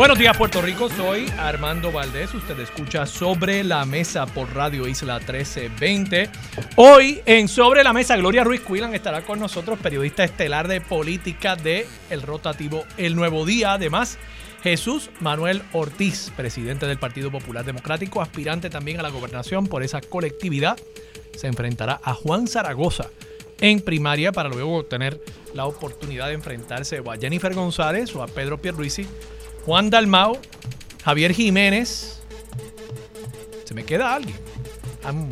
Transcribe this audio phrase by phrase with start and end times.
[0.00, 5.18] Buenos días Puerto Rico, soy Armando Valdés, usted escucha Sobre la Mesa por Radio Isla
[5.18, 6.30] 1320.
[6.76, 11.54] Hoy en Sobre la Mesa, Gloria Ruiz Cuilan estará con nosotros, periodista estelar de política
[11.54, 13.74] de El Rotativo El Nuevo Día.
[13.74, 14.16] Además,
[14.62, 20.00] Jesús Manuel Ortiz, presidente del Partido Popular Democrático, aspirante también a la gobernación por esa
[20.00, 20.78] colectividad,
[21.36, 23.10] se enfrentará a Juan Zaragoza
[23.60, 25.20] en primaria para luego tener
[25.52, 29.06] la oportunidad de enfrentarse o a Jennifer González o a Pedro Pierluisi
[29.64, 30.38] Juan Dalmao,
[31.04, 32.22] Javier Jiménez.
[33.64, 34.36] Se me queda alguien.
[35.04, 35.28] Han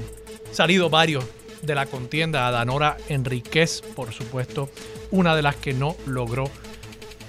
[0.52, 1.24] salido varios
[1.62, 2.46] de la contienda.
[2.46, 4.70] A Danora Enríquez, por supuesto,
[5.10, 6.50] una de las que no logró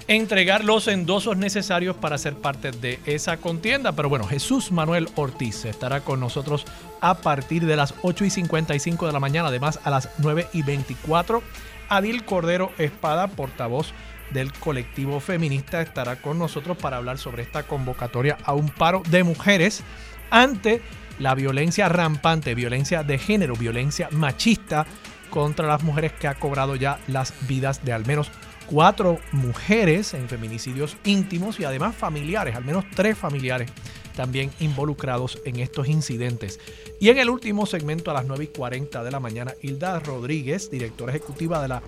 [0.07, 3.91] entregar los endosos necesarios para ser parte de esa contienda.
[3.91, 6.65] Pero bueno, Jesús Manuel Ortiz estará con nosotros
[6.99, 10.63] a partir de las 8 y 55 de la mañana, además a las 9 y
[10.63, 11.43] 24.
[11.89, 13.93] Adil Cordero Espada, portavoz
[14.31, 19.23] del colectivo feminista estará con nosotros para hablar sobre esta convocatoria a un paro de
[19.23, 19.83] mujeres
[20.29, 20.81] ante
[21.19, 24.85] la violencia rampante, violencia de género, violencia machista
[25.29, 28.31] contra las mujeres que ha cobrado ya las vidas de al menos
[28.65, 33.71] cuatro mujeres en feminicidios íntimos y además familiares, al menos tres familiares
[34.15, 36.59] también involucrados en estos incidentes.
[36.99, 40.69] Y en el último segmento a las 9 y 40 de la mañana, Hilda Rodríguez,
[40.69, 41.81] directora ejecutiva de la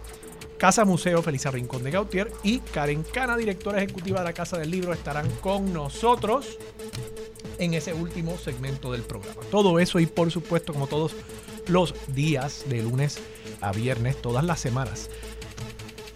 [0.62, 4.70] Casa Museo Felisa Rincón de Gautier y Karen Cana, directora ejecutiva de la Casa del
[4.70, 6.60] Libro, estarán con nosotros
[7.58, 9.42] en ese último segmento del programa.
[9.50, 11.16] Todo eso y por supuesto como todos
[11.66, 13.18] los días de lunes
[13.60, 15.10] a viernes, todas las semanas.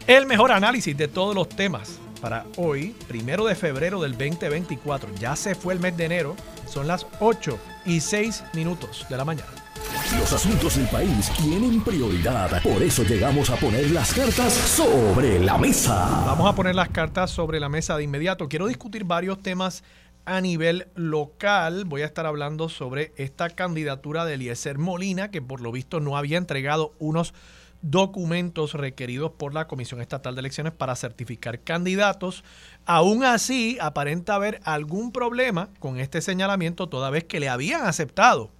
[0.05, 5.09] El mejor análisis de todos los temas para hoy, primero de febrero del 2024.
[5.19, 6.35] Ya se fue el mes de enero,
[6.69, 7.57] son las 8
[7.87, 9.64] y 6 minutos de la mañana.
[10.13, 12.61] Los asuntos del país tienen prioridad.
[12.61, 16.23] Por eso llegamos a poner las cartas sobre la mesa.
[16.27, 18.47] Vamos a poner las cartas sobre la mesa de inmediato.
[18.47, 19.83] Quiero discutir varios temas
[20.25, 21.85] a nivel local.
[21.85, 26.17] Voy a estar hablando sobre esta candidatura de Eliezer Molina, que por lo visto no
[26.17, 27.33] había entregado unos
[27.81, 32.43] documentos requeridos por la Comisión Estatal de Elecciones para certificar candidatos.
[32.85, 38.51] Aún así, aparenta haber algún problema con este señalamiento, toda vez que le habían aceptado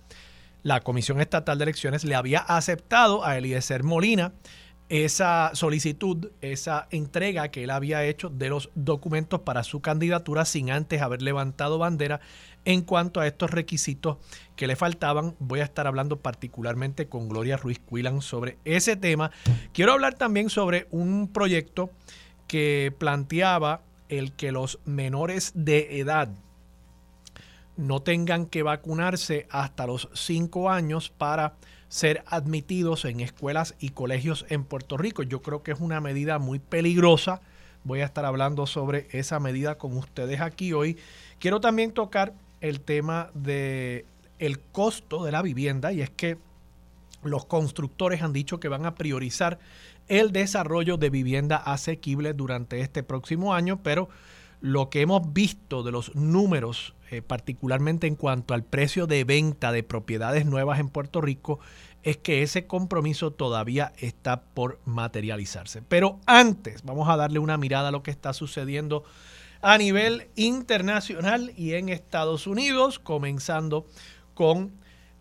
[0.66, 4.34] la Comisión Estatal de Elecciones le había aceptado a Eliezer Molina
[4.90, 10.72] esa solicitud, esa entrega que él había hecho de los documentos para su candidatura sin
[10.72, 12.20] antes haber levantado bandera
[12.66, 14.18] en cuanto a estos requisitos
[14.56, 15.36] que le faltaban.
[15.38, 19.30] Voy a estar hablando particularmente con Gloria Ruiz Cuilan sobre ese tema.
[19.72, 21.92] Quiero hablar también sobre un proyecto
[22.48, 26.30] que planteaba el que los menores de edad
[27.78, 31.56] no tengan que vacunarse hasta los cinco años para
[31.88, 35.24] ser admitidos en escuelas y colegios en Puerto Rico.
[35.24, 37.42] Yo creo que es una medida muy peligrosa.
[37.84, 40.98] Voy a estar hablando sobre esa medida con ustedes aquí hoy.
[41.40, 44.06] Quiero también tocar el tema de
[44.40, 46.38] el costo de la vivienda y es que
[47.24, 49.60] los constructores han dicho que van a priorizar
[50.08, 54.10] el desarrollo de vivienda asequible durante este próximo año, pero
[54.66, 59.72] lo que hemos visto de los números eh, particularmente en cuanto al precio de venta
[59.72, 61.60] de propiedades nuevas en Puerto Rico,
[62.02, 65.84] es que ese compromiso todavía está por materializarse.
[65.84, 69.04] Pero antes, vamos a darle una mirada a lo que está sucediendo
[69.62, 73.86] a nivel internacional y en Estados Unidos, comenzando
[74.34, 74.72] con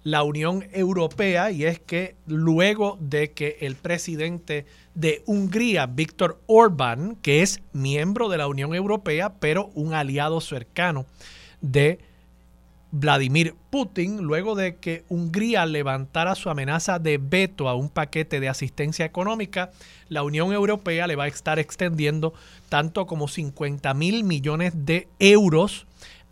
[0.04, 7.16] la Unión Europea, y es que luego de que el presidente de Hungría, Víctor Orbán,
[7.16, 11.06] que es miembro de la Unión Europea, pero un aliado cercano
[11.62, 11.98] de
[12.96, 18.48] Vladimir Putin luego de que Hungría levantara su amenaza de veto a un paquete de
[18.48, 19.72] asistencia económica,
[20.08, 22.34] la Unión Europea le va a estar extendiendo
[22.68, 25.86] tanto como 50 mil millones de euros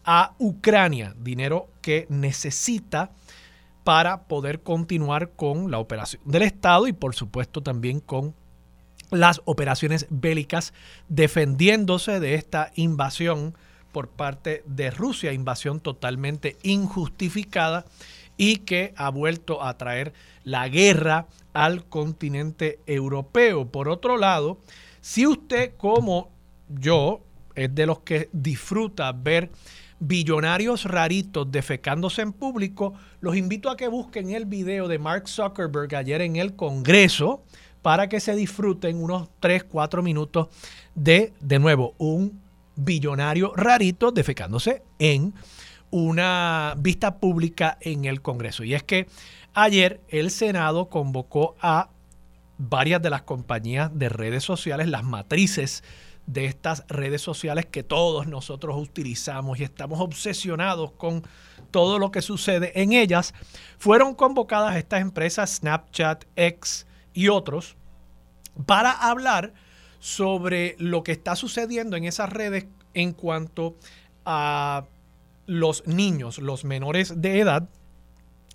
[0.04, 3.10] a Ucrania, dinero que necesita
[3.84, 8.34] para poder continuar con la operación del Estado y por supuesto también con
[9.10, 10.72] las operaciones bélicas
[11.08, 13.54] defendiéndose de esta invasión
[13.92, 17.84] por parte de Rusia, invasión totalmente injustificada
[18.36, 20.14] y que ha vuelto a traer
[20.44, 23.70] la guerra al continente europeo.
[23.70, 24.58] Por otro lado,
[25.00, 26.30] si usted como
[26.68, 27.20] yo
[27.54, 29.50] es de los que disfruta ver
[30.04, 35.94] billonarios raritos defecándose en público, los invito a que busquen el video de Mark Zuckerberg
[35.94, 37.44] ayer en el Congreso,
[37.82, 40.48] para que se disfruten unos 3, 4 minutos
[40.94, 42.40] de, de nuevo, un
[42.74, 45.34] billonario rarito defecándose en
[45.90, 48.64] una vista pública en el Congreso.
[48.64, 49.06] Y es que
[49.54, 51.90] ayer el Senado convocó a
[52.58, 55.84] varias de las compañías de redes sociales, las matrices
[56.26, 61.24] de estas redes sociales que todos nosotros utilizamos y estamos obsesionados con
[61.70, 63.34] todo lo que sucede en ellas,
[63.78, 67.76] fueron convocadas estas empresas Snapchat, X y otros
[68.66, 69.54] para hablar
[69.98, 73.76] sobre lo que está sucediendo en esas redes en cuanto
[74.24, 74.84] a
[75.46, 77.68] los niños, los menores de edad.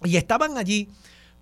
[0.04, 0.90] Y estaban allí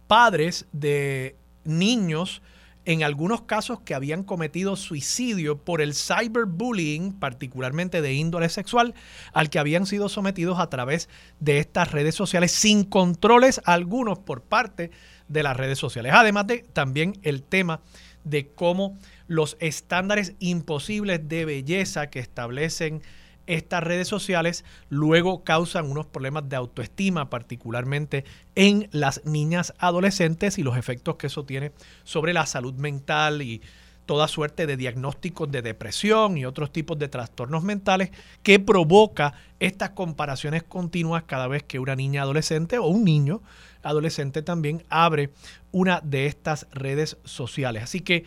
[0.07, 2.41] padres de niños
[2.85, 8.93] en algunos casos que habían cometido suicidio por el cyberbullying, particularmente de índole sexual,
[9.33, 11.09] al que habían sido sometidos a través
[11.39, 14.91] de estas redes sociales sin controles algunos por parte
[15.27, 16.13] de las redes sociales.
[16.15, 17.81] Además de también el tema
[18.23, 18.97] de cómo
[19.27, 23.01] los estándares imposibles de belleza que establecen
[23.47, 28.25] estas redes sociales luego causan unos problemas de autoestima, particularmente
[28.55, 31.71] en las niñas adolescentes y los efectos que eso tiene
[32.03, 33.61] sobre la salud mental y
[34.05, 38.11] toda suerte de diagnósticos de depresión y otros tipos de trastornos mentales
[38.43, 43.41] que provoca estas comparaciones continuas cada vez que una niña adolescente o un niño
[43.81, 45.31] adolescente también abre
[45.71, 47.83] una de estas redes sociales.
[47.83, 48.25] Así que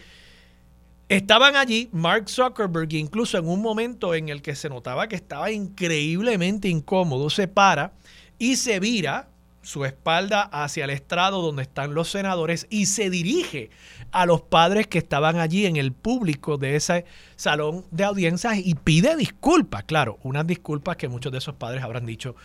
[1.09, 5.51] Estaban allí Mark Zuckerberg, incluso en un momento en el que se notaba que estaba
[5.51, 7.93] increíblemente incómodo, se para
[8.39, 9.31] y se vira
[9.63, 13.71] su espalda hacia el estrado donde están los senadores y se dirige
[14.11, 17.07] a los padres que estaban allí en el público de ese
[17.37, 19.85] salón de audiencias y pide disculpas.
[19.85, 22.37] Claro, unas disculpas que muchos de esos padres habrán dicho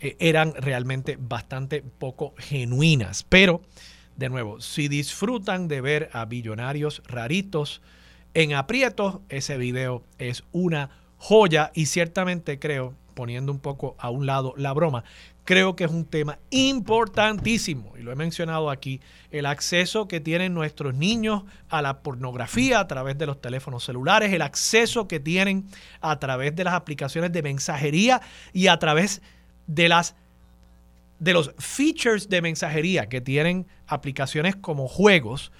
[0.00, 3.24] eh, eran realmente bastante poco genuinas.
[3.28, 3.62] Pero,
[4.16, 7.82] de nuevo, si disfrutan de ver a billonarios raritos,
[8.34, 14.26] en aprietos, ese video es una joya y ciertamente creo, poniendo un poco a un
[14.26, 15.04] lado la broma,
[15.44, 19.00] creo que es un tema importantísimo, y lo he mencionado aquí,
[19.30, 24.32] el acceso que tienen nuestros niños a la pornografía a través de los teléfonos celulares,
[24.32, 25.66] el acceso que tienen
[26.00, 29.22] a través de las aplicaciones de mensajería y a través
[29.66, 30.16] de las
[31.18, 35.52] de los features de mensajería que tienen aplicaciones como juegos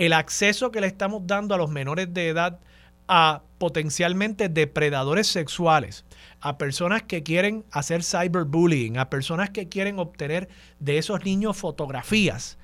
[0.00, 2.58] el acceso que le estamos dando a los menores de edad
[3.06, 6.06] a potencialmente depredadores sexuales,
[6.40, 10.48] a personas que quieren hacer cyberbullying, a personas que quieren obtener
[10.78, 12.56] de esos niños fotografías.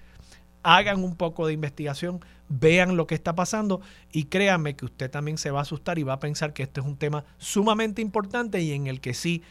[0.62, 5.36] Hagan un poco de investigación, vean lo que está pasando y créanme que usted también
[5.36, 8.62] se va a asustar y va a pensar que este es un tema sumamente importante
[8.62, 9.42] y en el que sí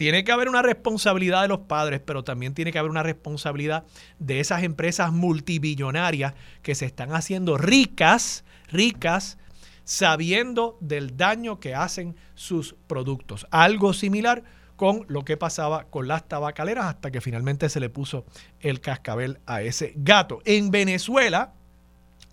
[0.00, 3.84] tiene que haber una responsabilidad de los padres, pero también tiene que haber una responsabilidad
[4.18, 6.32] de esas empresas multibillonarias
[6.62, 9.36] que se están haciendo ricas, ricas,
[9.84, 13.46] sabiendo del daño que hacen sus productos.
[13.50, 14.42] Algo similar
[14.74, 18.24] con lo que pasaba con las tabacaleras hasta que finalmente se le puso
[18.60, 20.40] el cascabel a ese gato.
[20.46, 21.52] En Venezuela,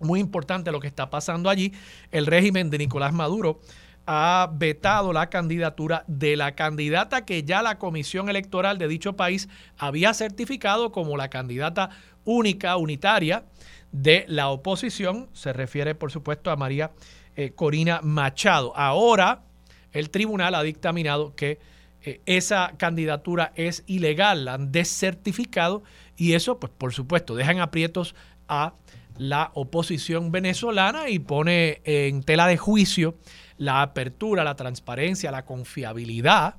[0.00, 1.74] muy importante lo que está pasando allí,
[2.12, 3.60] el régimen de Nicolás Maduro
[4.10, 9.50] ha vetado la candidatura de la candidata que ya la comisión electoral de dicho país
[9.76, 11.90] había certificado como la candidata
[12.24, 13.44] única, unitaria
[13.92, 15.28] de la oposición.
[15.34, 16.90] Se refiere, por supuesto, a María
[17.36, 18.74] eh, Corina Machado.
[18.74, 19.42] Ahora,
[19.92, 21.58] el tribunal ha dictaminado que
[22.00, 25.82] eh, esa candidatura es ilegal, la han descertificado
[26.16, 28.14] y eso, pues por supuesto, dejan aprietos
[28.48, 28.72] a
[29.18, 33.16] la oposición venezolana y pone en tela de juicio
[33.58, 36.54] la apertura, la transparencia, la confiabilidad,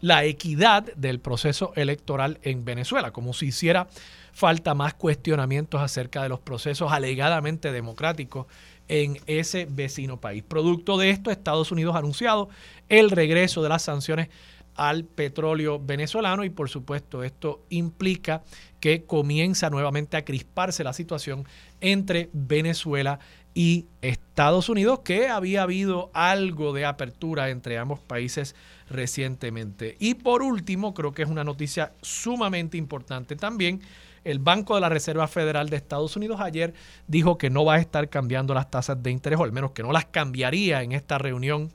[0.00, 3.88] la equidad del proceso electoral en Venezuela, como si hiciera
[4.32, 8.46] falta más cuestionamientos acerca de los procesos alegadamente democráticos
[8.88, 10.44] en ese vecino país.
[10.46, 12.50] Producto de esto, Estados Unidos ha anunciado
[12.90, 14.28] el regreso de las sanciones
[14.74, 18.42] al petróleo venezolano y por supuesto esto implica
[18.78, 21.46] que comienza nuevamente a crisparse la situación
[21.80, 23.18] entre Venezuela
[23.56, 28.54] y Estados Unidos, que había habido algo de apertura entre ambos países
[28.90, 29.96] recientemente.
[29.98, 33.80] Y por último, creo que es una noticia sumamente importante también,
[34.24, 36.74] el Banco de la Reserva Federal de Estados Unidos ayer
[37.06, 39.82] dijo que no va a estar cambiando las tasas de interés, o al menos que
[39.82, 41.72] no las cambiaría en esta reunión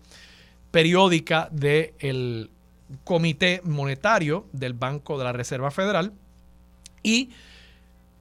[0.69, 2.51] periódica del
[3.03, 6.13] Comité Monetario del Banco de la Reserva Federal.
[7.01, 7.31] Y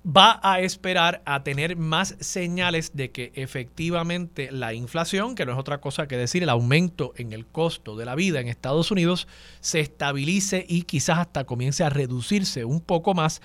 [0.05, 5.59] va a esperar a tener más señales de que efectivamente la inflación, que no es
[5.59, 9.29] otra cosa que decir el aumento en el costo de la vida en Estados Unidos,
[9.61, 13.43] se estabilice y quizás hasta comience a reducirse un poco más,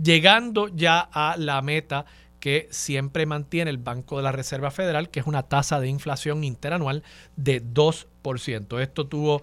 [0.00, 2.06] llegando ya a la meta
[2.38, 6.44] que siempre mantiene el Banco de la Reserva Federal, que es una tasa de inflación
[6.44, 7.02] interanual
[7.36, 8.80] de 2%.
[8.80, 9.42] Esto tuvo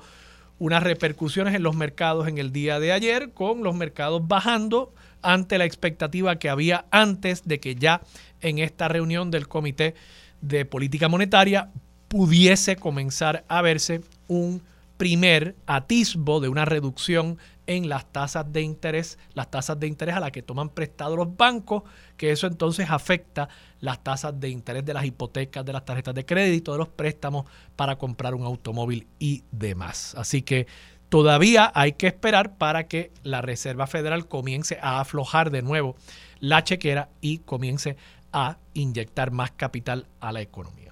[0.57, 4.93] unas repercusiones en los mercados en el día de ayer, con los mercados bajando
[5.25, 8.01] ante la expectativa que había antes de que ya
[8.41, 9.95] en esta reunión del Comité
[10.41, 11.71] de Política Monetaria
[12.07, 14.61] pudiese comenzar a verse un
[14.97, 20.19] primer atisbo de una reducción en las tasas de interés, las tasas de interés a
[20.19, 21.83] las que toman prestado los bancos,
[22.15, 26.25] que eso entonces afecta las tasas de interés de las hipotecas, de las tarjetas de
[26.25, 30.13] crédito, de los préstamos para comprar un automóvil y demás.
[30.15, 30.67] Así que
[31.15, 35.95] todavía hay que esperar para que la Reserva Federal comience a aflojar de nuevo
[36.41, 37.95] la chequera y comience
[38.33, 40.91] a inyectar más capital a la economía.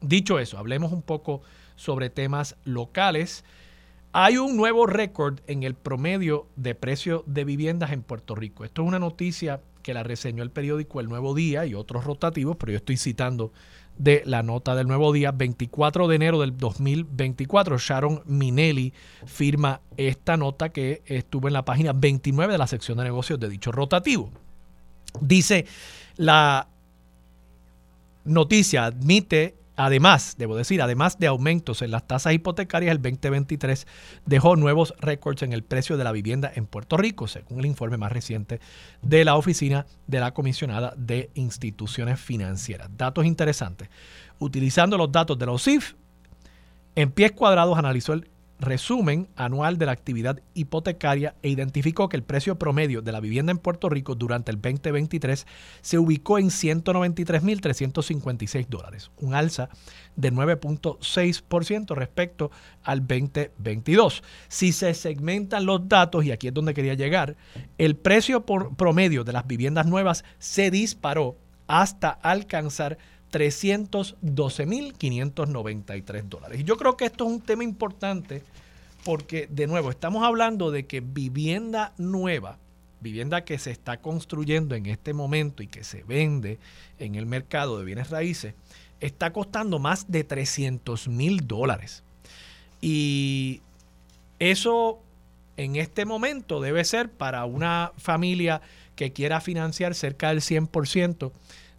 [0.00, 1.42] Dicho eso, hablemos un poco
[1.74, 3.44] sobre temas locales.
[4.12, 8.64] Hay un nuevo récord en el promedio de precio de viviendas en Puerto Rico.
[8.64, 12.56] Esto es una noticia que la reseñó el periódico El Nuevo Día y otros rotativos,
[12.56, 13.52] pero yo estoy citando
[13.98, 17.78] de la nota del Nuevo Día, 24 de enero del 2024.
[17.78, 18.92] Sharon Minelli
[19.24, 23.48] firma esta nota que estuvo en la página 29 de la sección de negocios de
[23.48, 24.30] dicho rotativo.
[25.20, 25.66] Dice
[26.16, 26.68] la
[28.24, 33.86] noticia, admite Además, debo decir, además de aumentos en las tasas hipotecarias, el 2023
[34.24, 37.98] dejó nuevos récords en el precio de la vivienda en Puerto Rico, según el informe
[37.98, 38.60] más reciente
[39.02, 42.88] de la Oficina de la Comisionada de Instituciones Financieras.
[42.96, 43.90] Datos interesantes.
[44.38, 45.94] Utilizando los datos de la OSIF,
[46.94, 52.22] en pies cuadrados analizó el resumen anual de la actividad hipotecaria e identificó que el
[52.22, 55.46] precio promedio de la vivienda en Puerto Rico durante el 2023
[55.80, 59.68] se ubicó en 193.356 dólares, un alza
[60.16, 62.50] de 9.6% respecto
[62.82, 64.22] al 2022.
[64.48, 67.36] Si se segmentan los datos, y aquí es donde quería llegar,
[67.78, 71.36] el precio promedio de las viviendas nuevas se disparó
[71.66, 72.98] hasta alcanzar
[73.32, 76.60] 312.593 dólares.
[76.60, 78.42] Y yo creo que esto es un tema importante
[79.04, 82.58] porque, de nuevo, estamos hablando de que vivienda nueva,
[83.00, 86.58] vivienda que se está construyendo en este momento y que se vende
[86.98, 88.54] en el mercado de bienes raíces,
[89.00, 92.02] está costando más de 300 mil dólares.
[92.80, 93.62] Y
[94.38, 95.00] eso
[95.56, 98.60] en este momento debe ser para una familia
[98.94, 101.32] que quiera financiar cerca del 100%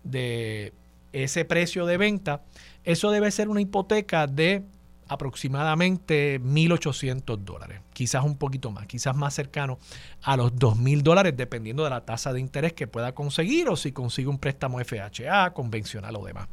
[0.04, 0.74] de
[1.14, 2.44] ese precio de venta,
[2.84, 4.64] eso debe ser una hipoteca de
[5.08, 9.80] aproximadamente 1.800 dólares, quizás un poquito más, quizás más cercano
[10.22, 13.92] a los 2.000 dólares, dependiendo de la tasa de interés que pueda conseguir o si
[13.92, 16.50] consigue un préstamo FHA, convencional o demás.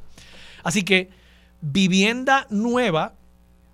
[0.62, 1.10] Así que
[1.60, 3.14] vivienda nueva,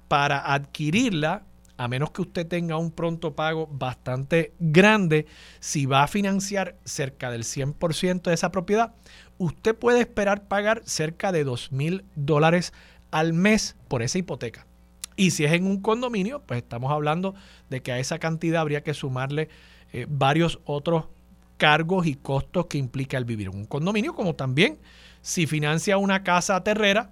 [0.08, 1.44] para adquirirla,
[1.76, 5.26] a menos que usted tenga un pronto pago bastante grande,
[5.60, 8.94] si va a financiar cerca del 100% de esa propiedad,
[9.40, 12.74] usted puede esperar pagar cerca de dos mil dólares
[13.10, 14.66] al mes por esa hipoteca.
[15.16, 17.34] Y si es en un condominio, pues estamos hablando
[17.70, 19.48] de que a esa cantidad habría que sumarle
[19.92, 21.06] eh, varios otros
[21.56, 24.78] cargos y costos que implica el vivir en un condominio, como también
[25.22, 27.10] si financia una casa terrera,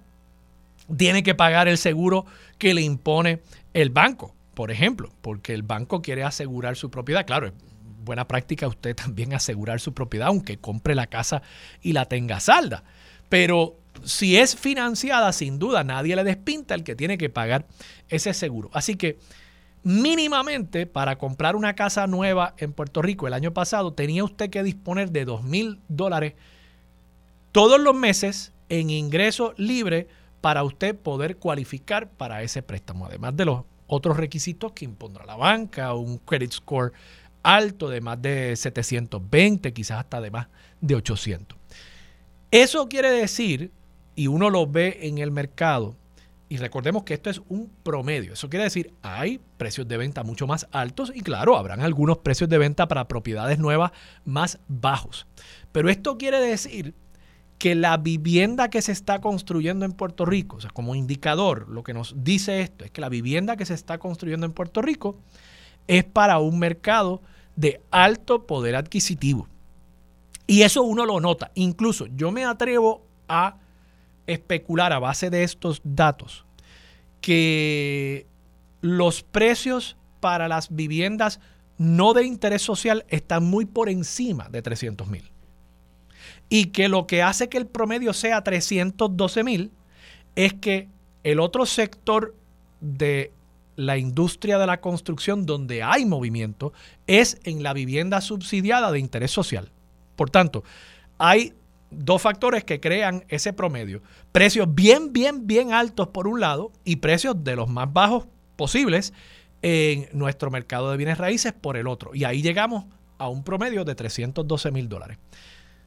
[0.95, 2.25] tiene que pagar el seguro
[2.59, 3.41] que le impone
[3.73, 7.25] el banco, por ejemplo, porque el banco quiere asegurar su propiedad.
[7.25, 7.51] Claro,
[8.03, 11.41] buena práctica usted también asegurar su propiedad, aunque compre la casa
[11.81, 12.83] y la tenga salda.
[13.29, 17.67] Pero si es financiada, sin duda nadie le despinta el que tiene que pagar
[18.07, 18.69] ese seguro.
[18.73, 19.19] Así que
[19.83, 24.61] mínimamente para comprar una casa nueva en Puerto Rico el año pasado tenía usted que
[24.61, 26.33] disponer de dos mil dólares
[27.53, 30.07] todos los meses en ingreso libre
[30.41, 35.35] para usted poder cualificar para ese préstamo, además de los otros requisitos que impondrá la
[35.35, 36.93] banca, un credit score
[37.43, 40.47] alto de más de 720, quizás hasta de más
[40.81, 41.57] de 800.
[42.51, 43.71] Eso quiere decir,
[44.15, 45.95] y uno lo ve en el mercado,
[46.51, 50.47] y recordemos que esto es un promedio, eso quiere decir, hay precios de venta mucho
[50.47, 53.91] más altos y claro, habrán algunos precios de venta para propiedades nuevas
[54.25, 55.27] más bajos.
[55.71, 56.95] Pero esto quiere decir
[57.59, 61.83] que la vivienda que se está construyendo en Puerto Rico, o sea, como indicador, lo
[61.83, 65.19] que nos dice esto es que la vivienda que se está construyendo en Puerto Rico
[65.89, 67.19] es para un mercado
[67.55, 69.47] de alto poder adquisitivo.
[70.45, 71.51] Y eso uno lo nota.
[71.55, 73.57] Incluso yo me atrevo a
[74.27, 76.45] especular a base de estos datos
[77.21, 78.27] que
[78.81, 81.39] los precios para las viviendas
[81.79, 85.31] no de interés social están muy por encima de 300 mil.
[86.49, 89.71] Y que lo que hace que el promedio sea 312 mil
[90.35, 90.87] es que
[91.23, 92.35] el otro sector
[92.79, 93.31] de
[93.79, 96.73] la industria de la construcción donde hay movimiento
[97.07, 99.71] es en la vivienda subsidiada de interés social.
[100.17, 100.65] Por tanto,
[101.17, 101.53] hay
[101.89, 104.01] dos factores que crean ese promedio.
[104.33, 109.13] Precios bien, bien, bien altos por un lado y precios de los más bajos posibles
[109.61, 112.13] en nuestro mercado de bienes raíces por el otro.
[112.13, 112.83] Y ahí llegamos
[113.17, 115.19] a un promedio de 312 mil dólares.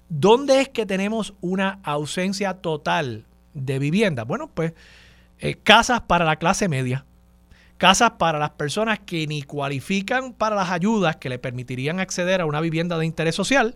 [0.09, 4.25] ¿Dónde es que tenemos una ausencia total de vivienda?
[4.25, 4.73] Bueno, pues
[5.41, 7.05] eh, casas para la clase media,
[7.83, 12.47] casas para las personas que ni cualifican para las ayudas que le permitirían acceder a
[12.47, 13.75] una vivienda de interés social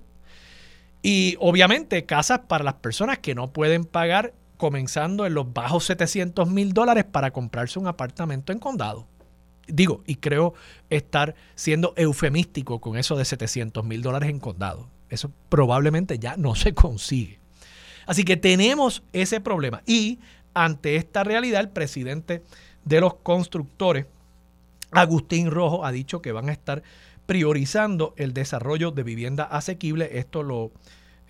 [1.02, 6.48] y obviamente casas para las personas que no pueden pagar comenzando en los bajos 700
[6.48, 9.08] mil dólares para comprarse un apartamento en condado.
[9.66, 10.54] Digo, y creo
[10.88, 14.88] estar siendo eufemístico con eso de 700 mil dólares en condado.
[15.08, 17.40] Eso probablemente ya no se consigue.
[18.06, 19.82] Así que tenemos ese problema.
[19.84, 20.20] Y
[20.54, 22.44] ante esta realidad, el presidente
[22.86, 24.06] de los constructores,
[24.92, 26.82] Agustín Rojo, ha dicho que van a estar
[27.26, 30.18] priorizando el desarrollo de vivienda asequible.
[30.18, 30.70] Esto lo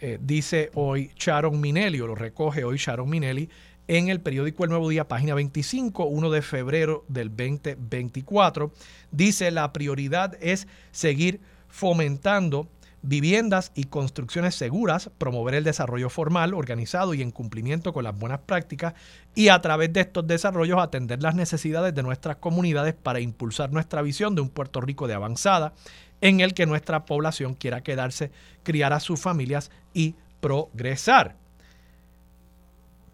[0.01, 3.49] eh, dice hoy Sharon Minelli, o lo recoge hoy Sharon Minelli
[3.89, 8.71] en el periódico El Nuevo Día, página 25, 1 de febrero del 2024.
[9.11, 12.69] Dice la prioridad es seguir fomentando
[13.07, 18.41] viviendas y construcciones seguras, promover el desarrollo formal, organizado y en cumplimiento con las buenas
[18.41, 18.95] prácticas
[19.35, 24.03] y a través de estos desarrollos atender las necesidades de nuestras comunidades para impulsar nuestra
[24.03, 25.73] visión de un Puerto Rico de avanzada
[26.21, 28.33] en el que nuestra población quiera quedarse,
[28.65, 31.37] criar a sus familias y progresar.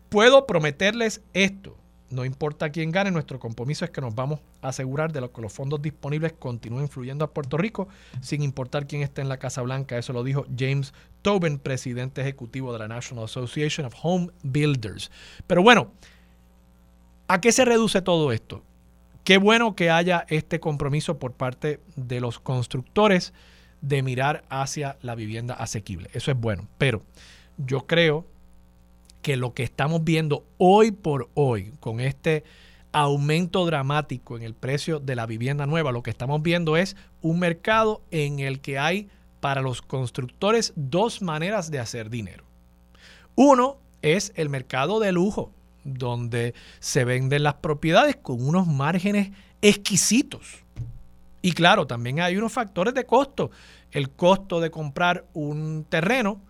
[0.08, 1.76] Puedo prometerles esto
[2.12, 5.52] no importa quién gane, nuestro compromiso es que nos vamos a asegurar de que los
[5.52, 7.88] fondos disponibles continúen fluyendo a Puerto Rico,
[8.20, 9.96] sin importar quién esté en la Casa Blanca.
[9.96, 10.92] Eso lo dijo James
[11.22, 15.10] Tobin, presidente ejecutivo de la National Association of Home Builders.
[15.46, 15.92] Pero bueno,
[17.28, 18.62] ¿a qué se reduce todo esto?
[19.24, 23.32] Qué bueno que haya este compromiso por parte de los constructores
[23.80, 26.10] de mirar hacia la vivienda asequible.
[26.12, 26.68] Eso es bueno.
[26.76, 27.02] Pero
[27.56, 28.26] yo creo
[29.22, 32.44] que lo que estamos viendo hoy por hoy con este
[32.92, 37.38] aumento dramático en el precio de la vivienda nueva, lo que estamos viendo es un
[37.38, 39.08] mercado en el que hay
[39.40, 42.44] para los constructores dos maneras de hacer dinero.
[43.34, 45.52] Uno es el mercado de lujo,
[45.84, 49.30] donde se venden las propiedades con unos márgenes
[49.62, 50.62] exquisitos.
[51.40, 53.50] Y claro, también hay unos factores de costo.
[53.90, 56.40] El costo de comprar un terreno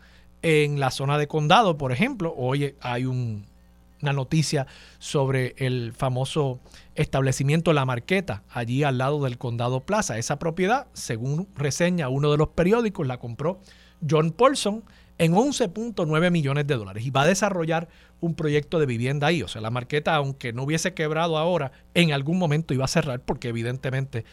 [0.42, 4.66] en la zona de condado, por ejemplo, hoy hay una noticia
[4.98, 6.61] sobre el famoso
[6.94, 10.18] establecimiento La Marqueta, allí al lado del condado Plaza.
[10.18, 13.61] Esa propiedad, según reseña uno de los periódicos, la compró
[14.09, 14.83] John Paulson
[15.18, 17.88] en 11.9 millones de dólares y va a desarrollar
[18.20, 19.42] un proyecto de vivienda ahí.
[19.42, 23.20] O sea, la marqueta, aunque no hubiese quebrado ahora, en algún momento iba a cerrar
[23.20, 24.24] porque evidentemente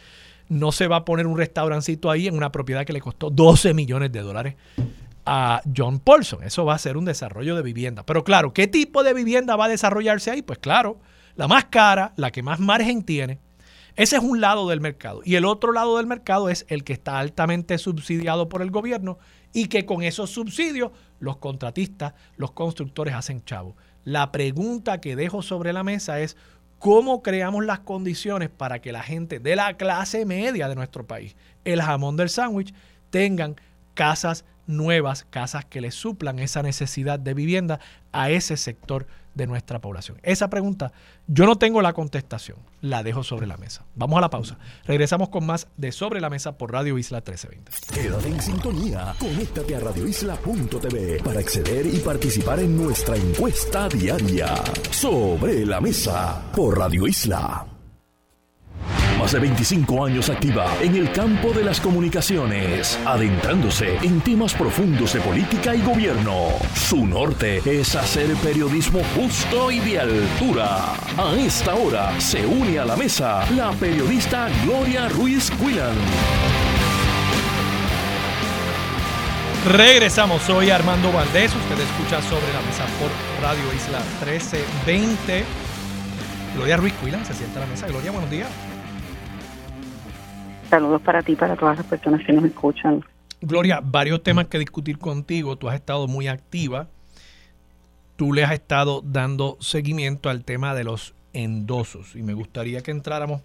[0.48, 3.72] no se va a poner un restaurancito ahí en una propiedad que le costó 12
[3.72, 4.56] millones de dólares
[5.32, 6.42] a John Paulson.
[6.42, 8.04] Eso va a ser un desarrollo de vivienda.
[8.04, 10.42] Pero claro, ¿qué tipo de vivienda va a desarrollarse ahí?
[10.42, 10.98] Pues claro,
[11.36, 13.38] la más cara, la que más margen tiene.
[13.94, 15.20] Ese es un lado del mercado.
[15.24, 19.18] Y el otro lado del mercado es el que está altamente subsidiado por el gobierno
[19.52, 20.90] y que con esos subsidios
[21.20, 23.76] los contratistas, los constructores hacen chavo.
[24.02, 26.36] La pregunta que dejo sobre la mesa es
[26.80, 31.36] cómo creamos las condiciones para que la gente de la clase media de nuestro país,
[31.64, 32.74] el jamón del sándwich,
[33.10, 33.54] tengan
[33.94, 37.80] casas nuevas casas que le suplan esa necesidad de vivienda
[38.12, 40.18] a ese sector de nuestra población?
[40.22, 40.92] Esa pregunta
[41.26, 43.84] yo no tengo la contestación, la dejo sobre la mesa.
[43.94, 44.58] Vamos a la pausa.
[44.84, 47.72] Regresamos con más de Sobre la Mesa por Radio Isla 1320.
[47.94, 54.54] Quédate en sintonía, conéctate a radioisla.tv para acceder y participar en nuestra encuesta diaria.
[54.90, 57.69] Sobre la Mesa por Radio Isla.
[59.18, 65.12] Más de 25 años activa en el campo de las comunicaciones, adentrándose en temas profundos
[65.12, 66.48] de política y gobierno.
[66.74, 70.94] Su norte es hacer periodismo justo y de altura.
[71.18, 75.96] A esta hora se une a la mesa la periodista Gloria Ruiz Quillan.
[79.66, 83.10] Regresamos, soy Armando Valdés, usted escucha sobre la mesa por
[83.42, 85.69] Radio Isla 1320.
[86.54, 87.86] Gloria Ruiz Quillan se sienta a la mesa.
[87.86, 88.48] Gloria, buenos días.
[90.68, 93.04] Saludos para ti, para todas las personas que nos escuchan.
[93.40, 95.56] Gloria, varios temas que discutir contigo.
[95.56, 96.88] Tú has estado muy activa.
[98.16, 102.90] Tú le has estado dando seguimiento al tema de los endosos y me gustaría que
[102.90, 103.42] entráramos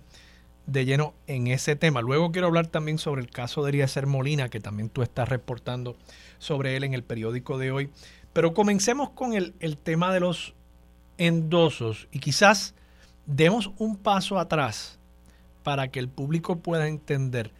[0.65, 2.01] de lleno en ese tema.
[2.01, 5.95] Luego quiero hablar también sobre el caso de Eliezer Molina, que también tú estás reportando
[6.39, 7.89] sobre él en el periódico de hoy.
[8.33, 10.53] Pero comencemos con el, el tema de los
[11.17, 12.75] endosos y quizás
[13.25, 14.99] demos un paso atrás
[15.63, 17.51] para que el público pueda entender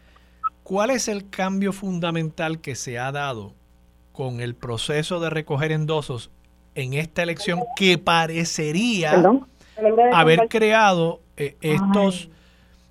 [0.64, 3.54] cuál es el cambio fundamental que se ha dado
[4.12, 6.32] con el proceso de recoger endosos
[6.76, 9.22] en esta elección que parecería
[10.14, 12.30] haber creado eh, estos,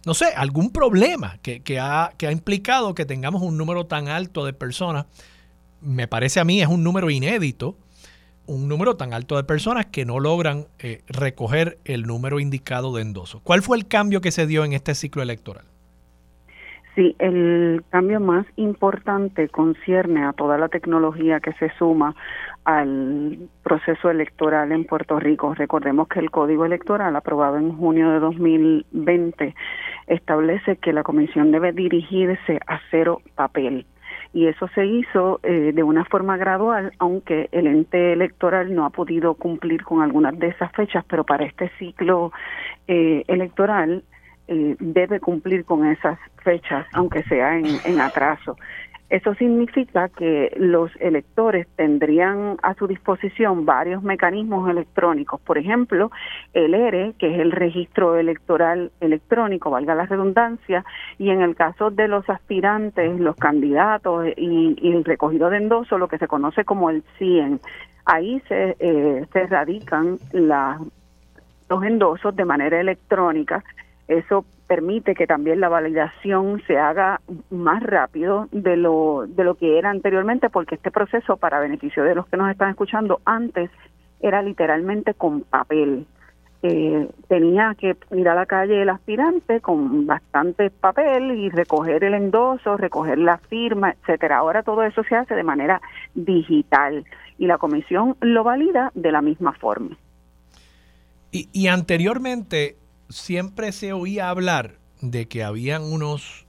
[0.05, 4.09] no sé, algún problema que, que, ha, que ha implicado que tengamos un número tan
[4.09, 5.07] alto de personas.
[5.81, 7.77] Me parece a mí es un número inédito,
[8.47, 13.03] un número tan alto de personas que no logran eh, recoger el número indicado de
[13.03, 13.41] endosos.
[13.43, 15.65] ¿Cuál fue el cambio que se dio en este ciclo electoral?
[16.95, 22.15] Sí, el cambio más importante concierne a toda la tecnología que se suma
[22.65, 25.55] al proceso electoral en Puerto Rico.
[25.55, 29.55] Recordemos que el Código Electoral, aprobado en junio de 2020,
[30.07, 33.87] establece que la Comisión debe dirigirse a cero papel.
[34.35, 38.91] Y eso se hizo eh, de una forma gradual, aunque el ente electoral no ha
[38.91, 42.33] podido cumplir con algunas de esas fechas, pero para este ciclo
[42.89, 44.03] eh, electoral
[44.49, 48.57] eh, debe cumplir con esas fechas, aunque sea en, atraso.
[49.15, 56.11] Eso significa que los electores tendrían a su disposición varios mecanismos electrónicos, por ejemplo,
[56.53, 60.85] el ERE, que es el registro electoral electrónico, valga la redundancia,
[61.17, 66.09] y en el caso de los aspirantes, los candidatos y, el recogido de endoso, lo
[66.09, 67.61] que se conoce como el CIEN.
[68.07, 73.63] Ahí se, eh, se radican los endosos de manera electrónica
[74.09, 79.79] eso permite que también la validación se haga más rápido de lo, de lo que
[79.79, 83.71] era anteriormente, porque este proceso, para beneficio de los que nos están escuchando, antes
[84.21, 86.07] era literalmente con papel.
[86.63, 92.15] Eh, tenía que ir a la calle el aspirante con bastante papel y recoger el
[92.15, 94.39] endoso, recoger la firma, etcétera.
[94.39, 95.83] Ahora todo eso se hace de manera
[96.15, 97.05] digital
[97.37, 99.99] y la comisión lo valida de la misma forma.
[101.31, 102.77] Y, y anteriormente
[103.09, 106.47] siempre se oía hablar de que habían unos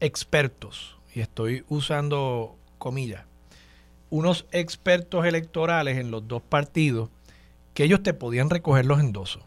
[0.00, 3.24] expertos, y estoy usando comillas,
[4.10, 7.10] unos expertos electorales en los dos partidos
[7.74, 9.42] que ellos te podían recoger los endosos.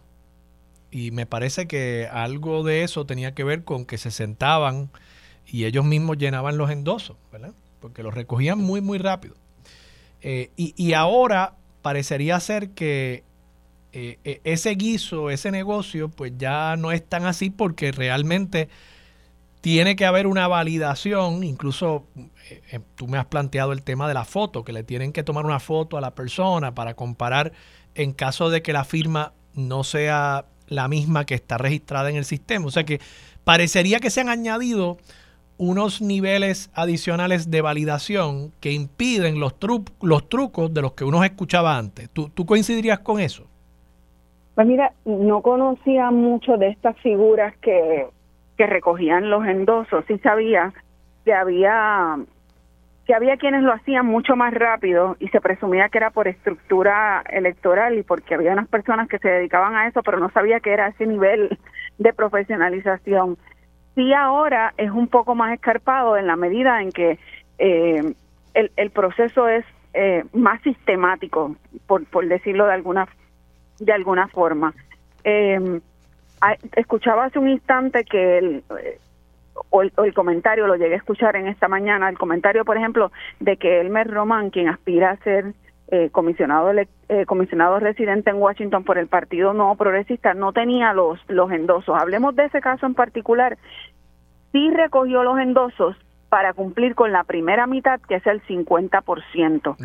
[0.91, 4.89] Y me parece que algo de eso tenía que ver con que se sentaban
[5.45, 7.53] y ellos mismos llenaban los endosos, ¿verdad?
[7.81, 9.35] Porque los recogían muy, muy rápido.
[10.21, 13.23] Eh, y, y ahora parecería ser que
[13.97, 18.67] eh, eh, ese guiso, ese negocio, pues ya no es tan así porque realmente
[19.61, 22.05] tiene que haber una validación, incluso
[22.49, 25.45] eh, tú me has planteado el tema de la foto, que le tienen que tomar
[25.45, 27.53] una foto a la persona para comparar
[27.93, 32.25] en caso de que la firma no sea la misma que está registrada en el
[32.25, 32.65] sistema.
[32.65, 32.99] O sea que
[33.45, 34.97] parecería que se han añadido
[35.55, 39.53] unos niveles adicionales de validación que impiden los,
[40.01, 42.09] los trucos de los que uno escuchaba antes.
[42.11, 43.47] ¿Tú, ¿Tú coincidirías con eso?
[44.55, 48.07] Pues mira, no conocía mucho de estas figuras que,
[48.57, 50.05] que recogían los endosos.
[50.07, 50.73] Sí sabía
[51.25, 52.17] que había
[53.05, 57.23] que había quienes lo hacían mucho más rápido y se presumía que era por estructura
[57.29, 60.73] electoral y porque había unas personas que se dedicaban a eso, pero no sabía que
[60.73, 61.59] era ese nivel
[61.99, 63.37] de profesionalización.
[63.93, 67.19] Sí ahora es un poco más escarpado en la medida en que
[67.59, 68.13] eh,
[68.55, 69.63] el, el proceso es
[69.93, 73.07] eh, más sistemático, por, por decirlo de alguna
[73.79, 74.73] de alguna forma.
[75.23, 75.79] Eh,
[76.75, 78.63] escuchaba hace un instante que el,
[79.69, 83.57] o el, comentario, lo llegué a escuchar en esta mañana, el comentario, por ejemplo, de
[83.57, 85.53] que Elmer Román, quien aspira a ser
[85.87, 91.19] eh, comisionado eh, comisionado residente en Washington por el Partido No Progresista, no tenía los,
[91.27, 91.95] los endosos.
[91.99, 93.57] Hablemos de ese caso en particular.
[94.51, 95.95] Sí recogió los endosos
[96.29, 99.75] para cumplir con la primera mitad, que es el 50%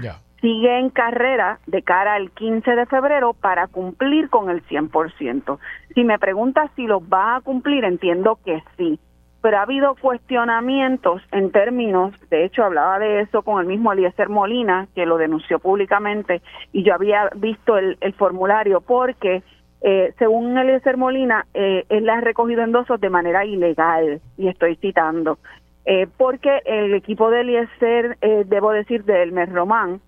[0.40, 5.58] sigue en carrera de cara al 15 de febrero para cumplir con el 100%.
[5.94, 8.98] Si me preguntas si los va a cumplir, entiendo que sí,
[9.42, 14.28] pero ha habido cuestionamientos en términos, de hecho hablaba de eso con el mismo Eliezer
[14.28, 19.42] Molina, que lo denunció públicamente, y yo había visto el, formulario porque...
[19.82, 25.38] Eh, según Eliezer Molina, eh, él ha recogido endosos de manera ilegal, y estoy citando,
[25.86, 30.00] eh, porque el equipo de Eliezer, eh, debo decir, de Elmer Román,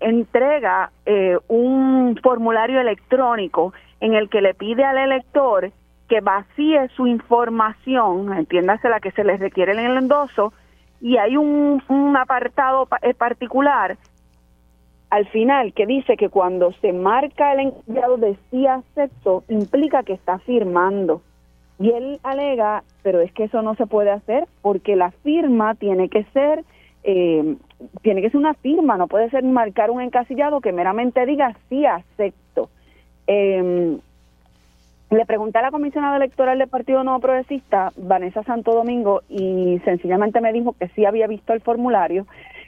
[0.00, 5.72] entrega eh, un formulario electrónico en el que le pide al elector
[6.08, 10.52] que vacíe su información, entiéndase la que se le requiere en el endoso,
[11.00, 11.82] y hay un,
[12.16, 13.96] apartado eh, particular
[15.10, 20.12] al final que dice que cuando se marca el enviado de sí acepto, implica que
[20.12, 21.22] está firmando.
[21.78, 26.08] Y él alega, pero es que eso no se puede hacer porque la firma tiene
[26.08, 26.64] que ser
[27.10, 27.56] eh,
[28.02, 31.86] tiene que ser una firma, no puede ser marcar un encasillado que meramente diga sí
[31.86, 32.68] acepto.
[33.26, 33.96] Eh,
[35.10, 40.42] le pregunté a la comisionada electoral del Partido Nuevo Progresista, Vanessa Santo Domingo, y sencillamente
[40.42, 42.26] me dijo que sí había visto el formulario,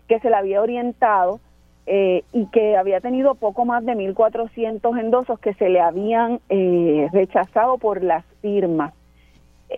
[0.08, 1.40] que se le había orientado
[1.84, 7.08] eh, y que había tenido poco más de 1.400 endosos que se le habían eh,
[7.12, 8.94] rechazado por las firmas.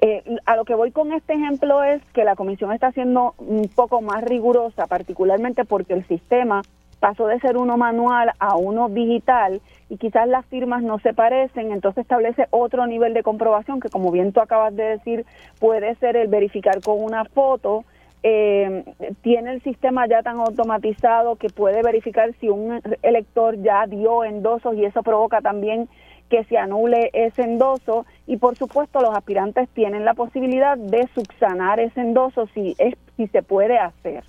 [0.01, 3.69] Eh, a lo que voy con este ejemplo es que la comisión está siendo un
[3.69, 6.63] poco más rigurosa, particularmente porque el sistema
[6.99, 11.73] pasó de ser uno manual a uno digital y quizás las firmas no se parecen,
[11.73, 15.27] entonces establece otro nivel de comprobación que como bien tú acabas de decir
[15.59, 17.85] puede ser el verificar con una foto,
[18.23, 18.85] eh,
[19.21, 24.77] tiene el sistema ya tan automatizado que puede verificar si un elector ya dio endosos
[24.77, 25.89] y eso provoca también
[26.33, 31.79] que se anule ese endoso y por supuesto los aspirantes tienen la posibilidad de subsanar
[31.79, 34.25] ese endoso si es si se puede hacer.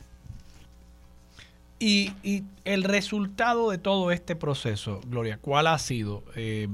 [1.80, 6.24] Y, y el resultado de todo este proceso, Gloria, ¿cuál ha sido?
[6.36, 6.68] Eh,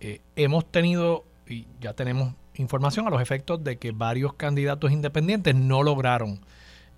[0.00, 5.54] eh, hemos tenido y ya tenemos información a los efectos de que varios candidatos independientes
[5.54, 6.40] no lograron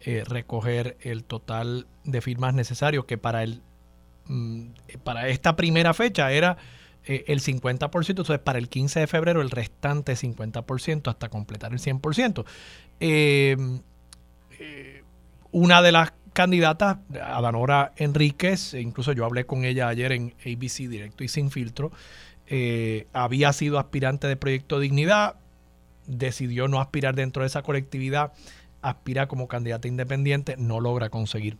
[0.00, 3.62] eh, recoger el total de firmas necesarios que para el
[4.26, 4.64] mm,
[5.04, 6.56] para esta primera fecha era
[7.04, 11.78] eh, el 50%, entonces para el 15 de febrero el restante 50% hasta completar el
[11.78, 12.44] 100%.
[13.00, 13.80] Em,
[14.58, 15.02] eh,
[15.50, 21.24] una de las candidatas, Adanora Enríquez, incluso yo hablé con ella ayer en ABC Directo
[21.24, 21.90] y Sin Filtro,
[23.12, 25.36] había sido aspirante de Proyecto Dignidad,
[26.06, 28.32] decidió no aspirar dentro de esa colectividad,
[28.82, 31.58] aspira como candidata independiente, no logra conseguir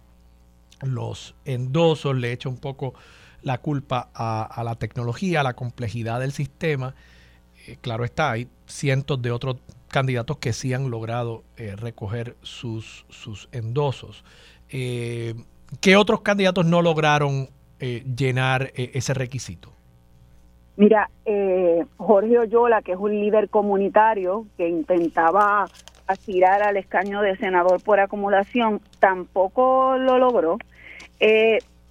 [0.83, 2.95] los endosos, le echa un poco
[3.43, 6.95] la culpa a, la tecnología, a la complejidad del sistema.
[7.67, 9.57] Eh, claro está, hay cientos de otros
[9.89, 14.25] candidatos que sí han logrado eh, recoger sus, sus endosos.
[14.69, 15.35] Eh,
[15.81, 17.49] ¿Qué otros candidatos no lograron
[17.81, 19.73] llenar ese requisito?
[20.77, 21.09] Mira,
[21.97, 25.65] Jorge Oyola, que es un líder comunitario que intentaba
[26.07, 30.59] aspirar al escaño de senador por acumulación, tampoco lo logró.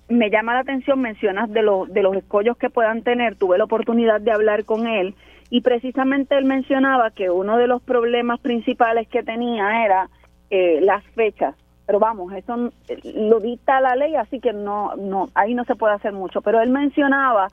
[0.10, 4.20] Me llama la atención, mencionas de, de los escollos que puedan tener, tuve la oportunidad
[4.20, 5.16] de hablar con él
[5.50, 10.10] y precisamente él mencionaba que uno de los problemas principales que tenía era
[10.50, 11.56] eh, las fechas.
[11.86, 12.72] Pero vamos, eso
[13.16, 16.42] lo dicta la ley, así que no, no, ahí no se puede hacer mucho.
[16.42, 17.48] Pero él mencionaba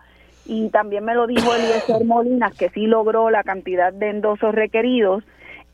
[0.45, 5.25] y también me lo dijo Eliezer Molinas, que sí logró la cantidad de endosos requeridos,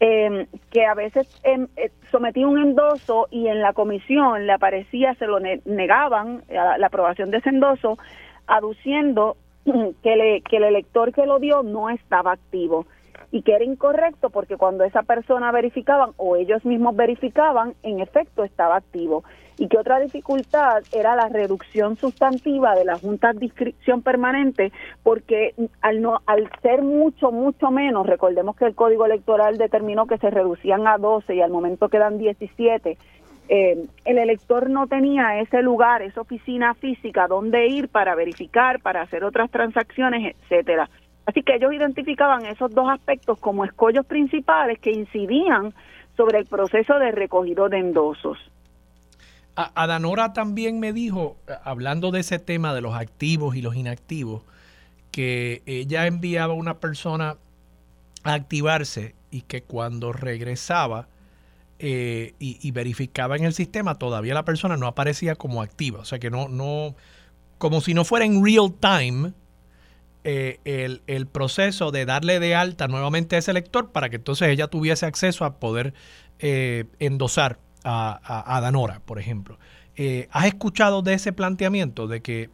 [0.04, 5.14] eh, que a veces em, eh, sometía un endoso y en la comisión le aparecía,
[5.14, 7.98] se lo negaban la, la aprobación de ese endoso,
[8.48, 9.36] aduciendo
[10.02, 12.84] que, le, que el elector que lo dio no estaba activo
[13.32, 18.44] y que era incorrecto porque cuando esa persona verificaban o ellos mismos verificaban, en efecto
[18.44, 19.24] estaba activo
[19.58, 25.54] y que otra dificultad era la reducción sustantiva de la Junta de Inscripción Permanente, porque
[25.80, 30.30] al, no, al ser mucho, mucho menos, recordemos que el Código Electoral determinó que se
[30.30, 32.96] reducían a 12 y al momento quedan 17,
[33.48, 39.02] eh, el elector no tenía ese lugar, esa oficina física donde ir para verificar, para
[39.02, 40.88] hacer otras transacciones, etcétera.
[41.26, 45.72] Así que ellos identificaban esos dos aspectos como escollos principales que incidían
[46.16, 48.38] sobre el proceso de recogido de endosos.
[49.54, 54.42] Adanora también me dijo, eh, hablando de ese tema de los activos y los inactivos,
[55.10, 57.36] que ella enviaba a una persona
[58.24, 61.08] a activarse y que cuando regresaba
[61.78, 65.98] eh, y, verificaba en el sistema, todavía la persona no aparecía como activa.
[65.98, 66.94] O sea que no, no,
[67.58, 69.32] como si no fuera en real time
[70.24, 74.48] eh, el, el, proceso de darle de alta nuevamente a ese lector para que entonces
[74.48, 75.94] ella tuviese acceso a poder
[76.38, 79.58] endosar a, Danora, por ejemplo.
[79.96, 82.50] Eh, ¿Has escuchado de ese planteamiento de que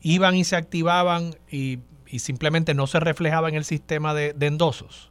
[0.00, 1.80] iban y se activaban y,
[2.18, 5.10] simplemente no se reflejaba en el sistema de, endosos?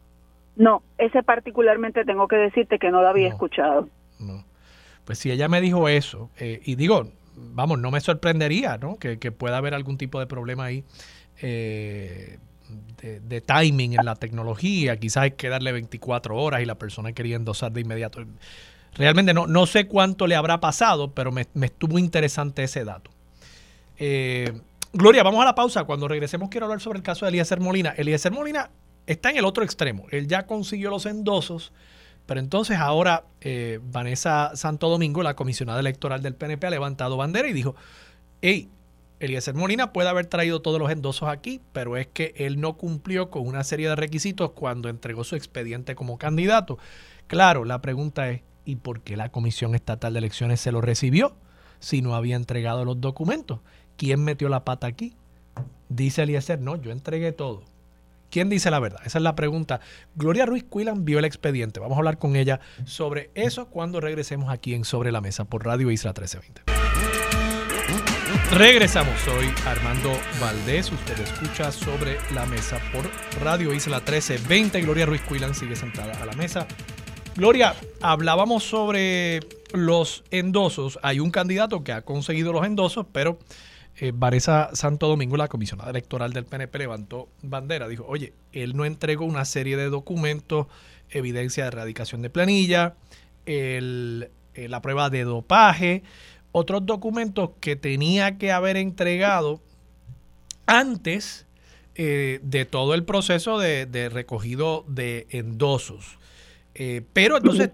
[0.55, 3.89] No, ese particularmente tengo que decirte que no lo había escuchado.
[4.19, 4.45] No.
[5.05, 8.97] Pues si ella me dijo eso, eh, y digo, vamos, no me sorprendería ¿no?
[8.97, 10.83] que, pueda haber algún tipo de problema ahí
[11.41, 12.37] eh,
[13.01, 17.35] de, timing en la tecnología, quizás hay que darle 24 horas y la persona quería
[17.35, 18.23] endosar de inmediato.
[18.93, 23.11] Realmente no, no sé cuánto le habrá pasado, pero me, estuvo interesante ese dato.
[23.97, 24.51] Eh,
[24.93, 25.85] Gloria, vamos a la pausa.
[25.85, 27.93] Cuando regresemos quiero hablar sobre el caso de Eliezer Molina.
[27.97, 28.69] Eliezer Molina
[29.07, 30.05] está en el otro extremo.
[30.11, 31.71] Él ya consiguió los endosos,
[32.25, 37.47] pero entonces ahora eh, Vanessa Santo Domingo, la comisionada electoral del PNP, ha levantado bandera
[37.47, 37.75] y dijo,
[38.41, 38.69] hey,
[39.21, 43.29] Eliezer Molina puede haber traído todos los endosos aquí, pero es que él no cumplió
[43.29, 46.77] con una serie de requisitos cuando entregó su expediente como candidato.
[47.27, 51.35] Claro, la pregunta es, ¿Y por qué la Comisión Estatal de Elecciones se lo recibió
[51.79, 53.59] si no había entregado los documentos?
[53.97, 55.15] ¿Quién metió la pata aquí?
[55.89, 57.63] Dice Eliezer, no, yo entregué todo.
[58.29, 59.01] ¿Quién dice la verdad?
[59.05, 59.81] Esa es la pregunta.
[60.15, 61.81] Gloria Ruiz Quilan vio el expediente.
[61.81, 65.65] Vamos a hablar con ella sobre eso cuando regresemos aquí en Sobre la Mesa por
[65.65, 66.80] Radio Isla 1320.
[68.49, 73.09] Regresamos, soy Armando Valdés, usted escucha sobre la mesa por
[73.41, 76.67] Radio Isla 1320, Gloria Ruiz Quilan sigue sentada a la mesa.
[77.35, 79.39] Gloria, hablábamos sobre
[79.73, 83.39] los endosos, hay un candidato que ha conseguido los endosos, pero
[83.97, 87.87] eh, Varesa Santo Domingo, la comisionada electoral del PNP, levantó bandera.
[87.87, 90.67] Dijo, oye, él no entregó una serie de documentos,
[91.09, 92.95] evidencia de erradicación de planilla,
[93.45, 96.03] eh, la prueba de dopaje,
[96.51, 99.61] otros documentos que tenía que haber entregado
[100.65, 101.45] antes
[101.95, 106.17] eh, de todo el proceso de, recogido de endosos.
[107.13, 107.71] pero entonces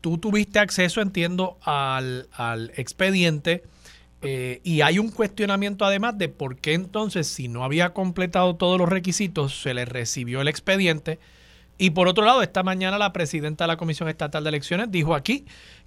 [0.00, 3.62] tú tuviste acceso, entiendo, al, al expediente
[4.24, 8.78] eh, y hay un cuestionamiento además de por qué entonces, si no había completado todos
[8.78, 11.18] los requisitos, se le recibió el expediente.
[11.76, 15.16] Y por otro lado, esta mañana la presidenta de la Comisión Estatal de Elecciones dijo
[15.16, 15.44] aquí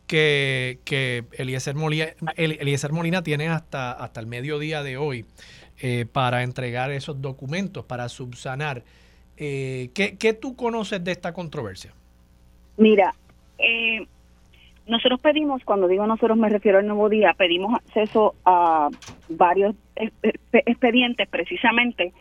[0.08, 5.26] que, que Eliezer, Molina, Eliezer Molina tiene hasta, hasta el mediodía de hoy
[5.82, 8.84] eh, para entregar esos documentos, para subsanar.
[9.38, 11.92] Eh, ¿qué, ¿Qué tú conoces de esta controversia?
[12.78, 13.14] Mira,
[13.58, 14.06] eh,
[14.88, 18.90] nosotros pedimos, cuando digo nosotros me refiero al nuevo día, pedimos acceso a
[19.30, 19.76] varios
[20.54, 22.14] expedientes precisamente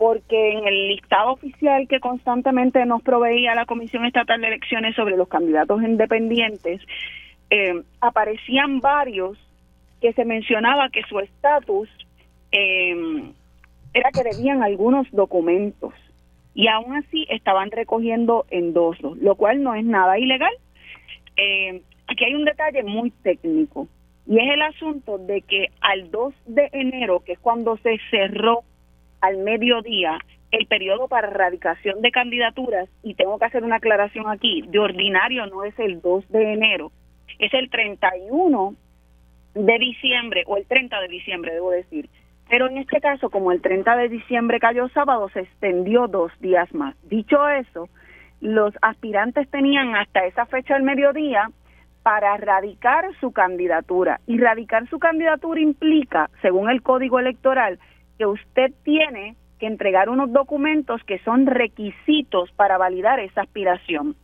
[0.00, 5.14] porque en el listado oficial que constantemente nos proveía la Comisión Estatal de Elecciones sobre
[5.14, 6.80] los candidatos independientes,
[7.50, 9.38] eh, aparecían varios
[10.00, 11.88] que se mencionaba que su estatus
[12.52, 13.32] eh,
[13.92, 15.92] era que debían algunos documentos
[16.54, 20.52] y aún así estaban recogiendo endosos, lo cual no es nada ilegal.
[21.36, 23.86] Eh, Aquí hay un detalle muy técnico
[24.26, 28.64] y es el asunto de que al 2 de enero, que es cuando se cerró
[29.20, 30.18] al mediodía
[30.50, 35.46] el periodo para erradicación de candidaturas, y tengo que hacer una aclaración aquí, de ordinario
[35.46, 36.90] no es el 2 de enero,
[37.40, 38.74] es el 31
[39.54, 42.08] de diciembre o el 30 de diciembre, debo decir.
[42.48, 46.72] Pero en este caso, como el 30 de diciembre cayó sábado, se extendió dos días
[46.74, 46.94] más.
[47.08, 47.88] Dicho eso,
[48.40, 51.50] los aspirantes tenían hasta esa fecha del mediodía
[52.02, 54.20] para radicar su candidatura.
[54.26, 57.78] Y radicar su candidatura implica, según el código electoral,
[58.18, 64.16] que usted tiene que entregar unos documentos que son requisitos para validar esa aspiración,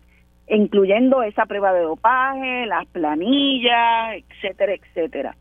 [0.48, 5.36] incluyendo esa prueba de dopaje, las planillas, etcétera, etcétera.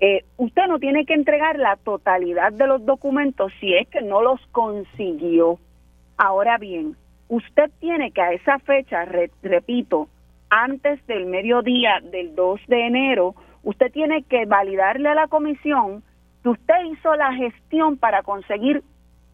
[0.00, 4.22] Eh, usted no tiene que entregar la totalidad de los documentos si es que no
[4.22, 5.58] los consiguió.
[6.16, 6.96] Ahora bien,
[7.28, 9.04] usted tiene que a esa fecha,
[9.42, 10.08] repito,
[10.50, 16.02] antes del mediodía del 2 de enero, usted tiene que validarle a la comisión
[16.42, 18.82] que usted hizo la gestión para conseguir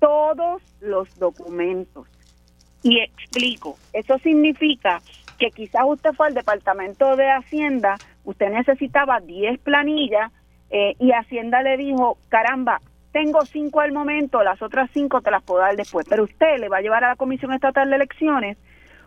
[0.01, 2.09] todos los documentos.
[2.85, 5.01] Y explico, eso significa
[5.39, 10.31] que quizás usted fue al Departamento de Hacienda, usted necesitaba 10 planillas
[10.71, 15.43] eh, y Hacienda le dijo, caramba, tengo cinco al momento, las otras cinco te las
[15.43, 18.59] puedo dar después, pero usted le va a llevar a la Comisión Estatal de Elecciones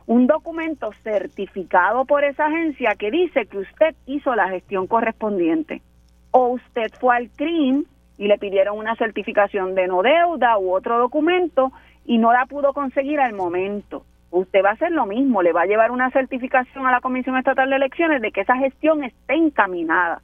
[0.08, 5.82] un documento certificado por esa agencia que dice que usted hizo la gestión correspondiente.
[6.32, 7.84] O usted fue al CRIM
[8.18, 11.74] y le pidieron una certificación de no deuda u otro documento
[12.08, 14.04] y no la pudo conseguir al momento.
[14.32, 17.38] Usted va a hacer lo mismo, le va a llevar una certificación a la Comisión
[17.38, 20.22] Estatal de Elecciones de que esa gestión esté encaminada.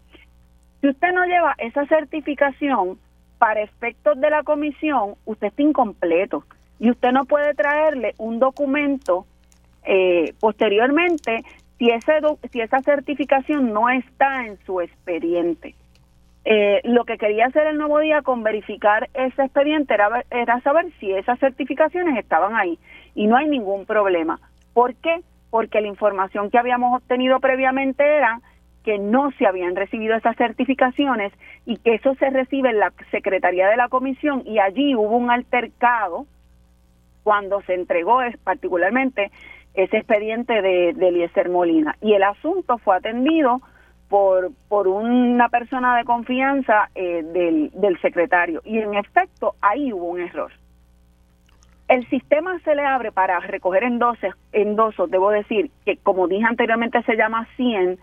[0.81, 2.97] Si usted no lleva esa certificación
[3.37, 6.43] para efectos de la comisión, usted está incompleto
[6.79, 9.25] y usted no puede traerle un documento
[9.85, 11.43] eh, posteriormente
[11.77, 12.13] si, ese
[12.51, 15.75] si esa certificación no está en su expediente.
[16.45, 20.88] Eh, lo que quería hacer el nuevo día con verificar ese expediente era, era saber
[20.99, 22.77] si esas certificaciones estaban ahí
[23.15, 24.39] y no hay ningún problema.
[24.73, 25.21] ¿Por qué?
[25.49, 28.41] Porque la información que habíamos obtenido previamente era
[28.84, 31.32] que no se habían recibido esas certificaciones
[31.65, 35.32] y que eso se recibe en la Secretaría de la Comisión y allí hubo un
[35.32, 36.25] altercado
[37.23, 39.32] cuando se entregó es particularmente
[39.73, 41.95] ese expediente de, de Eliezer Molina.
[42.01, 43.62] Y el asunto fue atendido
[44.13, 48.61] por, por una persona de confianza eh, del, del secretario.
[48.64, 50.51] Y en efecto, ahí hubo un error.
[51.88, 57.01] El sistema se le abre para recoger endosos, endosos, debo decir que como dije anteriormente
[57.01, 57.97] se llama 100,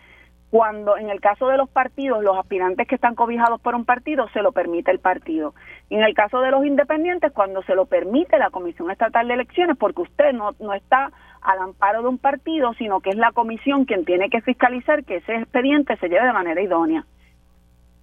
[0.50, 4.28] cuando en el caso de los partidos, los aspirantes que están cobijados por un partido,
[4.32, 5.54] se lo permite el partido.
[5.90, 9.34] Y en el caso de los independientes, cuando se lo permite la Comisión Estatal de
[9.34, 13.32] Elecciones, porque usted no, no está al amparo de un partido, sino que es la
[13.32, 17.04] comisión quien tiene que fiscalizar que ese expediente se lleve de manera idónea.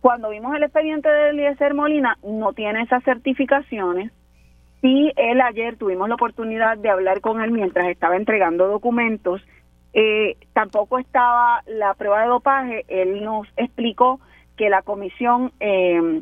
[0.02, 4.12] Cuando vimos el expediente de Eliezer Molina, no tiene esas certificaciones
[4.82, 9.42] Sí, él ayer tuvimos la oportunidad de hablar con él mientras estaba entregando documentos.
[9.94, 12.86] Eh, tampoco estaba la prueba de dopaje.
[12.88, 14.20] Él nos explicó
[14.56, 16.22] que la comisión eh,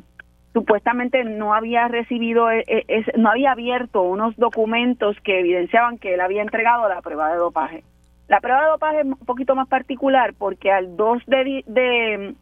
[0.55, 2.85] supuestamente no había recibido, eh,
[3.17, 7.83] no había abierto unos documentos que evidenciaban que él había entregado la prueba de dopaje.
[8.27, 12.35] La prueba de dopaje es un poquito más particular porque al 2 de, de,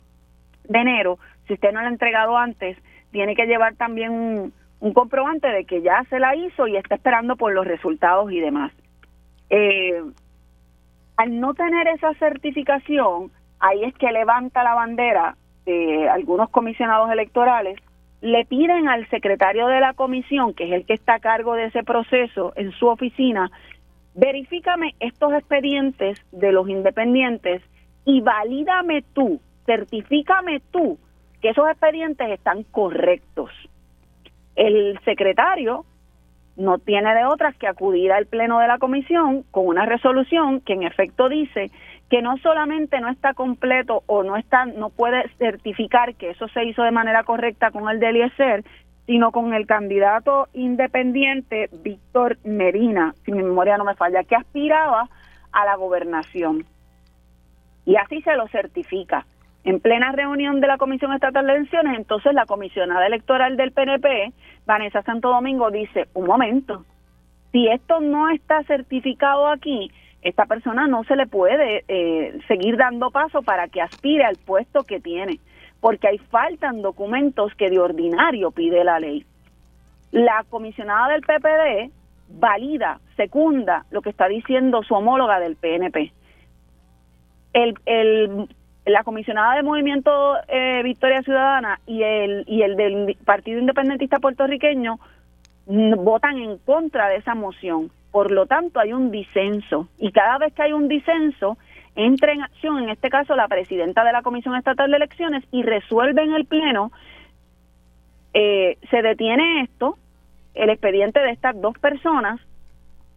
[0.69, 2.77] de enero, si usted no la ha entregado antes,
[3.11, 4.53] tiene que llevar también un
[4.83, 8.41] un comprobante de que ya se la hizo y está esperando por los resultados y
[8.41, 8.73] demás.
[9.49, 10.03] Eh,
[11.15, 17.79] al no tener esa certificación, ahí es que levanta la bandera de algunos comisionados electorales,
[18.23, 21.65] le piden al secretario de la comisión, que es el que está a cargo de
[21.65, 23.51] ese proceso en su oficina,
[24.15, 27.61] verifícame estos expedientes de los independientes
[28.05, 30.97] y valídame tú, certifícame tú
[31.41, 33.51] que esos expedientes están correctos.
[34.55, 35.83] El secretario
[36.55, 40.71] no tiene de otras que acudir al pleno de la comisión con una resolución que
[40.71, 41.71] en efecto dice
[42.13, 46.63] que no solamente no está completo o no está no puede certificar que eso se
[46.63, 48.63] hizo de manera correcta con el de Eliezer,
[49.07, 55.09] sino con el candidato independiente Víctor Medina, si mi memoria no me falla, que aspiraba
[55.51, 56.67] a la gobernación.
[57.83, 59.25] Y así se lo certifica
[59.63, 64.33] en plena reunión de la Comisión Estatal de Elecciones, entonces la comisionada electoral del PNP,
[64.67, 66.85] Vanessa Santo Domingo, dice, un momento,
[67.51, 69.89] si esto no está certificado aquí,
[70.23, 74.83] esta persona no se le puede eh, seguir dando paso para que aspire al puesto
[74.83, 75.39] que tiene,
[75.79, 79.25] porque hay faltan documentos que de ordinario pide la ley.
[80.11, 81.91] La comisionada del PPD
[82.29, 86.11] valida, secunda lo que está diciendo su homóloga del PNP.
[87.53, 88.47] El
[88.85, 94.99] la comisionada de Movimiento eh, Victoria Ciudadana y el, y el del Partido Independentista Puertorriqueño
[95.65, 97.91] votan en contra de esa moción.
[98.13, 99.87] Por lo tanto, hay un disenso.
[99.97, 101.57] Y cada vez que hay un disenso,
[101.95, 105.63] entra en acción, en este caso, la presidenta de la Comisión Estatal de Elecciones y
[105.63, 106.91] resuelve en el Pleno,
[108.35, 109.97] eh, se detiene esto,
[110.53, 112.39] el expediente de estas dos personas,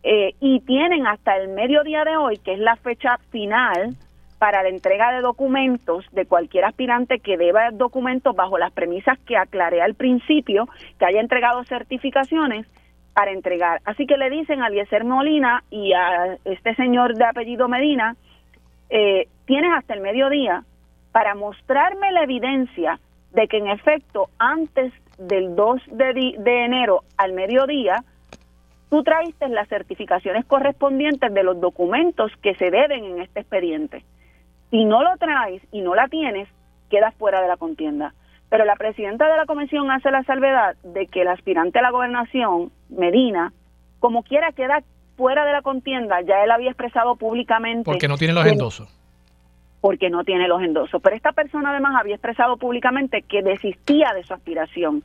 [0.03, 3.97] eh, y tienen hasta el mediodía de hoy, que es la fecha final,
[4.39, 9.37] para la entrega de documentos de cualquier aspirante que deba documentos bajo las premisas que
[9.37, 12.67] aclaré al principio, que haya entregado certificaciones
[13.17, 13.81] para entregar.
[13.87, 18.15] Así que le dicen a Eliezer Molina y a este señor de apellido Medina,
[18.91, 20.65] eh, tienes hasta el mediodía
[21.13, 23.01] para mostrarme la evidencia
[23.33, 28.05] de que en efecto antes del 2 de, enero al mediodía,
[28.91, 34.05] tú traiste las certificaciones correspondientes de los documentos que se deben en este expediente.
[34.71, 36.51] Si no lo traes y no la tienes,
[36.91, 38.13] quedas fuera de la contienda.
[38.51, 41.91] Pero la presidenta de la comisión hace la salvedad de que el aspirante a la
[41.91, 43.53] gobernación, Medina,
[43.99, 44.83] como quiera queda
[45.17, 47.85] fuera de la contienda, ya él había expresado públicamente...
[47.85, 48.89] Porque no tiene los endosos.
[49.81, 51.01] Porque no tiene los endosos.
[51.03, 55.03] Pero esta persona además había expresado públicamente que desistía de su aspiración.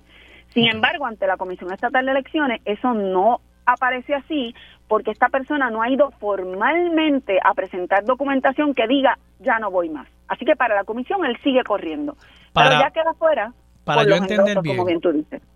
[0.50, 4.54] Sin embargo, ante la Comisión Estatal de Elecciones, eso no aparece así
[4.88, 9.90] porque esta persona no ha ido formalmente a presentar documentación que diga ya no voy
[9.90, 10.08] más.
[10.28, 12.18] Así que para la comisión él sigue corriendo.
[12.54, 13.54] Pero ya queda fuera.
[13.96, 14.84] Para yo entender bien,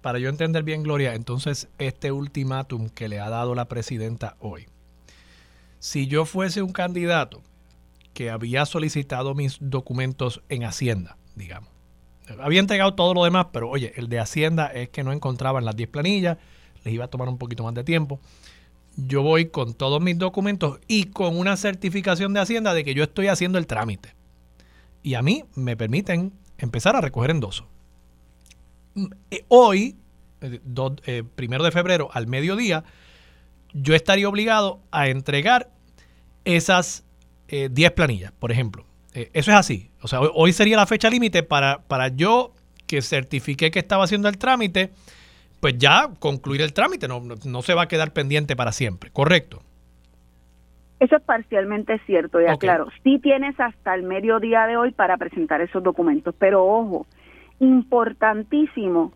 [0.02, 4.66] para yo entender bien, Gloria, entonces este ultimátum que le ha dado la presidenta hoy,
[5.80, 7.42] si yo fuese un candidato
[8.14, 11.70] que había solicitado mis documentos en Hacienda, digamos,
[12.40, 15.76] había entregado todo lo demás, pero oye, el de Hacienda es que no encontraban las
[15.76, 16.38] 10 planillas,
[16.84, 18.20] les iba a tomar un poquito más de tiempo
[18.98, 23.04] yo voy con todos mis documentos y con una certificación de Hacienda de que yo
[23.04, 24.16] estoy haciendo el trámite.
[25.04, 27.68] Y a mí me permiten empezar a recoger endoso.
[29.32, 29.96] Eh, hoy,
[30.42, 30.60] eh,
[31.06, 32.84] eh, primero de febrero, al mediodía,
[33.74, 35.70] yo estaría obligado a entregar
[36.46, 37.04] esas
[37.48, 38.86] 10 planillas, por ejemplo.
[39.14, 39.92] eso es así.
[40.02, 42.54] O sea, hoy, sería la fecha límite para, para yo
[42.88, 44.92] que certifique que estaba haciendo el trámite
[45.66, 49.64] pues ya concluir el trámite, no, no, se va a quedar pendiente para siempre, ¿correcto?
[51.00, 52.88] Eso es parcialmente cierto, ya claro.
[53.04, 57.08] Sí tienes hasta el mediodía de hoy para presentar esos documentos, pero ojo,
[57.60, 59.14] importantísimo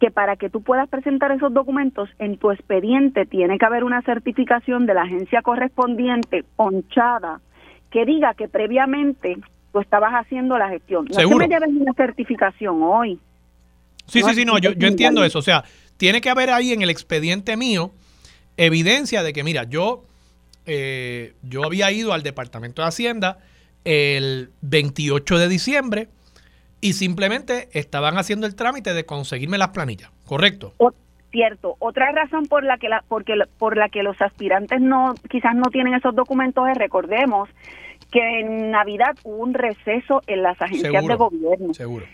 [0.00, 4.02] que para que tú puedas presentar esos documentos en tu expediente tiene que haber una
[4.02, 7.40] certificación de la agencia correspondiente ponchada
[7.90, 9.36] que diga que previamente
[9.72, 11.06] tú estabas haciendo la gestión.
[11.06, 11.38] No ¿Seguro?
[11.38, 13.20] me lleves una certificación hoy.
[14.06, 15.38] Sí, sí, sí, no, yo, yo entiendo eso.
[15.38, 15.64] O sea,
[15.96, 17.92] tiene que haber ahí en el expediente mío
[18.56, 20.04] evidencia de que, mira, yo,
[20.66, 23.38] eh, yo había ido al Departamento de Hacienda
[23.84, 26.08] el 28 de diciembre
[26.82, 30.74] y simplemente estaban haciendo el trámite de conseguirme las planillas, ¿correcto?
[31.30, 31.76] Cierto.
[31.78, 35.70] Otra razón por la que la, porque, por la que los aspirantes no quizás no
[35.70, 37.48] tienen esos documentos es recordemos
[38.10, 41.72] que en Navidad hubo un receso en las agencias de gobierno.
[41.72, 42.04] Seguro.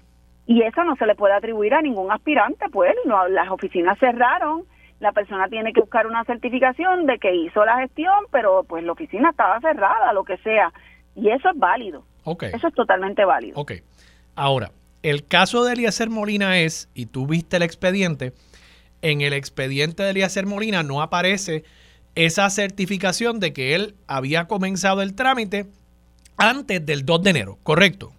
[0.46, 2.94] Y eso no se le puede atribuir a ningún aspirante, pues
[3.30, 4.64] las oficinas cerraron,
[5.00, 8.92] la persona tiene que buscar una certificación de que hizo la gestión, pero pues la
[8.92, 10.72] oficina estaba cerrada, lo que sea.
[11.16, 12.04] Y eso es válido.
[12.22, 12.50] Okay.
[12.52, 13.58] Eso es totalmente válido.
[13.58, 13.72] Ok.
[14.38, 14.70] Ahora,
[15.02, 18.34] el caso de Eliezer Molina es, y tú viste el expediente,
[19.02, 21.64] en el expediente de Eliezer Molina no aparece
[22.14, 25.66] esa certificación de que él había comenzado el trámite
[26.36, 28.12] antes del 2 de enero, ¿correcto?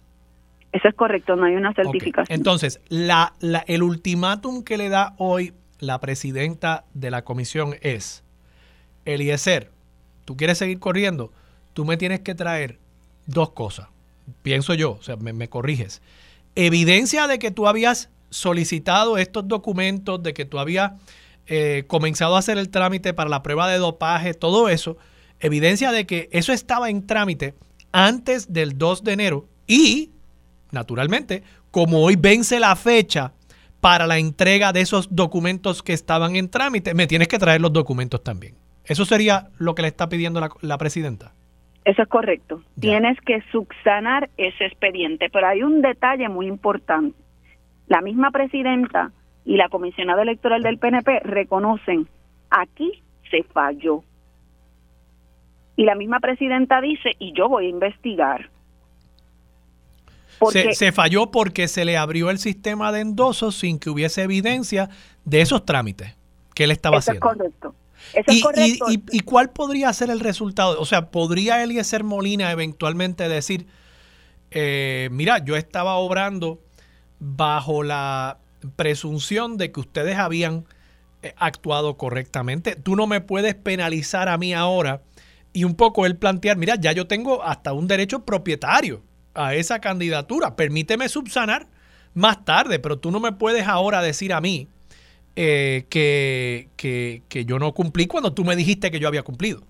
[0.72, 2.38] Eso es correcto, no hay una certificación.
[2.38, 3.32] Entonces, la,
[3.66, 8.24] el ultimátum que le da hoy la presidenta de la comisión es,
[9.06, 9.70] Eliezer,
[10.26, 11.32] tú quieres seguir corriendo,
[11.72, 12.78] tú me tienes que traer
[13.24, 13.88] dos cosas,
[14.42, 16.02] pienso yo, o sea, me, corriges.
[16.54, 20.92] Evidencia de que tú habías solicitado estos documentos, de que tú habías
[21.46, 24.96] eh, comenzado a hacer el trámite para la prueba de dopaje, todo eso,
[25.40, 27.54] evidencia de que eso estaba en trámite
[27.92, 30.10] antes del 2 de enero y,
[30.70, 33.32] naturalmente, como hoy vence la fecha
[33.80, 37.72] para la entrega de esos documentos que estaban en trámite, me tienes que traer los
[37.72, 38.54] documentos también.
[38.84, 41.32] ¿Eso sería lo que le está pidiendo la, presidenta?
[41.90, 42.62] Eso es correcto.
[42.78, 47.18] Tienes que subsanar ese expediente, pero hay un detalle muy importante.
[47.88, 49.10] La misma presidenta
[49.44, 52.06] y la comisionada electoral del PNP reconocen,
[52.48, 54.04] aquí se falló.
[55.74, 58.48] Y la misma presidenta dice, y yo voy a investigar.
[60.70, 64.90] Se, falló porque se le abrió el sistema de endosos sin que hubiese evidencia
[65.24, 66.16] de esos trámites
[66.54, 67.32] que él estaba Eso haciendo.
[67.32, 67.74] Es correcto.
[68.12, 68.86] Eso y, es correcto.
[68.90, 70.80] Y, cuál podría ser el resultado?
[70.80, 73.66] O sea, ¿podría Eliezer Molina eventualmente decir,
[74.50, 76.60] eh, mira, yo estaba obrando
[77.18, 78.38] bajo la
[78.76, 80.64] presunción de que ustedes habían
[81.22, 82.76] eh, actuado correctamente?
[82.76, 85.02] Tú no me puedes penalizar a mí ahora
[85.52, 89.02] y un poco él plantear, mira, ya yo tengo hasta un derecho propietario
[89.34, 90.56] a esa candidatura.
[90.56, 91.66] Permíteme subsanar
[92.14, 94.68] más tarde, pero tú no me puedes ahora decir a mí
[95.42, 99.62] eh, que, que, yo no cumplí cuando tú me dijiste que yo había cumplido.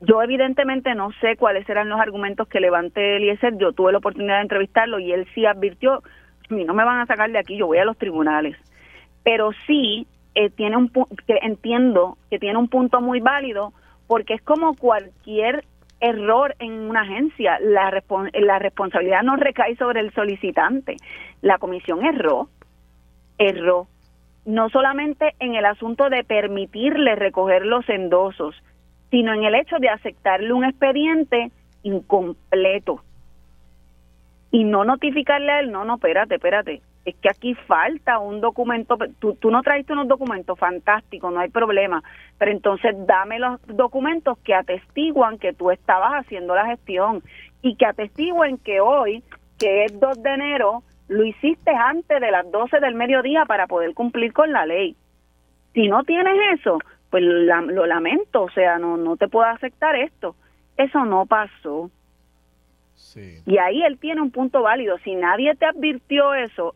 [0.00, 3.58] Yo evidentemente no sé cuáles eran los argumentos que levante Eliezer.
[3.58, 6.02] Yo tuve la oportunidad de entrevistarlo y él sí advirtió,
[6.48, 8.56] no me van a sacar de aquí, yo voy a los tribunales.
[9.22, 13.74] Pero sí eh, tiene un que entiendo que tiene un punto muy válido
[14.06, 15.66] porque es como cualquier
[16.00, 18.02] error en una agencia, la,
[18.32, 20.96] la responsabilidad no recae sobre el solicitante.
[21.42, 22.48] La comisión erró,
[23.36, 23.88] erró,
[24.44, 28.54] no solamente en el asunto de permitirle recoger los endosos,
[29.10, 31.50] sino en el hecho de aceptarle un expediente
[31.82, 33.02] incompleto.
[34.50, 38.96] Y no notificarle a él, no, no, espérate, espérate, es que aquí falta un documento,
[39.18, 42.02] tú, tú no traiste unos documentos fantásticos, no hay problema,
[42.38, 47.22] pero entonces dame los documentos que atestiguan que tú estabas haciendo la gestión
[47.62, 49.22] y que atestiguen que hoy,
[49.58, 53.94] que es 2 de enero, lo hiciste antes de las 12 del mediodía para poder
[53.94, 54.96] cumplir con la ley.
[55.74, 56.78] Si no tienes eso,
[57.10, 60.34] pues lo lamento, o sea, no, no te puedo aceptar esto.
[60.76, 61.90] Eso no pasó.
[63.46, 64.98] Y ahí él tiene un punto válido.
[65.04, 66.74] Si nadie te advirtió eso,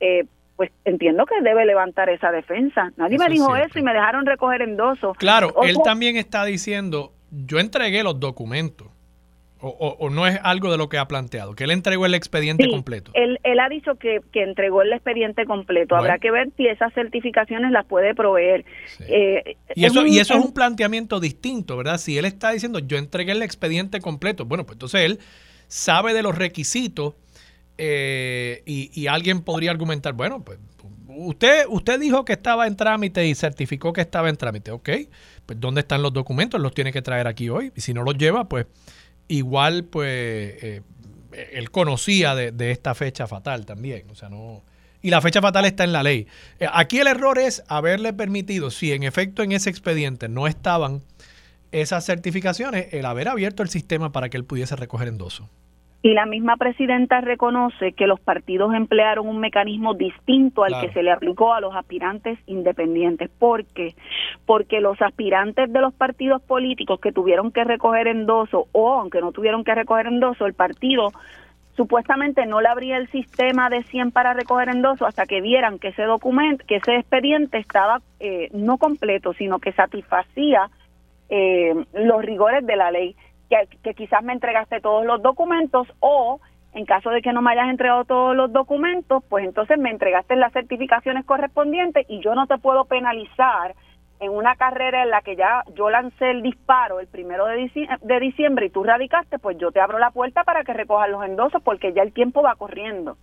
[0.00, 0.24] eh,
[0.56, 2.92] pues entiendo que debe levantar esa defensa.
[2.96, 5.12] Nadie me dijo eso y me dejaron recoger endoso.
[5.14, 8.88] Claro, él también está diciendo, yo entregué los documentos.
[9.66, 13.12] O, no es algo de lo que ha planteado, que él entregó el expediente completo.
[13.14, 15.96] Él, él ha dicho que, que entregó el expediente completo.
[15.96, 18.64] Habrá que ver si esas certificaciones las puede proveer.
[19.08, 21.96] Eh, y eso, y eso es un planteamiento distinto, ¿verdad?
[21.96, 25.18] Si él está diciendo yo entregué el expediente completo, bueno, pues entonces él
[25.68, 27.14] sabe de los requisitos
[27.78, 30.58] eh, y, alguien podría argumentar, bueno, pues
[31.08, 34.90] usted, usted dijo que estaba en trámite y certificó que estaba en trámite, ok,
[35.46, 36.60] pues ¿dónde están los documentos?
[36.60, 38.66] Los tiene que traer aquí hoy y si no los lleva, pues
[39.28, 40.82] igual pues eh,
[41.52, 44.62] él conocía de, esta fecha fatal también, o sea, no...
[45.02, 46.26] Y la fecha fatal está en la ley.
[46.58, 51.02] Eh, aquí el error es haberle permitido, si en efecto en ese expediente no estaban
[51.72, 55.50] esas certificaciones, el haber abierto el sistema para que él pudiese recoger endoso.
[56.04, 61.02] Y la misma presidenta reconoce que los partidos emplearon un mecanismo distinto al que se
[61.02, 63.30] le aplicó a los aspirantes independientes.
[63.30, 63.94] ¿Por qué?
[64.44, 69.32] Porque los aspirantes de los partidos políticos que tuvieron que recoger endoso o aunque no
[69.32, 71.10] tuvieron que recoger endoso, el partido
[71.74, 75.88] supuestamente no le abría el sistema de 100 para recoger endoso hasta que vieran que
[75.88, 80.68] ese documento, que ese expediente estaba eh, no completo, sino que satisfacía
[81.30, 83.16] eh, los rigores de la ley
[83.48, 86.40] que, quizás me entregaste todos los documentos o
[86.72, 90.34] En caso de que no me hayas entregado todos los documentos, pues entonces me entregaste
[90.34, 93.76] las certificaciones correspondientes y yo no te puedo penalizar
[94.18, 97.70] en una carrera en la que ya yo lancé el disparo el primero de,
[98.02, 101.24] de diciembre y tú radicaste, pues yo te abro la puerta para que recojas los
[101.24, 103.16] endosos porque ya el tiempo va corriendo.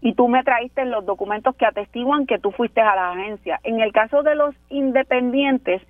[0.00, 3.60] Y tú me traíste los documentos que atestiguan que tú fuiste a la agencia.
[3.62, 5.80] En el caso de los independientes,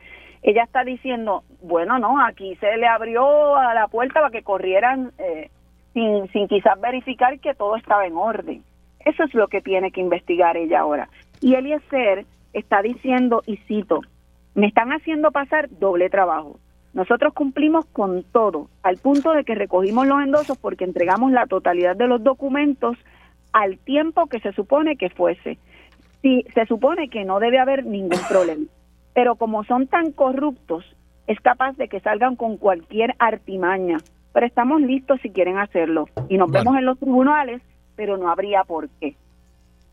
[0.42, 5.12] ella está diciendo, bueno, no, aquí se le abrió a la puerta para que corrieran
[5.18, 5.50] eh,
[5.94, 8.64] sin, sin quizás verificar que todo estaba en orden.
[9.04, 11.08] Eso es lo que tiene que investigar ella ahora.
[11.40, 14.00] Y Eliezer está diciendo, y cito,
[14.54, 16.58] me están haciendo pasar doble trabajo.
[16.92, 21.96] Nosotros cumplimos con todo, al punto de que recogimos los endosos porque entregamos la totalidad
[21.96, 22.98] de los documentos
[23.52, 25.58] al tiempo que se supone que fuese.
[26.20, 28.66] Si se supone que no debe haber ningún problema.
[29.14, 30.84] Pero como son tan corruptos,
[31.26, 33.98] es capaz de que salgan con cualquier artimaña.
[34.32, 36.06] Pero estamos listos si quieren hacerlo.
[36.28, 37.60] Y nos vemos en los tribunales,
[37.96, 39.16] pero no habría por qué.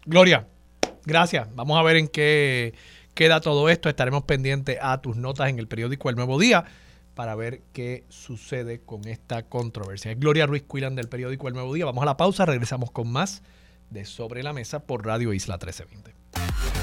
[0.05, 0.47] Gloria,
[1.05, 1.53] gracias.
[1.55, 2.73] Vamos a ver en qué
[3.13, 3.89] queda todo esto.
[3.89, 6.63] Estaremos pendientes a tus notas en el periódico El Nuevo Día
[7.15, 10.13] para ver qué sucede con esta controversia.
[10.13, 11.83] Gloria Ruiz Cuilan del periódico El Nuevo Día.
[11.83, 13.43] Vamos a la pausa, regresamos con más
[13.89, 16.78] de Sobre la Mesa por Radio Isla 1320.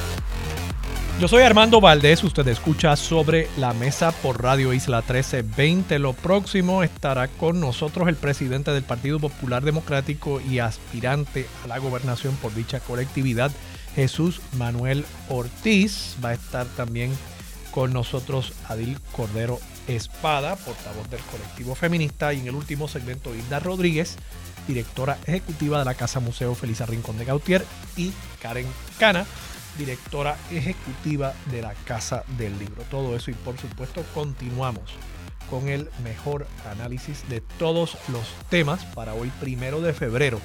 [1.19, 5.99] Yo soy Armando Valdés, usted escucha sobre la mesa por Radio Isla 1320.
[5.99, 11.79] Lo próximo estará con nosotros el presidente del Partido Popular Democrático y aspirante a la
[11.79, 13.51] gobernación por dicha colectividad,
[13.95, 16.17] Jesús Manuel Ortiz.
[16.23, 17.17] Va a estar también
[17.71, 19.59] con nosotros Adil Cordero
[19.89, 24.17] Espada, portavoz del colectivo feminista, y en el último segmento Hilda Rodríguez,
[24.69, 27.65] directora ejecutiva de la Casa Museo Felisa Rincón de Gautier,
[27.97, 28.13] y
[28.43, 28.67] Karen
[28.99, 29.25] Cana,
[29.79, 32.83] directora ejecutiva de la Casa del Libro.
[32.91, 34.93] Todo eso y por supuesto continuamos
[35.51, 40.41] con el mejor análisis de todos los temas para hoy primero de febrero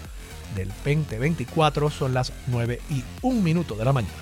[0.55, 1.89] del 2024.
[1.89, 4.13] Son las 9 y un minuto de la mañana.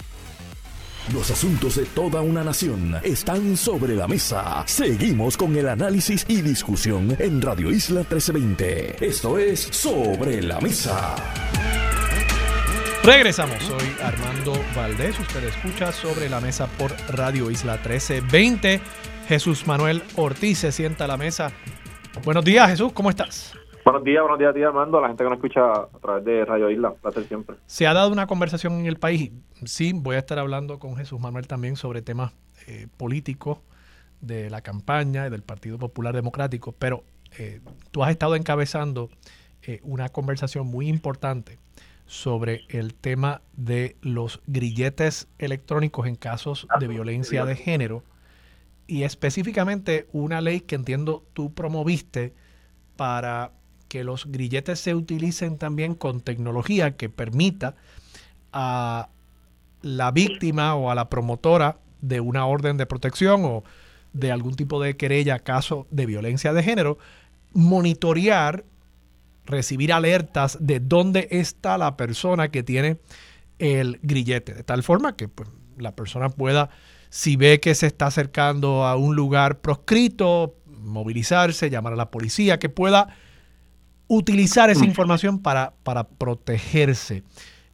[1.13, 4.63] Los asuntos de toda una nación están sobre la mesa.
[4.67, 9.03] Seguimos con el análisis y discusión en Radio Isla 1320.
[9.03, 11.15] Esto es Sobre la Mesa.
[13.03, 18.81] Regresamos, soy Armando Valdés, usted escucha sobre la mesa por Radio Isla 1320.
[19.27, 21.51] Jesús Manuel Ortiz se sienta a la mesa.
[22.25, 23.57] Buenos días Jesús, ¿cómo estás?
[23.85, 26.25] Buenos días, buenos días a ti Armando, a la gente que nos escucha a través
[26.25, 27.55] de Radio Isla, placer siempre.
[27.67, 29.31] Se ha dado una conversación en el país,
[29.63, 32.33] sí, voy a estar hablando con Jesús Manuel también sobre temas
[32.67, 33.59] eh, políticos
[34.19, 37.03] de la campaña y del Partido Popular Democrático, pero
[37.37, 39.09] eh, tú has estado encabezando
[39.63, 41.57] eh, una conversación muy importante
[42.09, 48.03] sobre el tema de los grilletes electrónicos en casos de violencia de género.
[48.87, 52.33] Y específicamente una ley que entiendo tú promoviste
[52.95, 53.51] para
[53.87, 57.75] que los grilletes se utilicen también con tecnología que permita
[58.51, 59.09] a
[59.83, 63.63] la víctima o a la promotora de una orden de protección o
[64.13, 66.97] de algún tipo de querella caso de violencia de género
[67.53, 68.63] monitorear
[69.49, 72.99] recibir alertas de dónde está la persona que tiene
[73.57, 76.69] el grillete, de tal forma que pues, la persona pueda,
[77.09, 82.59] si ve que se está acercando a un lugar proscrito, movilizarse, llamar a la policía,
[82.59, 83.15] que pueda
[84.07, 87.23] utilizar esa información para, para protegerse.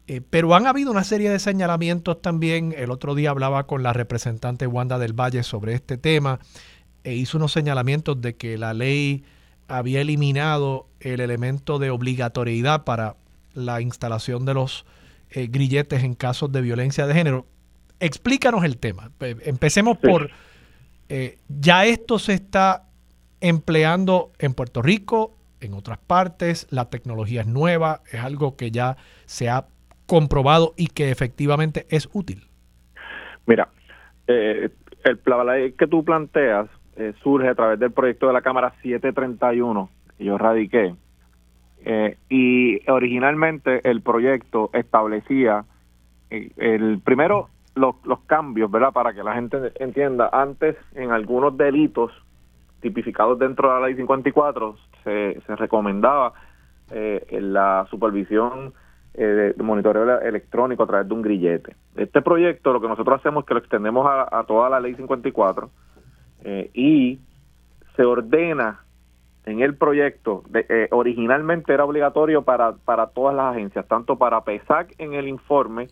[0.08, 2.74] Eh, pero han habido una serie de señalamientos también.
[2.78, 6.40] El otro día hablaba con la representante Wanda del Valle sobre este tema
[7.04, 9.24] e hizo unos señalamientos de que la ley
[9.68, 13.16] había eliminado el elemento de obligatoriedad para
[13.54, 14.86] la instalación de los
[15.32, 17.46] eh, grilletes en casos de violencia de género.
[18.00, 19.12] Explícanos el tema.
[19.20, 20.30] Empecemos por,
[21.10, 22.84] eh, ya esto se está
[23.42, 28.98] empleando en Puerto Rico, en otras partes, la tecnología es nueva, es algo que ya
[29.26, 29.66] se ha
[30.06, 32.48] comprobado y que efectivamente es útil.
[33.48, 33.70] Mira,
[34.28, 34.70] eh,
[35.04, 39.90] el, la que tú planteas eh, surge a través del proyecto de la Cámara 731
[40.18, 40.96] que yo radiqué.
[41.84, 45.66] Eh, y originalmente el proyecto establecía
[46.30, 48.94] eh, el primero los, los cambios, ¿verdad?
[48.94, 52.14] Para que la gente entienda, antes en algunos delitos
[52.80, 56.34] tipificados dentro de la ley 54 se, se recomendaba
[57.32, 58.72] la supervisión
[59.14, 61.76] de monitoreo electrónico a través de un grillete.
[61.96, 65.70] Este proyecto lo que nosotros hacemos es que lo extendemos a toda la ley 54
[66.48, 67.20] eh, y
[67.96, 68.84] se ordena
[69.48, 74.44] en el proyecto, de, eh, originalmente era obligatorio para, para todas las agencias, tanto para
[74.44, 75.88] PESAC en el informe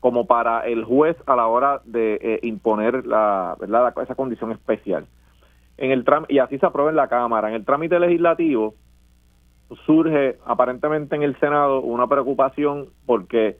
[0.00, 3.94] como para el juez a la hora de eh, imponer la, ¿verdad?
[4.02, 5.06] esa condición especial.
[5.78, 7.48] En el y así se aprueba en la Cámara.
[7.48, 8.74] En el trámite legislativo,
[9.86, 13.56] surge aparentemente en el Senado una preocupación porque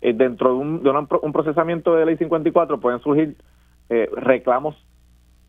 [0.00, 3.36] dentro de, un, de un, procesamiento de ley 54 pueden surgir
[3.88, 4.76] reclamos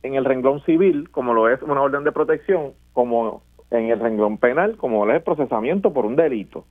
[0.04, 3.42] en el renglón civil, como lo es una orden de protección, como
[3.72, 6.66] en el renglón penal, como lo es el procesamiento por un delito.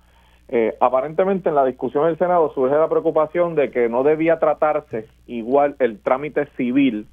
[0.48, 5.08] Eh, aparentemente en la discusión del Senado surge la preocupación de que no debía tratarse
[5.26, 7.06] igual el trámite civil,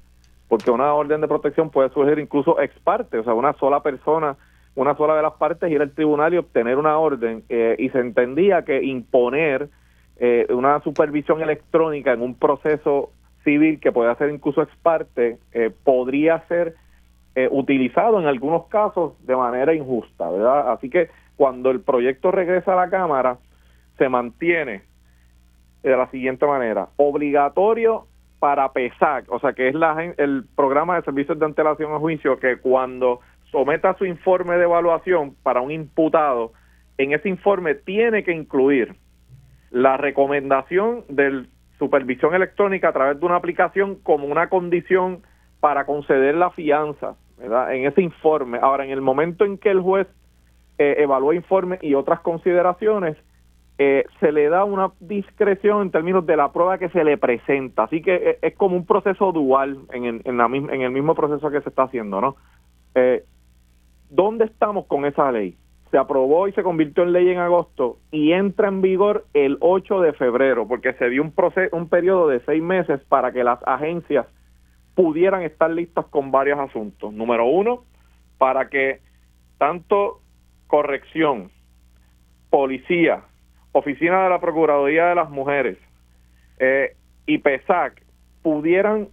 [0.48, 4.36] porque una orden de protección puede surgir incluso ex parte, o sea, una sola persona,
[4.76, 7.98] una sola de las partes ir al tribunal y obtener una orden, eh, y se
[7.98, 9.68] entendía que imponer
[10.16, 13.10] eh, una supervisión electrónica en un proceso
[13.44, 15.38] civil que puede ser incluso ex parte,
[15.84, 16.74] podría ser
[17.50, 20.72] utilizado en algunos casos de manera injusta, ¿verdad?
[20.72, 23.38] Así que cuando el proyecto regresa a la Cámara,
[23.98, 24.82] se mantiene
[25.82, 28.06] de la siguiente manera, obligatorio
[28.38, 32.38] para PESAC, o sea que es la, el programa de servicios de antelación a juicio
[32.38, 33.20] que cuando
[33.50, 36.52] someta su informe de evaluación para un imputado,
[36.98, 38.94] en ese informe tiene que incluir
[39.70, 41.46] la recomendación de
[41.78, 45.22] supervisión electrónica a través de una aplicación como una condición
[45.60, 47.74] para conceder la fianza, ¿verdad?
[47.74, 48.58] En ese informe.
[48.60, 50.06] Ahora, en el momento en que el juez
[50.78, 53.16] eh, evalúa informes y otras consideraciones,
[53.76, 57.84] eh, se le da una discreción en términos de la prueba que se le presenta.
[57.84, 61.14] Así que eh, es, como un proceso dual en, en, en, la, en, el mismo
[61.14, 62.36] proceso que se está haciendo, ¿no?
[62.94, 63.24] Eh,
[64.10, 65.56] ¿Dónde estamos con esa ley?
[65.94, 70.00] Se aprobó y se convirtió en ley en agosto y entra en vigor el 8
[70.00, 73.60] de febrero, porque se dio un, proceso, un periodo de seis meses para que las
[73.64, 74.26] agencias
[74.96, 77.12] pudieran estar listas con varios asuntos.
[77.12, 77.84] Número uno,
[78.38, 79.02] para que
[79.58, 80.20] tanto
[80.66, 81.52] corrección,
[82.50, 83.22] policía,
[83.70, 85.78] oficina de la Procuraduría de las Mujeres
[86.58, 88.02] eh, y PESAC
[88.42, 89.10] pudieran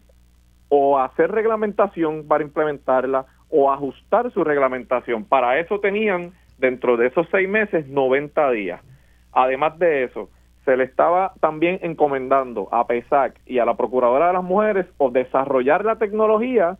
[0.69, 5.25] o hacer reglamentación para implementarla o ajustar su reglamentación.
[5.25, 8.81] Para eso tenían dentro de esos seis meses 90 días.
[9.33, 10.29] Además de eso,
[10.63, 15.09] se le estaba también encomendando a PESAC y a la Procuradora de las Mujeres o
[15.09, 16.77] desarrollar la tecnología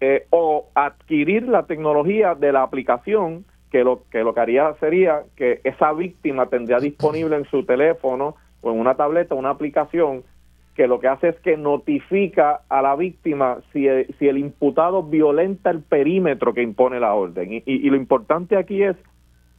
[0.00, 5.22] eh, o adquirir la tecnología de la aplicación que lo que lo que haría sería
[5.36, 10.24] que esa víctima tendría disponible en su teléfono o en una tableta una aplicación
[10.74, 15.02] que lo que hace es que notifica a la víctima si el, si el imputado
[15.02, 17.52] violenta el perímetro que impone la orden.
[17.52, 18.96] Y, y, lo importante aquí es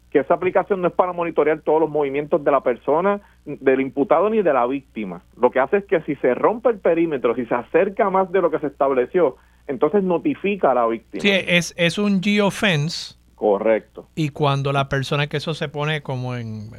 [0.09, 4.29] que esa aplicación no es para monitorear todos los movimientos de la persona, del imputado
[4.29, 5.21] ni de la víctima.
[5.39, 8.41] Lo que hace es que si se rompe el perímetro, si se acerca más de
[8.41, 9.37] lo que se estableció,
[9.67, 11.21] entonces notifica a la víctima.
[11.21, 14.07] Sí, es, es un geofence Correcto.
[14.13, 16.69] Y cuando la persona, que eso se pone como en,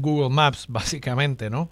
[0.00, 1.68] Google Maps, básicamente, ¿no?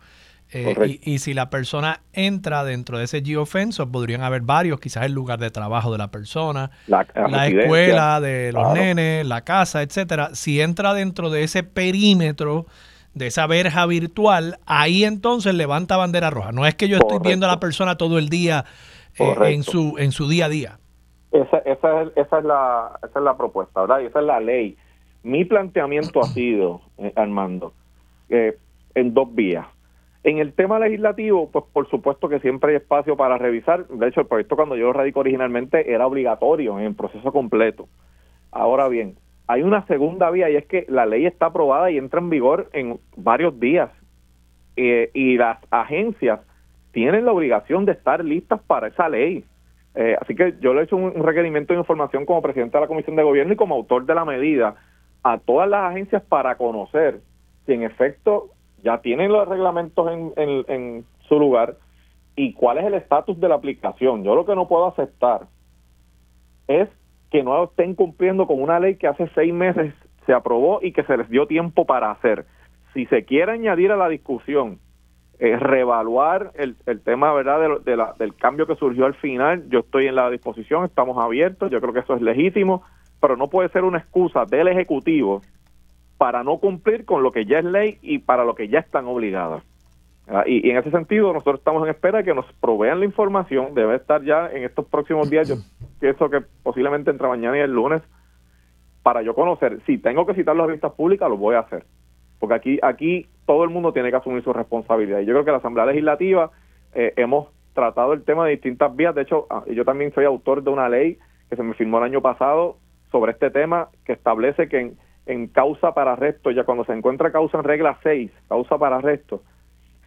[0.54, 5.12] Eh, y, si la persona entra dentro de ese geofence, podrían haber varios, quizás el
[5.12, 7.06] lugar de trabajo de la persona, la,
[7.46, 10.34] escuela de los nenes, la casa, etcétera.
[10.34, 12.66] Si entra dentro de ese perímetro
[13.14, 16.52] de esa verja virtual, ahí entonces levanta bandera roja.
[16.52, 18.64] No es que yo estoy viendo a la persona todo el día
[19.18, 20.78] eh, en, su, en su día a día.
[21.30, 24.00] Esa, esa, es, esa, es la, esa es la propuesta, ¿verdad?
[24.00, 24.76] Y esa es la ley.
[25.22, 27.72] Mi planteamiento ha sido, eh, Armando,
[28.28, 28.58] eh,
[28.94, 29.66] en dos vías.
[30.24, 33.88] En el tema legislativo, pues por supuesto que siempre hay espacio para revisar.
[33.88, 37.88] De hecho, el proyecto cuando yo lo radico originalmente era obligatorio en el proceso completo.
[38.52, 39.16] Ahora bien,
[39.48, 42.68] hay una segunda vía y es que la ley está aprobada y entra en vigor
[42.72, 43.90] en varios días.
[44.76, 46.40] Eh, y las agencias
[46.92, 49.44] tienen la obligación de estar listas para esa ley.
[49.94, 52.86] Eh, así que yo le he hecho un, requerimiento de información como presidente de la
[52.86, 54.76] Comisión de Gobierno y como autor de la medida
[55.22, 57.20] a todas las agencias para conocer
[57.66, 58.50] si en efecto
[58.82, 61.76] ya tienen los reglamentos en, en su lugar
[62.36, 64.24] y cuál es el estatus de la aplicación.
[64.24, 65.42] Yo lo que no puedo aceptar
[66.68, 66.88] es
[67.30, 69.94] que no estén cumpliendo con una ley que hace seis meses
[70.26, 72.46] se aprobó y que se les dio tiempo para hacer.
[72.94, 74.78] Si se quiere añadir a la discusión
[75.38, 79.68] eh, reevaluar el, tema verdad de, la, del cambio que surgió al final.
[79.70, 82.84] Yo estoy en la disposición, estamos abiertos, yo creo que eso es legítimo,
[83.20, 85.42] pero no puede ser una excusa del Ejecutivo
[86.22, 89.06] para no cumplir con lo que ya es ley y para lo que ya están
[89.06, 89.64] obligadas.
[90.28, 93.74] Ah, y, en ese sentido, nosotros estamos en espera de que nos provean la información.
[93.74, 95.48] Debe estar ya en estos próximos días.
[95.48, 95.56] Yo
[95.98, 98.02] pienso que posiblemente entre mañana y el lunes,
[99.02, 99.80] para yo conocer.
[99.84, 101.84] Si tengo que citar las vistas públicas, lo voy a hacer
[102.38, 105.18] porque aquí, aquí todo el mundo tiene que asumir su responsabilidad.
[105.20, 106.52] Y yo creo que la Asamblea Legislativa
[106.94, 109.14] eh, hemos tratado el tema de distintas vías.
[109.14, 111.18] De hecho, ah, yo también soy autor de una ley
[111.50, 112.78] que se me firmó el año pasado
[113.12, 114.96] sobre este tema que establece que en,
[115.26, 119.42] en causa para arresto, ya cuando se encuentra causa en regla 6, causa para arresto,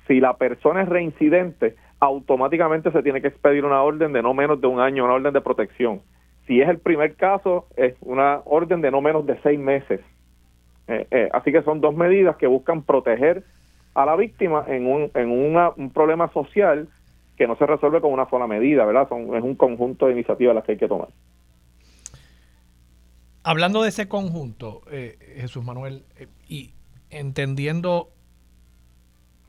[0.07, 4.61] si la persona es reincidente, automáticamente se tiene que expedir una orden de no menos
[4.61, 6.01] de un año, una orden de protección.
[6.45, 10.01] Si es el primer caso, es una orden de no menos de seis meses
[11.33, 13.43] así que son dos medidas que buscan proteger
[13.93, 16.87] a la víctima en un, en un problema social
[17.37, 19.09] que no se resuelve con una sola medida, ¿verdad?
[19.09, 21.09] Son, es un conjunto de iniciativas las que hay que tomar.
[23.47, 26.73] Hablando de ese conjunto, eh, Jesús Manuel, eh, y
[27.11, 28.11] entendiendo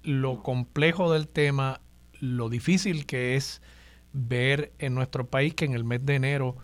[0.03, 1.81] lo complejo del tema,
[2.21, 3.63] lo difícil que es
[4.13, 6.59] ver en nuestro país que en el mes de enero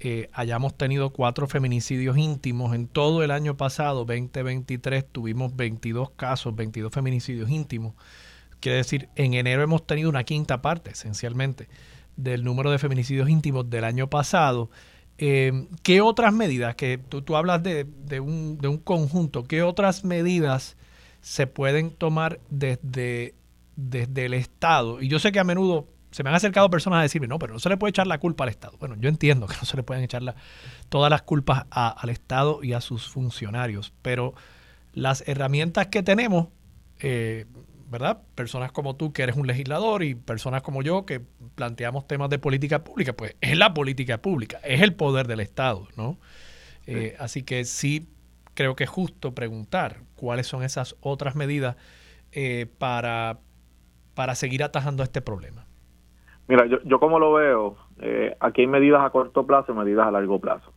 [0.00, 2.74] eh, hayamos tenido cuatro feminicidios íntimos.
[2.74, 7.96] En todo el año pasado, 2023, tuvimos 22 casos, 22 feminicidios íntimos.
[8.60, 11.68] Quiere decir, en enero hemos tenido una quinta parte, esencialmente,
[12.16, 14.70] del número de feminicidios íntimos del año pasado.
[15.18, 17.84] Eh, ¿Qué otras medidas, que tú, tú hablas de,
[18.20, 20.76] un, de un conjunto, qué otras medidas
[21.20, 23.34] se pueden tomar desde,
[23.76, 25.02] desde el Estado?
[25.02, 27.52] Y yo sé que a menudo se me han acercado personas a decirme, no, pero
[27.52, 28.76] no se le puede echar la culpa al Estado.
[28.78, 30.22] Bueno, yo entiendo que no se le pueden echar
[30.88, 34.34] todas las culpas al Estado y a sus funcionarios, pero
[34.92, 36.48] las herramientas que tenemos,
[37.00, 37.46] eh,
[37.90, 38.22] ¿verdad?
[38.34, 41.20] Personas como tú, que eres un legislador, y personas como yo, que
[41.54, 45.88] planteamos temas de política pública, pues es la política pública, es el poder del Estado,
[45.96, 46.18] ¿no?
[46.86, 48.08] Eh, así que sí
[48.54, 51.76] creo que es justo preguntar cuáles son esas otras medidas
[52.32, 53.38] eh, para,
[54.14, 55.66] para seguir atajando este problema.
[56.46, 60.06] Mira, yo, yo como lo veo, eh, aquí hay medidas a corto plazo y medidas
[60.06, 60.72] a largo plazo.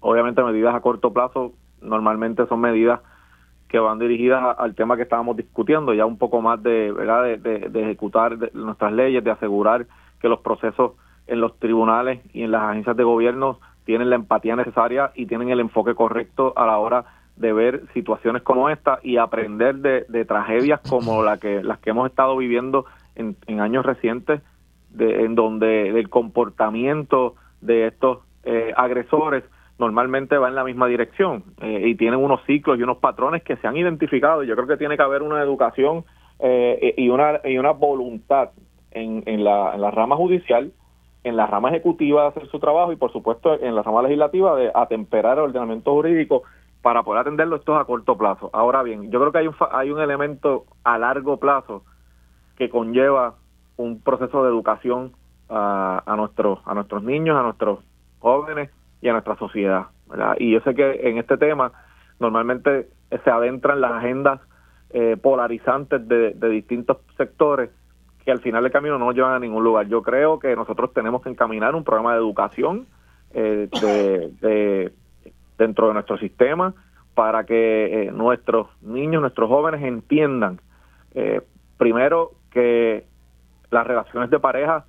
[0.00, 3.00] obviamente medidas a corto plazo normalmente son medidas
[3.68, 7.38] que van dirigidas al tema que estábamos discutiendo, ya un poco más de, ¿verdad?
[7.38, 9.86] de, ejecutar nuestras leyes, de asegurar
[10.20, 10.92] que los procesos
[11.26, 15.50] en los tribunales y en las agencias de gobierno tienen la empatía necesaria y tienen
[15.50, 17.04] el enfoque correcto a la hora
[17.36, 22.08] de ver situaciones como esta y aprender de, tragedias como la que las que hemos
[22.08, 24.40] estado viviendo en, años recientes,
[24.90, 29.44] de, en donde el comportamiento de estos eh, agresores
[29.78, 33.56] normalmente va en la misma dirección eh, y tienen unos ciclos y unos patrones que
[33.56, 34.42] se han identificado.
[34.42, 36.04] Yo creo que tiene que haber una educación
[36.40, 38.50] eh, y, una, y una voluntad
[38.90, 40.72] en, en, la, en la rama judicial,
[41.24, 44.56] en la rama ejecutiva de hacer su trabajo y por supuesto en la rama legislativa
[44.56, 46.42] de atemperar el ordenamiento jurídico
[46.82, 48.50] para poder atenderlo esto a corto plazo.
[48.52, 51.84] Ahora bien, yo creo que hay un, hay un elemento a largo plazo
[52.56, 53.34] que conlleva
[53.76, 55.12] un proceso de educación
[55.48, 57.80] a, a, nuestros, a nuestros niños, a nuestros
[58.20, 58.70] jóvenes
[59.00, 59.86] y a nuestra sociedad.
[60.38, 61.72] Y yo sé que en este tema
[62.18, 62.88] normalmente
[63.24, 64.40] se adentran las agendas
[64.90, 67.70] eh, polarizantes de, distintos sectores
[68.24, 69.86] que al final del camino no llevan a ningún lugar.
[69.86, 72.86] Yo creo que nosotros tenemos que encaminar un programa de educación
[73.32, 73.68] eh,
[74.40, 74.92] de,
[75.58, 76.74] dentro de nuestro sistema
[77.14, 80.60] para que eh, nuestros niños, nuestros jóvenes entiendan,
[81.76, 83.04] primero, que
[83.70, 84.84] las relaciones de pareja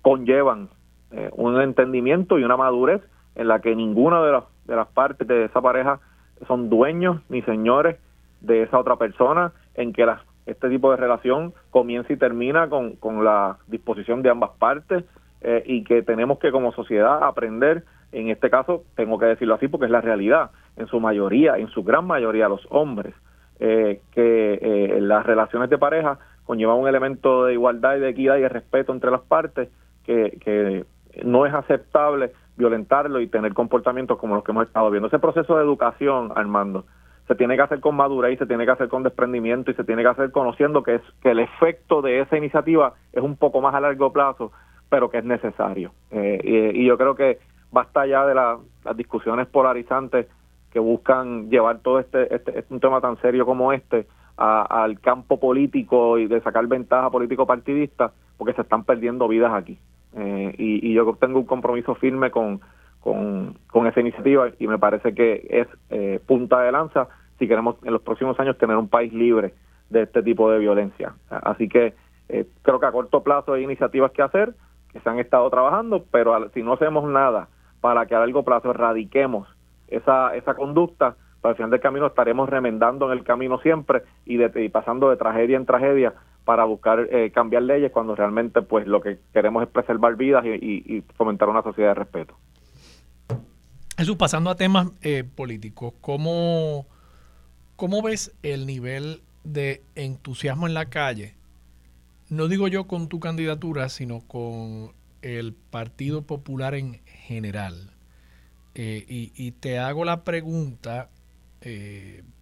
[0.00, 0.68] conllevan
[1.12, 3.02] eh, un entendimiento y una madurez
[3.34, 6.00] en la que ninguna de las, de las partes de esa pareja
[6.46, 7.98] son dueños ni señores
[8.40, 10.06] de esa otra persona, en que
[10.46, 15.04] este tipo de relación comienza y termina con, con la disposición de ambas partes
[15.42, 19.68] eh, y que tenemos que como sociedad aprender, en este caso tengo que decirlo así
[19.68, 23.14] porque es la realidad, en su mayoría, en su gran mayoría los hombres,
[23.60, 28.40] eh, que las relaciones de pareja conllevan un elemento de igualdad y de equidad y
[28.40, 29.68] de respeto entre las partes
[30.04, 30.84] que, que
[31.24, 35.08] no es aceptable violentarlo y tener comportamientos como los que hemos estado viendo.
[35.08, 36.84] Ese proceso de educación, Armando,
[37.28, 39.84] se tiene que hacer con madurez y se tiene que hacer con desprendimiento y se
[39.84, 43.60] tiene que hacer conociendo que es que el efecto de esa iniciativa es un poco
[43.60, 44.52] más a largo plazo,
[44.88, 45.92] pero que es necesario.
[46.10, 47.38] Eh, y, yo creo que
[47.70, 48.58] basta ya de las
[48.96, 50.26] discusiones polarizantes
[50.72, 54.06] que buscan llevar todo este, este, este un tema tan serio como este
[54.36, 59.78] al campo político y de sacar ventaja político partidista, porque se están perdiendo vidas aquí.
[60.14, 62.60] Eh, y, yo tengo un compromiso firme con,
[63.00, 67.08] con, esa iniciativa y me parece que es eh, punta de lanza
[67.38, 69.54] si queremos en los próximos años tener un país libre
[69.90, 71.14] de este tipo de violencia.
[71.30, 71.94] Así que
[72.28, 74.54] eh, creo que a corto plazo hay iniciativas que hacer,
[74.92, 77.48] que se han estado trabajando, pero si no hacemos nada
[77.80, 79.48] para que a largo plazo erradiquemos
[79.88, 84.02] esa, esa conducta, para pues el final del camino estaremos remendando en el camino siempre
[84.24, 86.14] y, de, y pasando de tragedia en tragedia
[86.44, 91.02] para buscar eh, cambiar leyes cuando realmente pues lo que queremos es preservar vidas y,
[91.16, 92.36] fomentar una sociedad de respeto.
[93.96, 96.86] Jesús, pasando a temas eh, políticos, ¿cómo,
[97.76, 101.34] ¿cómo ves el nivel de entusiasmo en la calle?
[102.28, 107.90] No digo yo con tu candidatura, sino con el Partido Popular en general.
[108.74, 111.10] Eh, y, te hago la pregunta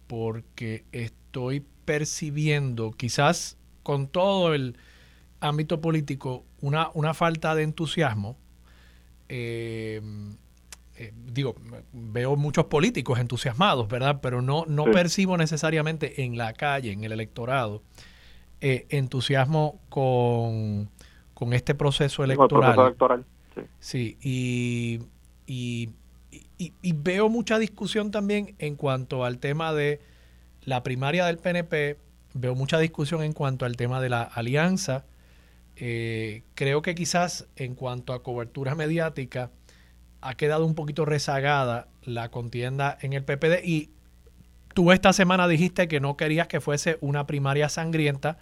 [0.07, 4.77] porque estoy percibiendo, quizás con todo el
[5.39, 8.37] ámbito político una, una falta de entusiasmo,
[9.27, 10.01] eh,
[10.97, 11.55] eh, digo,
[11.93, 14.19] veo muchos políticos entusiasmados, ¿verdad?
[14.21, 17.81] Pero no, no percibo necesariamente en la calle, en el electorado,
[18.59, 20.89] eh, entusiasmo con,
[21.53, 22.77] este proceso electoral.
[22.77, 23.25] electoral.
[23.79, 24.99] Sí, y,
[25.47, 25.89] y,
[26.93, 30.01] veo mucha discusión también en cuanto al tema de
[30.63, 31.97] la primaria del PNP,
[32.33, 35.05] veo mucha discusión en cuanto al tema de la alianza.
[35.75, 39.51] Eh, creo que quizás en cuanto a cobertura mediática,
[40.21, 43.89] ha quedado un poquito rezagada la contienda en el PPD y
[44.73, 48.37] tú esta semana dijiste que no querías que fuese una primaria sangrienta,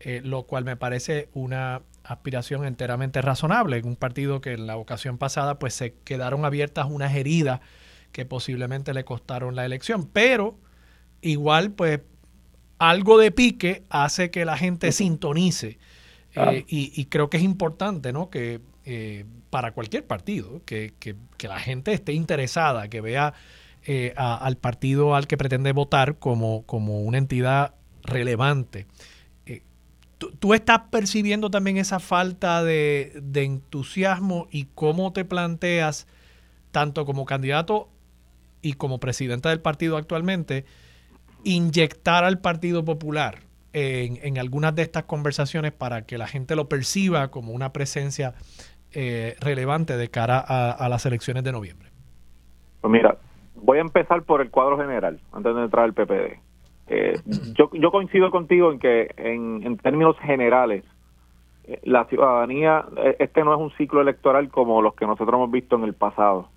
[0.00, 4.76] eh, lo cual me parece una aspiración enteramente razonable en un partido que en la
[4.76, 7.60] ocasión pasada pues se quedaron abiertas unas heridas
[8.12, 10.58] que posiblemente le costaron la elección, pero
[11.20, 12.00] igual pues
[12.78, 15.78] algo de pique hace que la gente sintonice
[16.34, 18.30] eh, y, creo que es importante, ¿no?
[18.30, 20.92] Que eh, para cualquier partido, que,
[21.42, 23.34] la gente esté interesada, que vea
[23.84, 28.86] eh, al partido al que pretende votar como, como una entidad relevante.
[30.18, 36.06] ¿tú, estás percibiendo también esa falta de, entusiasmo y cómo te planteas,
[36.72, 37.88] tanto como candidato
[38.60, 40.64] y como presidente del partido actualmente,
[41.44, 43.38] inyectar al Partido Popular
[43.72, 48.34] en, en, algunas de estas conversaciones para que la gente lo perciba como una presencia
[48.94, 51.90] eh, relevante de cara a, las elecciones de noviembre?
[52.80, 53.18] Pues mira,
[53.54, 56.40] voy a empezar por el cuadro general, antes de entrar al PPD.
[56.86, 57.20] Eh,
[57.54, 60.84] yo, yo coincido contigo en que en, términos generales,
[61.64, 62.86] eh, la ciudadanía,
[63.18, 66.48] este no es un ciclo electoral como los que nosotros hemos visto en el pasado.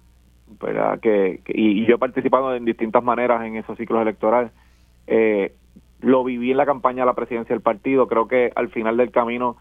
[0.62, 1.02] ¿verdad?
[1.02, 4.54] Que, y, yo he participado en distintas maneras en esos ciclos electorales.
[5.08, 8.08] Lo viví en la campaña de la presidencia del partido.
[8.08, 9.58] Creo que al final del camino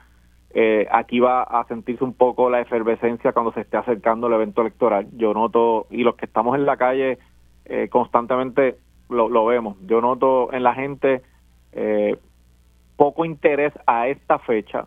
[0.52, 4.62] eh, aquí va a sentirse un poco la efervescencia cuando se esté acercando el evento
[4.62, 5.06] electoral.
[5.12, 7.18] Yo noto, y los que estamos en la calle
[7.66, 8.76] eh, constantemente
[9.08, 11.22] lo, vemos, yo noto en la gente
[11.72, 12.16] eh,
[12.96, 14.86] poco interés a esta fecha,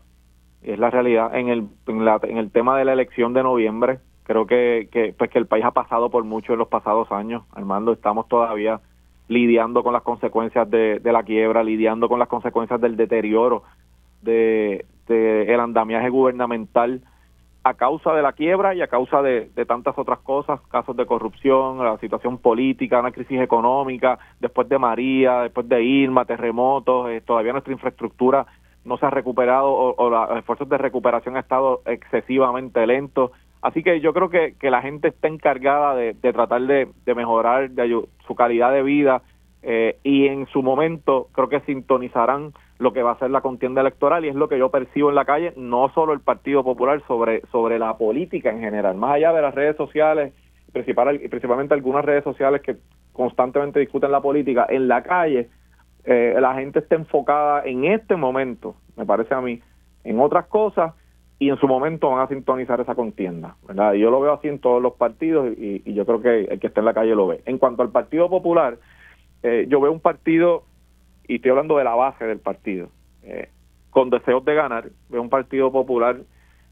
[0.61, 3.99] es la realidad, en el, en, el tema de la elección de noviembre.
[4.23, 7.43] Creo que, que, pues que el país ha pasado por mucho en los pasados años,
[7.51, 8.79] Armando, estamos todavía
[9.27, 13.63] lidiando con las consecuencias de la quiebra, lidiando con las consecuencias del deterioro
[14.23, 17.01] de, el andamiaje gubernamental
[17.65, 21.77] a causa de la quiebra y a causa de, tantas otras cosas, casos de corrupción,
[21.77, 27.53] la situación política, una crisis económica, después de María, después de Irma, terremotos, eh, todavía
[27.53, 28.45] nuestra infraestructura
[28.83, 33.31] no se ha recuperado o, los esfuerzos de recuperación han estado excesivamente lentos.
[33.63, 38.05] Así que yo creo que, que la gente está encargada de, tratar de, mejorar de
[38.27, 39.21] su calidad de vida
[39.61, 43.79] eh, y en su momento creo que sintonizarán lo que va a ser la contienda
[43.79, 47.01] electoral y es lo que yo percibo en la calle, no solo el Partido Popular,
[47.07, 50.33] sobre, sobre la política en general, más allá de las redes sociales,
[50.73, 52.75] principal, principalmente algunas redes sociales que
[53.13, 55.47] constantemente discuten la política, en la calle
[56.03, 59.61] eh, la gente está enfocada en este momento, me parece a mí,
[60.03, 60.93] en otras cosas
[61.39, 63.93] y en su momento van a sintonizar esa contienda, ¿verdad?
[63.93, 66.81] Yo lo veo así en todos los partidos y, yo creo que el que está
[66.81, 67.41] en la calle lo ve.
[67.45, 68.77] En cuanto al Partido Popular,
[69.41, 70.63] eh, yo veo un partido,
[71.27, 72.89] y estoy hablando de la base del partido,
[73.23, 73.49] eh,
[73.89, 76.17] con deseos de ganar, veo un partido popular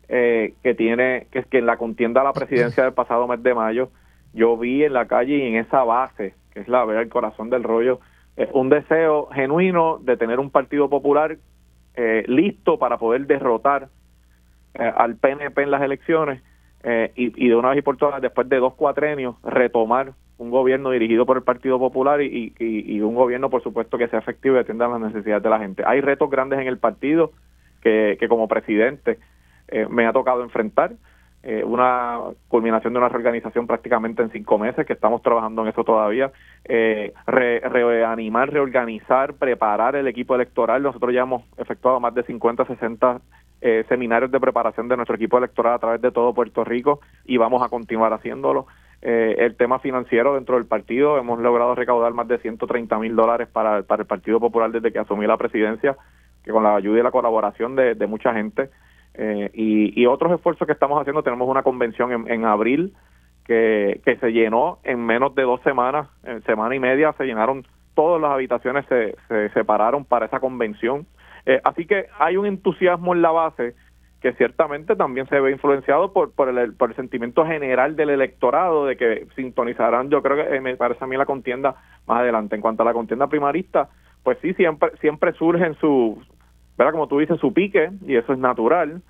[0.08, 3.54] eh, que tiene, que que en la contienda a la presidencia del pasado mes de
[3.54, 3.90] mayo,
[4.34, 7.50] yo vi en la calle y en esa base, que es la ver el corazón
[7.50, 8.00] del rollo,
[8.54, 11.38] un deseo genuino de tener un partido popular
[12.26, 13.90] listo para poder derrotar
[14.74, 16.42] al PNP en las elecciones
[16.84, 20.90] y, y, de una vez y por todas, después de dos cuatrenios, retomar un gobierno
[20.90, 24.60] dirigido por el Partido Popular y, y, un gobierno, por supuesto, que sea efectivo y
[24.60, 25.84] atienda las necesidades de la gente.
[25.86, 27.32] Hay retos grandes en el partido
[27.84, 29.20] que, que como presidente
[29.68, 30.94] eh, me ha tocado enfrentar.
[31.44, 35.84] Eh, una culminación de una reorganización prácticamente en cinco meses, que estamos trabajando en eso
[35.84, 36.32] todavía.
[36.66, 40.84] Eh, reanimar, reorganizar, preparar el equipo electoral.
[40.84, 43.22] Nosotros ya hemos efectuado más de 50, 60
[43.64, 47.38] eh, seminarios de preparación de nuestro equipo electoral a través de todo Puerto Rico y
[47.38, 48.66] vamos a continuar haciéndolo.
[49.04, 51.18] Eh, el tema financiero dentro del partido.
[51.20, 55.00] Hemos logrado recaudar más de 130 mil dólares para, para el Partido Popular desde que
[55.00, 55.96] asumí la presidencia,
[56.44, 58.70] que con la ayuda y la colaboración de, mucha gente.
[59.14, 62.94] Eh, y, otros esfuerzos que estamos haciendo, tenemos una convención en, en abril
[63.46, 67.66] que, que se llenó en menos de dos semanas, en semana y media se llenaron
[67.94, 71.06] todas las habitaciones, se, se separaron para esa convención.
[71.46, 73.76] Eh, así que hay un entusiasmo en la base
[74.22, 78.86] que ciertamente también se ve influenciado por, por, el, por el sentimiento general del electorado
[78.86, 82.56] de que sintonizarán, yo creo que eh, me parece a mí la contienda más adelante.
[82.56, 83.90] En cuanto a la contienda primarista,
[84.24, 86.22] pues sí, siempre, siempre surge en su,
[86.82, 86.94] ¿verdad?
[86.94, 89.02] Como tú dices, su pique, y eso es natural.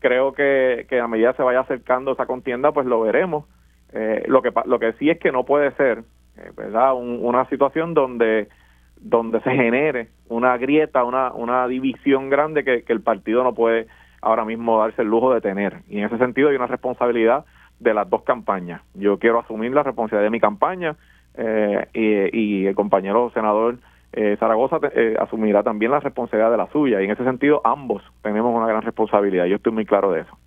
[0.00, 3.46] Creo que, que a medida se vaya acercando esa contienda, pues lo veremos.
[3.92, 6.02] Eh, lo que lo que sí es que no puede ser,
[6.36, 6.94] eh, ¿verdad?
[6.94, 8.48] una situación donde
[8.96, 13.86] donde se genere una grieta, una, una división grande que, el partido no puede
[14.20, 15.82] ahora mismo darse el lujo de tener.
[15.88, 17.44] Y en ese sentido hay una responsabilidad
[17.80, 18.82] de las dos campañas.
[18.94, 20.96] Yo quiero asumir la responsabilidad de mi campaña
[21.36, 23.76] eh, y, el compañero senador
[24.16, 27.00] eh, Zaragoza eh, asumirá también la responsabilidad de la suya.
[27.00, 29.46] Y en ese sentido ambos tenemos una gran responsabilidad.
[29.46, 30.38] Yo estoy muy claro de eso.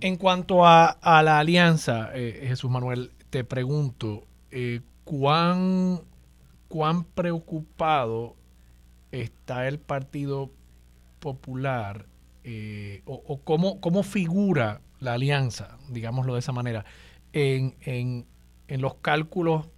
[0.00, 4.24] En cuanto a, la alianza, Jesús Manuel, te pregunto,
[5.04, 6.00] ¿cuán
[6.68, 8.36] cuán preocupado
[9.12, 10.50] está el Partido
[11.20, 12.06] Popular
[12.44, 16.84] eh, o, cómo, cómo, figura la alianza, digámoslo de esa manera,
[17.32, 18.26] en, en,
[18.80, 19.68] los cálculos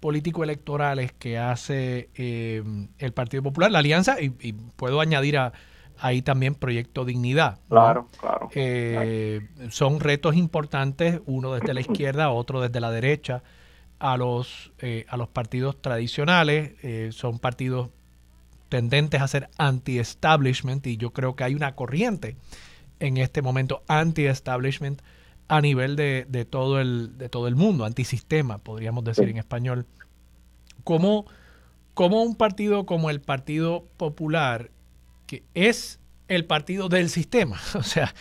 [0.00, 2.62] político-electorales que hace eh,
[2.98, 5.52] el Partido Popular, la alianza, y, puedo añadir a,
[5.98, 7.58] ahí también Proyecto Dignidad.
[7.68, 8.48] Claro, claro.
[8.54, 13.42] Eh, son retos importantes, uno desde la izquierda, otro desde la derecha
[13.98, 17.88] a los, eh, a los partidos tradicionales, eh, son partidos
[18.68, 22.36] tendentes a ser anti-establishment y yo creo que hay una corriente
[22.98, 25.00] en este momento anti-establishment
[25.48, 29.86] a nivel de, de, todo el, de todo el mundo, antisistema, podríamos decir en español.
[30.84, 31.26] ¿Cómo,
[31.94, 34.70] ¿Cómo un partido como el Partido Popular,
[35.26, 38.14] que es el partido del sistema, o sea,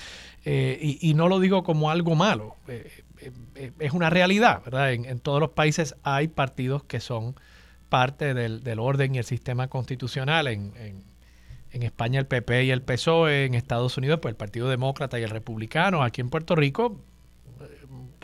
[0.45, 3.03] eh, y, y, no lo digo como algo malo, eh,
[3.79, 4.93] es una realidad, ¿verdad?
[4.93, 7.35] En, todos los países hay partidos que son
[7.89, 10.47] parte del, orden y el sistema constitucional.
[10.47, 11.03] En, en,
[11.83, 15.29] España el PP y el PSOE, en Estados Unidos pues el Partido Demócrata y el
[15.29, 17.14] Republicano, aquí en Puerto Rico, eh,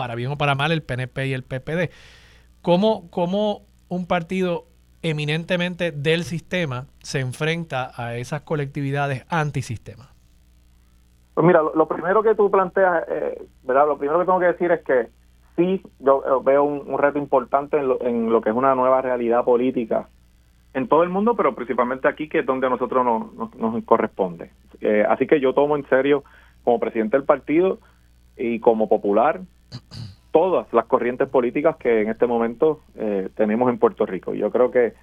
[0.01, 1.91] para bien o para mal, el PNP y el PPD.
[2.63, 4.65] ¿Cómo, cómo un partido
[5.03, 10.09] eminentemente del sistema se enfrenta a esas colectividades antisistema?
[11.35, 13.85] Pues mira, lo, primero que tú planteas, eh, ¿verdad?
[13.85, 15.09] Lo primero que tengo que decir es que
[15.55, 20.09] sí, yo eh, veo un, reto importante en lo, que es una nueva realidad política
[20.73, 24.49] en todo el mundo, pero principalmente aquí, que es donde a nosotros nos, nos, corresponde.
[24.79, 26.23] Eh, así que yo tomo en serio,
[26.63, 27.77] como presidente del partido
[28.37, 29.41] y como popular,
[30.31, 32.81] todas las corrientes políticas que en este momento
[33.35, 34.33] tenemos en Puerto Rico.
[34.33, 34.93] Yo creo que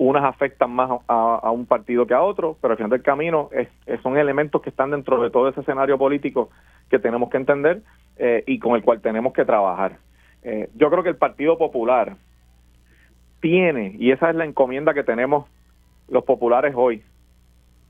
[0.00, 3.68] unas afectan más a, un partido que a otro, pero al final del camino es,
[4.02, 6.48] son elementos que están dentro de todo ese escenario político
[6.88, 7.82] que tenemos que entender
[8.16, 9.98] eh, y con el cual tenemos que trabajar.
[10.42, 12.16] Eh, yo creo que el Partido Popular
[13.40, 15.46] tiene, y esa es la encomienda que tenemos
[16.08, 17.02] los populares hoy,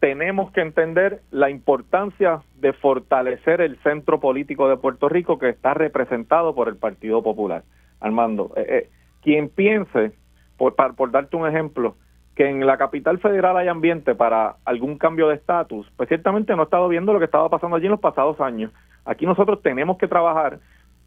[0.01, 5.75] tenemos que entender la importancia de fortalecer el centro político de Puerto Rico que está
[5.75, 7.63] representado por el Partido Popular.
[8.01, 8.89] Armando, eh,
[9.23, 10.13] quien piense
[10.57, 11.97] por, por darte un ejemplo,
[12.35, 16.63] que en la capital federal hay ambiente para algún cambio de estatus, pues ciertamente no
[16.63, 18.73] he estado viendo lo que estaba pasando allí en los pasados años.
[19.05, 20.61] Aquí nosotros tenemos que trabajar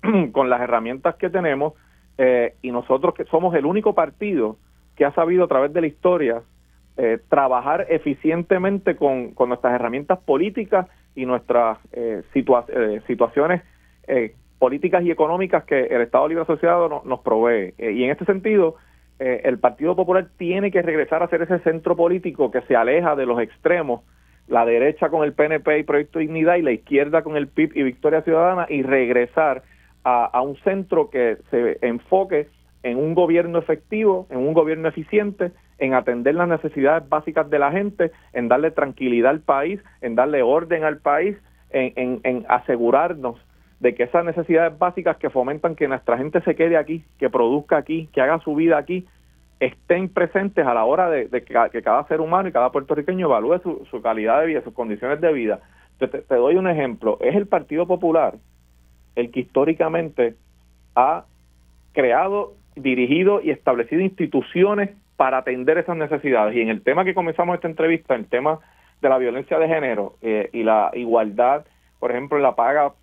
[0.32, 1.74] con las herramientas que tenemos
[2.20, 4.58] eh, y nosotros que somos el único partido
[4.96, 6.44] que ha sabido a través de la historia
[6.98, 13.62] eh, trabajar eficientemente con, nuestras herramientas políticas y nuestras eh, situaciones
[14.60, 17.74] políticas y económicas que el Estado Libre Asociado nos provee.
[17.78, 18.76] y en este sentido,
[19.20, 23.16] eh, el Partido Popular tiene que regresar a ser ese centro político que se aleja
[23.16, 24.02] de los extremos,
[24.48, 27.84] la derecha con el PNP y Proyecto Dignidad y la izquierda con el PIB y
[27.84, 29.64] Victoria Ciudadana y regresar
[30.04, 32.50] a, un centro que se enfoque
[32.82, 37.72] en un gobierno efectivo, en un gobierno eficiente, en atender las necesidades básicas de la
[37.72, 41.38] gente, en darle tranquilidad al país, en darle orden al país,
[41.72, 43.40] en asegurarnos
[43.84, 47.76] de que esas necesidades básicas que fomentan que nuestra gente se quede aquí, que produzca
[47.76, 49.06] aquí, que haga su vida aquí,
[49.60, 54.02] estén presentes a la hora de, que, cada ser humano y cada puertorriqueño evalúe su,
[54.02, 55.60] calidad de vida, sus condiciones de vida.
[55.98, 57.18] Te, doy un ejemplo.
[57.20, 58.36] Es el Partido Popular
[59.16, 60.36] el que históricamente
[60.96, 61.26] ha
[61.92, 66.56] creado, dirigido y establecido instituciones para atender esas necesidades.
[66.56, 68.60] Y en el tema que comenzamos esta entrevista, el tema
[69.02, 71.66] de la violencia de género eh, y la igualdad,
[72.00, 72.94] por ejemplo, en la paga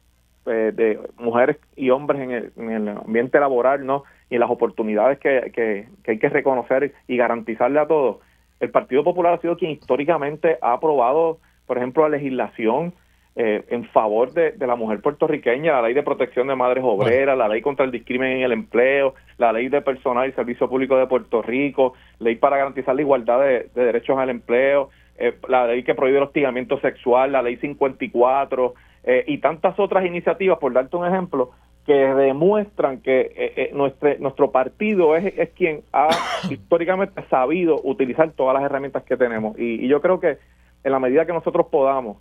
[0.47, 2.23] eh, de mujeres y hombres
[2.57, 4.05] en el, ambiente laboral, ¿no?
[4.31, 8.19] Y las oportunidades que, que, hay que reconocer y garantizarle a todos.
[8.59, 12.95] El Partido Popular ha sido quien históricamente ha aprobado, por ejemplo, la legislación
[13.43, 17.49] eh, en favor de, la mujer puertorriqueña, la ley de protección de madres obreras, la
[17.49, 21.07] ley contra el discrimen en el empleo, la ley de personal y servicio público de
[21.07, 25.95] Puerto Rico, ley para garantizar la igualdad de, derechos al empleo, eh, la ley que
[25.95, 31.07] prohíbe el hostigamiento sexual, la ley 54, eh, y tantas otras iniciativas, por darte un
[31.07, 31.53] ejemplo,
[31.87, 36.09] que demuestran que eh, eh, nuestro, nuestro partido es, es quien ha
[36.51, 39.59] históricamente sabido utilizar todas las herramientas que tenemos.
[39.59, 40.37] Y, yo creo que
[40.85, 42.19] en la medida que nosotros podamos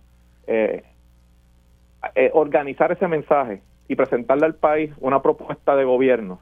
[2.32, 6.40] organizar ese mensaje y presentarle al país una propuesta de gobierno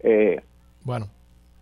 [0.00, 0.40] eh,
[0.82, 1.06] bueno.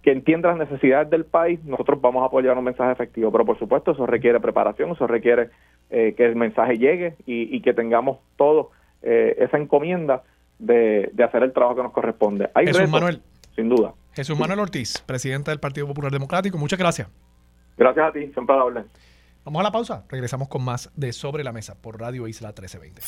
[0.03, 3.31] que entienda las necesidades del país, nosotros vamos a apoyar un mensaje efectivo.
[3.31, 5.51] Pero por supuesto, eso requiere preparación, eso requiere
[5.91, 8.71] eh, que el mensaje llegue y, que tengamos todo
[9.03, 10.23] eh, esa encomienda
[10.59, 12.49] de, hacer el trabajo que nos corresponde.
[12.55, 13.21] Hay Jesús Manuel.
[13.55, 13.93] Sin duda.
[14.13, 17.09] Jesús Manuel Ortiz, presidente del Partido Popular Democrático, muchas gracias.
[17.77, 18.85] Gracias a ti, siempre a la
[19.49, 23.01] Vamos a la pausa, regresamos con más de Sobre la Mesa por Radio Isla 1320.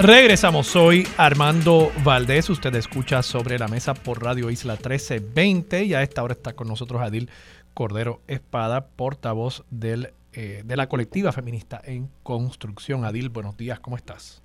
[0.00, 6.00] Regresamos, soy Armando Valdés, usted escucha sobre la mesa por Radio Isla 1320 y a
[6.00, 7.28] esta hora está con nosotros Adil
[7.74, 13.04] Cordero Espada, portavoz del, eh, de la colectiva feminista en construcción.
[13.04, 14.42] Adil, buenos días, ¿cómo estás?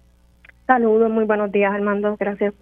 [0.67, 2.53] Saludos, muy buenos días Armando, gracias.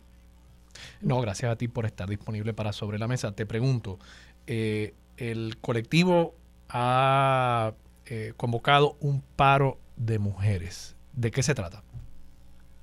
[1.02, 3.34] No, gracias a ti por estar disponible para Sobre la Mesa.
[3.34, 4.00] Te pregunto,
[4.48, 6.34] eh, el colectivo
[6.70, 7.74] ha
[8.06, 10.96] eh, convocado un paro de mujeres.
[11.14, 11.84] ¿De qué se trata?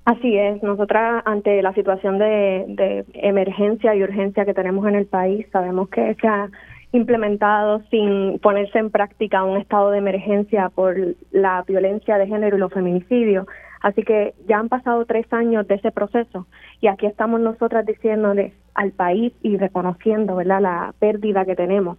[0.07, 5.45] Así es, nosotras ante la situación de, emergencia y urgencia que tenemos en el país,
[5.51, 6.49] sabemos que se ha
[6.93, 10.95] implementado sin ponerse en práctica un estado de emergencia por
[11.31, 13.47] la violencia de género y los feminicidios.
[13.81, 16.47] Así que ya han pasado tres años de ese proceso
[16.81, 20.61] y aquí estamos nosotras diciéndole al país y reconociendo ¿verdad?
[20.61, 21.97] la pérdida que tenemos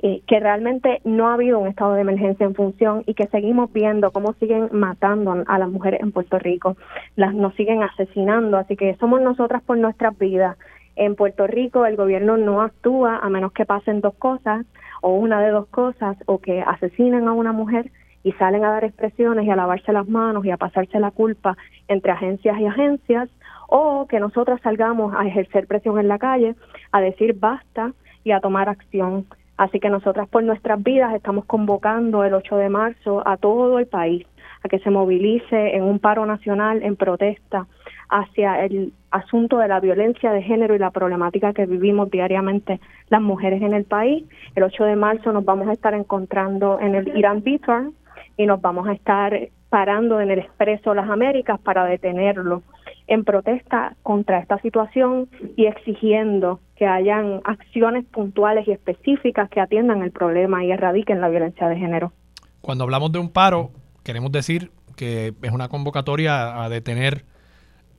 [0.00, 3.72] eh, que realmente no ha habido un estado de emergencia en función y que seguimos
[3.72, 6.76] viendo cómo siguen matando a las mujeres en Puerto Rico,
[7.16, 10.56] las nos siguen asesinando, así que somos nosotras por nuestras vidas.
[10.94, 14.66] En Puerto Rico el gobierno no actúa a menos que pasen dos cosas
[15.02, 17.90] o una de dos cosas o que asesinen a una mujer
[18.22, 21.56] y salen a dar expresiones y a lavarse las manos y a pasarse la culpa
[21.88, 23.28] entre agencias y agencias
[23.68, 26.54] o que nosotras salgamos a ejercer presión en la calle,
[26.90, 27.92] a decir basta
[28.24, 29.26] y a tomar acción.
[29.56, 33.86] Así que nosotras por nuestras vidas estamos convocando el 8 de marzo a todo el
[33.86, 34.26] país
[34.62, 37.66] a que se movilice en un paro nacional en protesta
[38.08, 43.20] hacia el asunto de la violencia de género y la problemática que vivimos diariamente las
[43.20, 44.24] mujeres en el país.
[44.54, 47.90] El 8 de marzo nos vamos a estar encontrando en el Irán Bitor
[48.38, 49.36] y nos vamos a estar
[49.68, 52.62] parando en el Expreso Las Américas para detenerlo
[53.08, 60.02] en protesta contra esta situación y exigiendo que hayan acciones puntuales y específicas que atiendan
[60.02, 62.12] el problema y erradiquen la violencia de género.
[62.60, 63.70] Cuando hablamos de un paro,
[64.04, 67.24] queremos decir que es una convocatoria a detener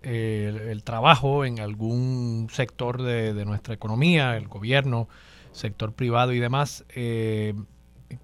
[0.03, 5.09] eh, el, trabajo en algún sector de, nuestra economía, el gobierno,
[5.51, 6.85] sector privado y demás.
[6.95, 7.53] Eh,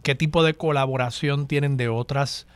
[0.04, 2.48] ¿Qué tipo de colaboración tienen de otras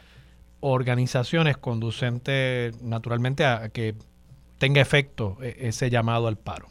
[0.62, 3.96] organizaciones conducentes naturalmente a que
[4.58, 6.68] tenga efecto e-, ese llamado al paro?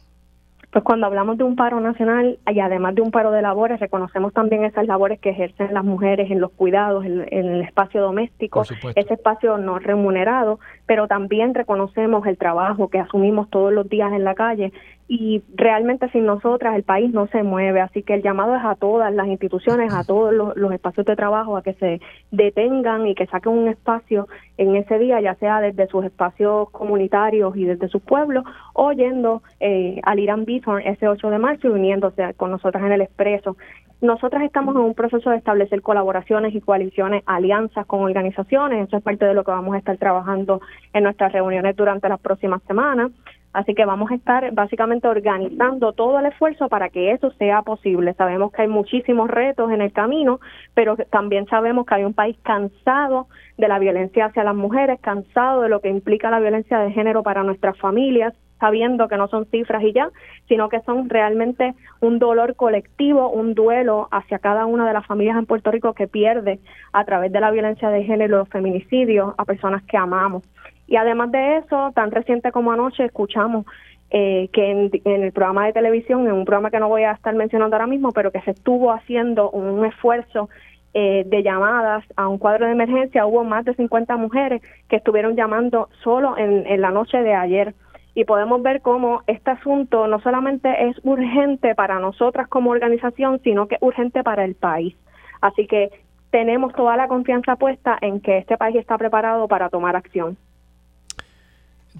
[0.71, 4.33] Pues cuando hablamos de un paro nacional y además de un paro de labores, reconocemos
[4.33, 9.13] también esas labores que ejercen las mujeres en los cuidados, en, el espacio doméstico, ese
[9.15, 14.35] espacio no remunerado, pero también reconocemos el trabajo que asumimos todos los días en la
[14.35, 14.71] calle
[15.11, 17.81] y realmente sin nosotras el país no se mueve.
[17.81, 21.57] Así que el llamado es a todas las instituciones, a todos los, espacios de trabajo,
[21.57, 21.99] a que se
[22.29, 24.27] detengan y que saquen un espacio
[24.57, 29.41] en ese día, ya sea desde sus espacios comunitarios y desde sus pueblos, o yendo
[29.59, 33.57] eh, al Irán Bithorn ese 8 de marzo y uniéndose con nosotras en el Expreso.
[34.01, 38.87] Nosotras estamos en un proceso de establecer colaboraciones y coaliciones, alianzas con organizaciones.
[38.87, 40.61] Eso es parte de lo que vamos a estar trabajando
[40.93, 43.11] en nuestras reuniones durante las próximas semanas.
[43.51, 48.13] Así que vamos a estar básicamente organizando todo el esfuerzo para que eso sea posible.
[48.13, 50.39] Sabemos que hay muchísimos retos en el camino,
[50.75, 53.27] pero también sabemos que hay un país cansado
[53.57, 57.23] de la violencia hacia las mujeres, cansado de lo que implica la violencia de género
[57.23, 60.11] para nuestras familias, sabiendo que no son cifras y ya,
[60.47, 65.37] sino que son realmente un dolor colectivo, un duelo hacia cada una de las familias
[65.37, 66.59] en Puerto Rico que pierde
[66.93, 70.43] a través de la violencia de género, los feminicidios, a personas que amamos.
[70.89, 73.67] Y además de eso, tan reciente como anoche, escuchamos
[74.09, 77.35] eh, que en, el programa de televisión, en un programa que no voy a estar
[77.35, 80.49] mencionando ahora mismo, pero que se estuvo haciendo un esfuerzo
[80.95, 85.35] eh, de llamadas a un cuadro de emergencia, hubo más de 50 mujeres que estuvieron
[85.35, 87.75] llamando solo en, en la noche de ayer.
[88.15, 93.67] Y podemos ver cómo este asunto no solamente es urgente para nosotras como organización, sino
[93.67, 94.95] que es urgente para el país.
[95.39, 95.91] Así que
[96.31, 100.35] tenemos toda la confianza puesta en que este país está preparado para tomar acción.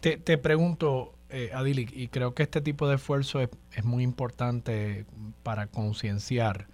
[0.01, 3.49] Te, te pregunto, eh, Adili, y creo que este tipo de esfuerzo es,
[3.83, 5.05] muy importante
[5.43, 6.67] para concienciar.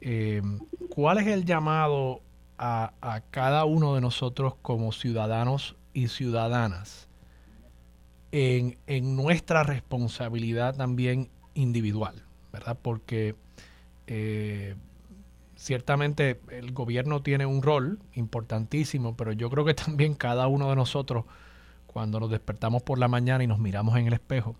[0.00, 0.42] Eh,
[0.90, 2.20] ¿Cuál es el llamado
[2.58, 7.08] a, a, cada uno de nosotros como ciudadanos y ciudadanas
[8.32, 12.22] en, en nuestra responsabilidad también individual?
[12.52, 12.78] ¿Verdad?
[12.80, 13.34] Porque
[14.06, 14.74] eh,
[15.56, 20.76] ciertamente el gobierno tiene un rol importantísimo, pero yo creo que también cada uno de
[20.76, 21.24] nosotros,
[21.92, 24.56] cuando nos despertamos por la mañana y nos miramos en el espejo,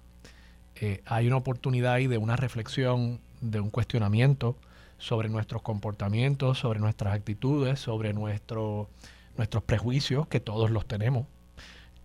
[0.76, 4.56] eh, hay una oportunidad ahí de una reflexión, de un cuestionamiento
[4.98, 8.88] sobre nuestros comportamientos, sobre nuestras actitudes, sobre nuestro,
[9.36, 11.26] nuestros prejuicios, que todos los tenemos.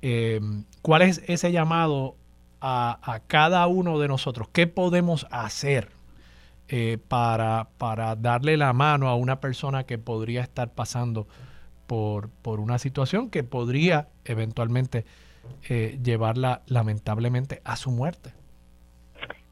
[0.01, 0.39] Eh,
[0.81, 2.15] ¿Cuál es ese llamado
[2.61, 4.47] a, a, cada uno de nosotros?
[4.51, 5.89] ¿Qué podemos hacer
[6.69, 11.25] eh, para, para darle la mano a una persona que podría estar pasando
[11.87, 15.05] por, por una situación que podría eventualmente
[15.69, 18.33] eh, llevarla lamentablemente a su muerte?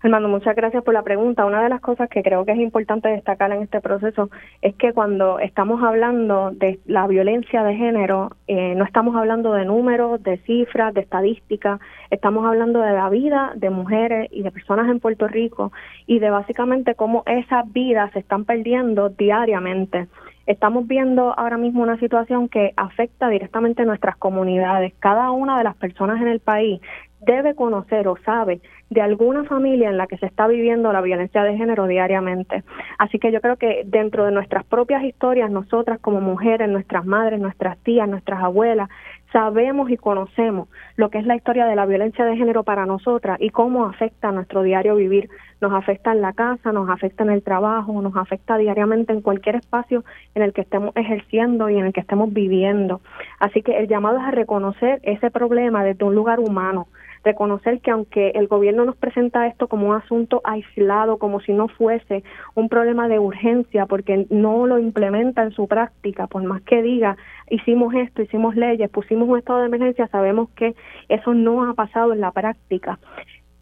[0.05, 1.45] Armando, muchas gracias por la pregunta.
[1.45, 4.29] Una de las cosas que creo que es importante destacar en este proceso
[4.61, 9.65] es que cuando estamos hablando de la violencia de género, eh, no estamos hablando de
[9.65, 11.79] números, de cifras, de estadísticas,
[12.11, 15.71] estamos hablando de la vida de mujeres y de personas en Puerto Rico
[16.05, 20.07] y de básicamente cómo esas vidas se están perdiendo diariamente.
[20.47, 24.93] Estamos viendo ahora mismo una situación que afecta directamente a nuestras comunidades.
[24.99, 26.81] Cada una de las personas en el país
[27.25, 31.43] debe conocer o sabe de alguna familia en la que se está viviendo la violencia
[31.43, 32.63] de género diariamente.
[32.99, 37.39] Así que yo creo que dentro de nuestras propias historias, nosotras como mujeres, nuestras madres,
[37.39, 38.89] nuestras tías, nuestras abuelas,
[39.33, 43.37] sabemos y conocemos lo que es la historia de la violencia de género para nosotras
[43.41, 45.29] y cómo afecta a nuestro diario vivir.
[45.65, 49.55] Nos afecta en la casa, nos afecta en el trabajo, nos afecta diariamente en cualquier
[49.55, 50.05] espacio
[50.35, 53.01] en el que estemos ejerciendo y en el que estemos viviendo.
[53.39, 56.87] Así que el llamado es a reconocer ese problema desde un lugar humano,
[57.23, 61.67] reconocer que aunque el gobierno nos presenta esto como un asunto aislado, como si no
[61.67, 62.23] fuese
[62.53, 67.17] un problema de urgencia, porque no lo implementa en su práctica, por más que diga,
[67.49, 70.75] hicimos esto, hicimos leyes, pusimos un estado de emergencia, sabemos que
[71.09, 72.99] eso no ha pasado en la práctica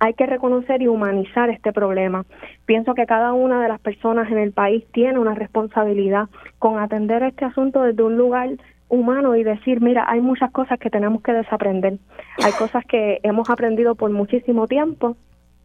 [0.03, 2.25] hay que reconocer y humanizar este problema.
[2.65, 6.27] Pienso que cada una de las personas en el país tiene una responsabilidad
[6.59, 8.49] con atender este asunto desde un lugar
[8.89, 11.99] humano y decir, mira, hay muchas cosas que tenemos que desaprender.
[12.43, 15.15] Hay cosas que hemos aprendido por muchísimo tiempo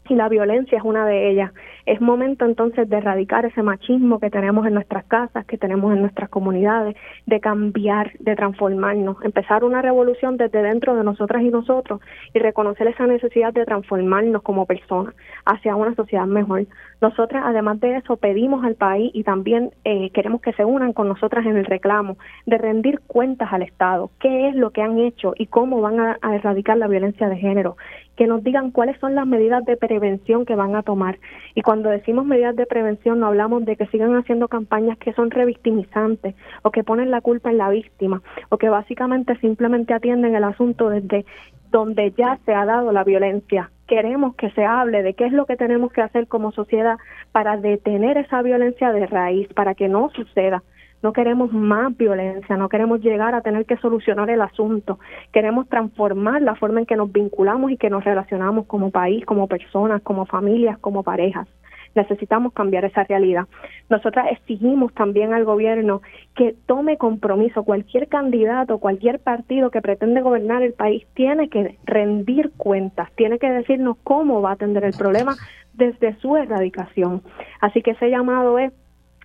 [0.08, 1.52] y la violencia es una de ellas.
[1.86, 6.00] Es momento entonces de erradicar ese machismo que tenemos en nuestras casas, que tenemos en
[6.00, 12.00] nuestras comunidades, de cambiar, de transformarnos, empezar una revolución desde dentro de nosotras y nosotros
[12.34, 15.14] y reconocer esa necesidad de transformarnos como personas
[15.44, 16.66] hacia una sociedad mejor.
[17.00, 21.08] Nosotras, además de eso, pedimos al país y también eh, queremos que se unan con
[21.08, 25.32] nosotras en el reclamo de rendir cuentas al Estado, qué es lo que han hecho
[25.36, 27.76] y cómo van a, a erradicar la violencia de género
[28.18, 31.20] que nos digan cuáles son las medidas de prevención que van a tomar.
[31.54, 35.30] Y cuando decimos medidas de prevención no hablamos de que sigan haciendo campañas que son
[35.30, 40.42] revictimizantes o que ponen la culpa en la víctima o que básicamente simplemente atienden el
[40.42, 41.26] asunto desde
[41.70, 43.70] donde ya se ha dado la violencia.
[43.86, 46.98] Queremos que se hable de qué es lo que tenemos que hacer como sociedad
[47.30, 50.64] para detener esa violencia de raíz, para que no suceda
[51.02, 54.98] no queremos más violencia, no queremos llegar a tener que solucionar el asunto,
[55.32, 59.46] queremos transformar la forma en que nos vinculamos y que nos relacionamos como país, como
[59.46, 61.48] personas, como familias, como parejas.
[61.94, 63.46] Necesitamos cambiar esa realidad.
[63.88, 66.02] Nosotras exigimos también al gobierno
[66.36, 67.64] que tome compromiso.
[67.64, 73.50] Cualquier candidato, cualquier partido que pretende gobernar el país tiene que rendir cuentas, tiene que
[73.50, 75.34] decirnos cómo va a atender el problema
[75.72, 77.22] desde su erradicación.
[77.60, 78.72] Así que ese llamado es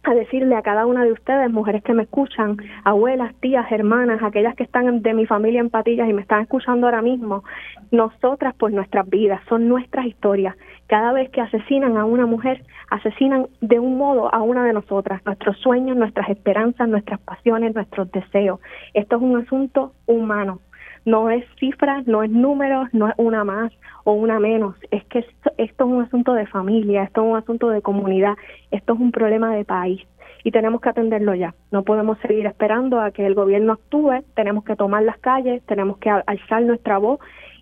[0.04, 4.56] a decirle a cada una de ustedes, mujeres que me escuchan, abuelas, tías, hermanas, aquellas
[4.56, 7.44] que están de mi familia en patillas y me están escuchando ahora mismo,
[7.92, 10.56] nosotras por nuestras vidas, son nuestras historias.
[10.88, 15.22] Cada vez que asesinan a una mujer, asesinan de un modo a una de nosotras,
[15.26, 18.60] nuestros sueños, nuestras esperanzas, nuestras pasiones, nuestros deseos.
[18.94, 20.60] Esto es un asunto humano,
[21.06, 23.72] no es cifras, no es números, no es una más
[24.04, 24.76] o una menos.
[24.92, 28.36] Es que esto, es un asunto de familia, esto es un asunto de comunidad,
[28.72, 30.02] esto es un problema de país
[30.44, 31.56] y tenemos que atenderlo ya.
[31.72, 35.98] No podemos seguir esperando a que el gobierno actúe, tenemos que tomar las calles, tenemos
[35.98, 37.20] que alzar nuestra voz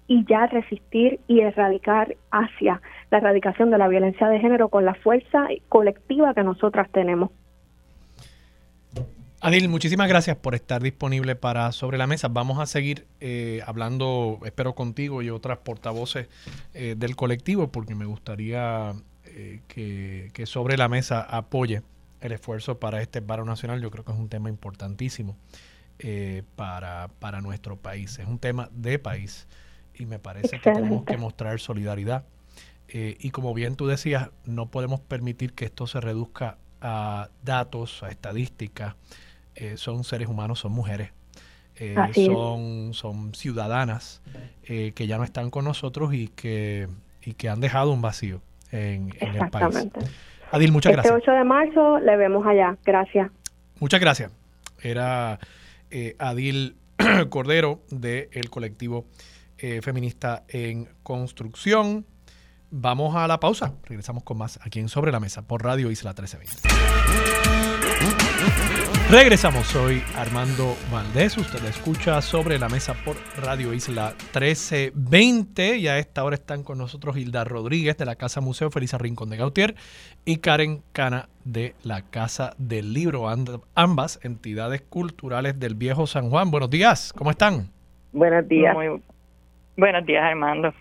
[0.08, 2.82] y ya resistir y erradicar hacia
[3.12, 7.30] la erradicación de la violencia de género con la fuerza colectiva que nosotras tenemos.
[9.44, 12.28] Adil, muchísimas gracias por estar disponible para Sobre la Mesa.
[12.28, 16.28] Vamos a seguir eh, hablando, espero contigo y otras portavoces
[16.76, 18.94] eh, del colectivo, porque me gustaría
[19.26, 21.82] eh, que, Sobre la Mesa apoye
[22.20, 23.82] el esfuerzo para este paro nacional.
[23.82, 25.36] Yo creo que es un tema importantísimo
[26.56, 28.20] para, para nuestro país.
[28.20, 29.48] Es un tema de país
[29.96, 32.26] y me parece que tenemos que mostrar solidaridad.
[32.94, 38.10] y como bien tú decías, no podemos permitir que esto se reduzca a datos, a
[38.10, 38.96] estadísticas.
[39.56, 41.12] Eh, son seres humanos, son mujeres,
[41.76, 44.22] eh, son, son ciudadanas
[44.64, 46.88] eh, que ya no están con nosotros y que,
[47.22, 48.42] y que han dejado un vacío
[48.72, 49.88] en, el país.
[50.52, 51.18] Adil, muchas este gracias.
[51.18, 52.78] Este 8 de marzo le vemos allá.
[52.86, 53.32] Gracias.
[53.80, 54.32] Muchas gracias.
[54.82, 55.40] Era
[56.20, 56.76] Adil
[57.30, 59.06] Cordero del colectivo
[59.64, 62.08] eh, feminista en construcción.
[62.72, 63.76] Vamos a la pausa.
[63.84, 67.71] Regresamos con más aquí en Sobre la Mesa por Radio Isla 1320.
[69.12, 75.98] Regresamos, soy Armando Valdés, usted escucha sobre la mesa por Radio Isla 1320 y a
[75.98, 79.76] esta hora están con nosotros Hilda Rodríguez de la Casa Museo Felisa Rincón de Gautier
[80.24, 83.28] y Karen Cana de la Casa del Libro,
[83.76, 86.50] ambas entidades culturales del Viejo San Juan.
[86.50, 87.70] Buenos días, ¿cómo están?
[88.14, 88.74] Buenos días.
[89.76, 90.74] buenos días, Armando.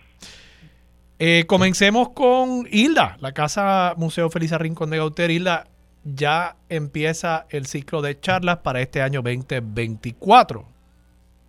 [1.19, 5.31] Eh, comencemos con Hilda, la Casa Museo Felisa Rincón de Gautier.
[5.31, 5.65] Hilda,
[6.03, 10.65] ya empieza el ciclo de charlas para este año 2024.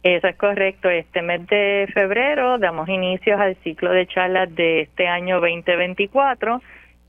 [0.02, 0.90] Eso es correcto.
[0.90, 6.60] Este mes de febrero damos inicios al ciclo de charlas de este año 2024.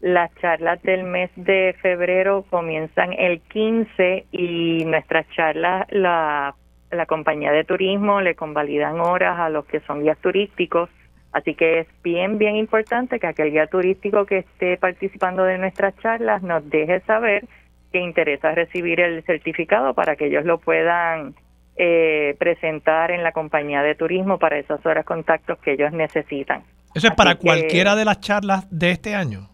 [0.01, 6.55] Las charlas del mes de febrero comienzan el 15 y nuestras charlas, la,
[6.91, 10.89] la compañía de turismo le convalidan horas a los que son guías turísticos
[11.33, 15.97] Así que es bien, bien importante que aquel guía turístico que esté participando de nuestras
[15.97, 17.45] charlas nos deje saber
[17.91, 21.33] que interesa recibir el certificado para que ellos lo puedan
[21.75, 26.61] eh, presentar en la compañía de turismo para esas horas contactos que ellos necesitan.
[26.93, 29.49] ¿Eso es para cualquiera de las charlas de este año?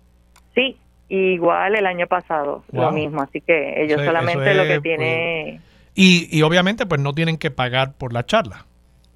[0.54, 0.78] Sí,
[1.08, 3.22] igual el año pasado, lo mismo.
[3.22, 5.62] Así que ellos solamente lo que tienen...
[5.96, 8.66] y, y obviamente pues no tienen que pagar por la charla.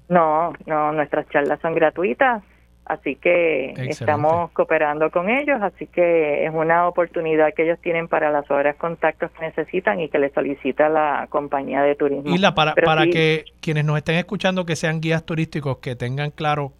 [0.08, 2.42] No, no, nuestras charlas son gratuitas
[2.86, 8.30] Así que estamos cooperando con ellos, así que es una oportunidad que ellos tienen para
[8.30, 12.34] las horas contactos que necesitan y que les solicita la compañía de turismo.
[12.34, 16.30] Y la para, para que quienes nos estén escuchando que sean guías turísticos, que tengan
[16.30, 16.72] claro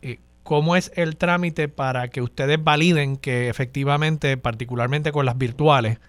[0.00, 6.00] eh, cómo es el trámite para que ustedes validen que efectivamente, particularmente con las virtuales,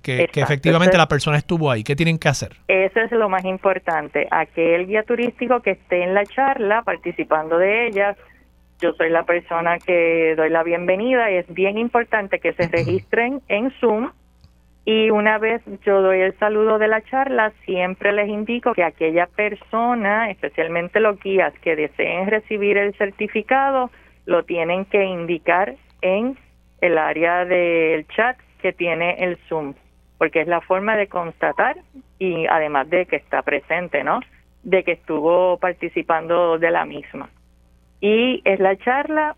[0.00, 1.84] que, que, efectivamente la persona estuvo ahí.
[1.84, 2.52] ¿Qué tienen que hacer?
[2.68, 4.26] Eso es lo más importante.
[4.30, 8.16] Aquel guía turístico que esté en la charla, participando de ellas,
[8.80, 11.30] yo soy la persona que doy la bienvenida.
[11.30, 14.10] Y es bien importante que se registren en Zoom.
[14.84, 19.26] Y una vez yo doy el saludo de la charla, siempre les indico que aquella
[19.26, 23.90] persona, especialmente los guías que deseen recibir el certificado,
[24.24, 26.38] lo tienen que indicar en
[26.80, 29.74] el área del chat que tiene el Zoom,
[30.16, 31.76] porque es la forma de constatar
[32.18, 34.20] y además de que está presente, ¿no?
[34.62, 37.28] De que estuvo participando de la misma
[38.00, 39.36] y es la charla,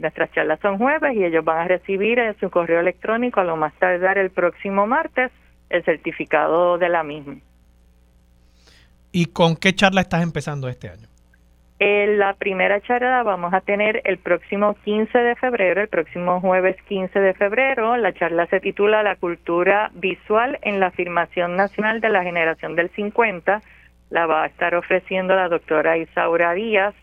[0.00, 3.56] nuestras charlas son jueves y ellos van a recibir en su correo electrónico a lo
[3.56, 5.30] más tardar el próximo martes
[5.70, 7.36] el certificado de la misma.
[9.12, 11.08] ¿Y con qué charla estás empezando este año?
[11.78, 16.76] En la primera charla vamos a tener el próximo 15 de febrero, el próximo jueves
[16.88, 17.96] 15 de febrero.
[17.96, 22.90] La charla se titula La cultura visual en la afirmación nacional de la generación del
[22.90, 23.60] 50.
[24.10, 26.94] La va a estar ofreciendo la doctora Isaura Díaz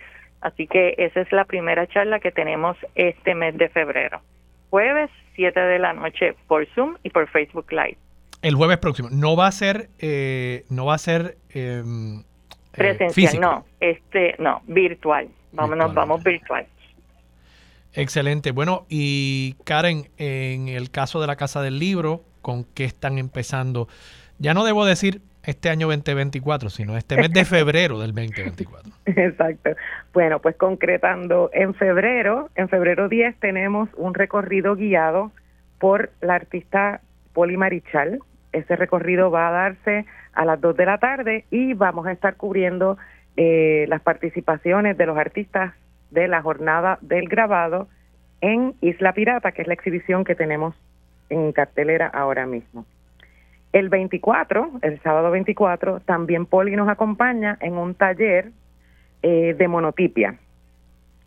[0.41, 4.22] Así que esa es la primera charla que tenemos este mes de febrero.
[4.69, 7.97] Jueves, 7 de la noche por Zoom y por Facebook Live.
[8.41, 9.09] El jueves próximo.
[9.11, 12.23] No va a ser, eh, no va a ser em, eh,
[12.72, 15.30] presencial, no, este, no, virtual.
[15.51, 16.65] Vámonos, vamos virtual.
[17.93, 18.51] Excelente.
[18.51, 23.88] Bueno, y Karen, en el caso de la Casa del Libro, ¿con qué están empezando?
[24.39, 28.91] Ya no debo decir este año 2024, sino este mes de febrero del 2024.
[29.05, 29.72] Exacto.
[30.13, 35.31] Bueno, pues concretando, en febrero, en febrero 10 tenemos un recorrido guiado
[35.80, 37.01] por la artista
[37.34, 38.19] Poli Marichal.
[38.51, 42.35] Ese recorrido va a darse a las 2 de la tarde y vamos a estar
[42.35, 42.97] cubriendo
[43.38, 45.73] eh, las participaciones de los artistas
[46.09, 47.88] de la jornada del grabado
[48.41, 50.76] en Isla Pirata, que es la exhibición que tenemos
[51.30, 52.85] en cartelera ahora mismo.
[53.73, 58.52] El 24, el sábado 24, también Poli nos acompaña en un taller
[59.23, 60.38] eh, de monotipia.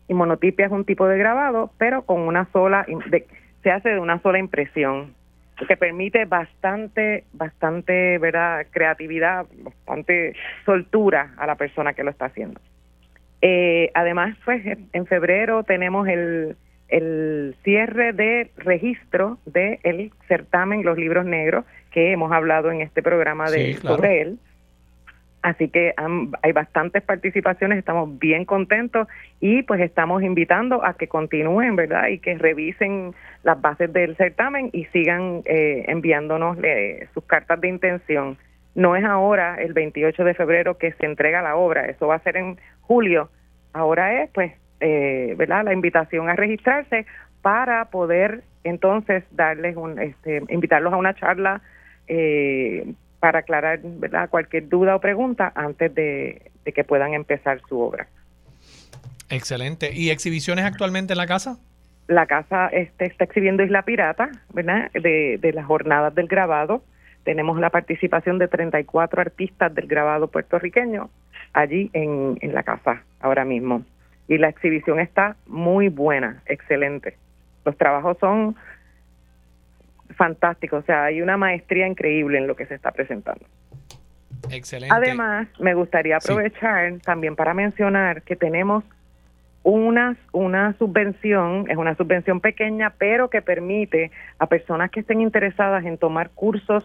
[0.07, 2.85] Y monotipia es un tipo de grabado, pero con una sola,
[3.63, 5.13] se hace de una sola impresión,
[5.67, 8.67] que permite bastante, bastante, ¿verdad?
[8.69, 10.35] Creatividad, bastante
[10.65, 12.59] soltura a la persona que lo está haciendo.
[13.41, 16.57] Eh, además, pues en febrero tenemos el,
[16.89, 21.65] el cierre de registro del certamen Los Libros Negros,
[21.95, 24.37] que hemos hablado en este programa de sobre él.
[25.41, 25.93] Así que
[26.41, 29.07] hay bastantes participaciones, estamos bien contentos
[29.39, 32.09] y pues estamos invitando a que continúen, ¿verdad?
[32.09, 33.13] Y que revisen
[33.43, 38.37] las bases del certamen y sigan eh, enviándonos eh, sus cartas de intención.
[38.73, 42.23] No es ahora, el 28 de febrero, que se entrega la obra, eso va a
[42.23, 43.29] ser en julio.
[43.71, 44.51] Ahora es, pues,
[44.81, 45.63] eh, ¿verdad?
[45.63, 47.05] La invitación a registrarse
[47.41, 51.61] para poder entonces darles un, este, invitarlos a una charla
[52.07, 54.29] eh, para aclarar ¿verdad?
[54.29, 58.07] cualquier duda o pregunta antes de, que puedan empezar su obra.
[59.29, 59.91] Excelente.
[59.93, 61.57] ¿Y exhibiciones actualmente en la casa?
[62.07, 64.91] La casa este, está exhibiendo Isla Pirata, ¿verdad?
[64.93, 66.83] De, de las jornadas del grabado.
[67.23, 71.09] Tenemos la participación de 34 artistas del grabado puertorriqueño
[71.53, 73.83] allí en, en la casa ahora mismo.
[74.27, 77.17] Y la exhibición está muy buena, excelente.
[77.63, 78.55] Los trabajos son
[80.15, 83.45] fantásticos, o sea, hay una maestría increíble en lo que se está presentando.
[84.51, 84.93] Excelente.
[84.95, 88.83] Además, me gustaría aprovechar también para mencionar que tenemos
[89.63, 95.83] una, una subvención, es una subvención pequeña, pero que permite a personas que estén interesadas
[95.85, 96.83] en tomar cursos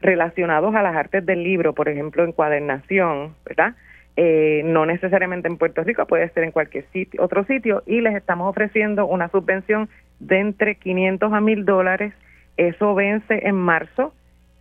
[0.00, 3.74] relacionados a las artes del libro, por ejemplo, encuadernación, ¿verdad?
[4.16, 8.14] Eh, no necesariamente en Puerto Rico, puede ser en cualquier sitio, otro sitio, y les
[8.14, 9.88] estamos ofreciendo una subvención
[10.18, 12.12] de entre 500 a 1000 dólares.
[12.58, 14.12] Eso vence en marzo,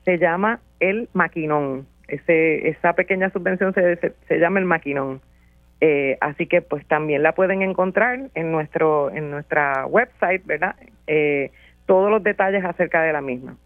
[0.06, 1.86] se llama el maquinón.
[2.08, 5.20] Ese, esa pequeña subvención se, se, llama el maquinón.
[5.82, 10.76] Eh, así que pues también la pueden encontrar en nuestro en nuestra website, ¿verdad?
[11.06, 11.52] Eh,
[11.86, 13.58] todos los detalles acerca de la misma.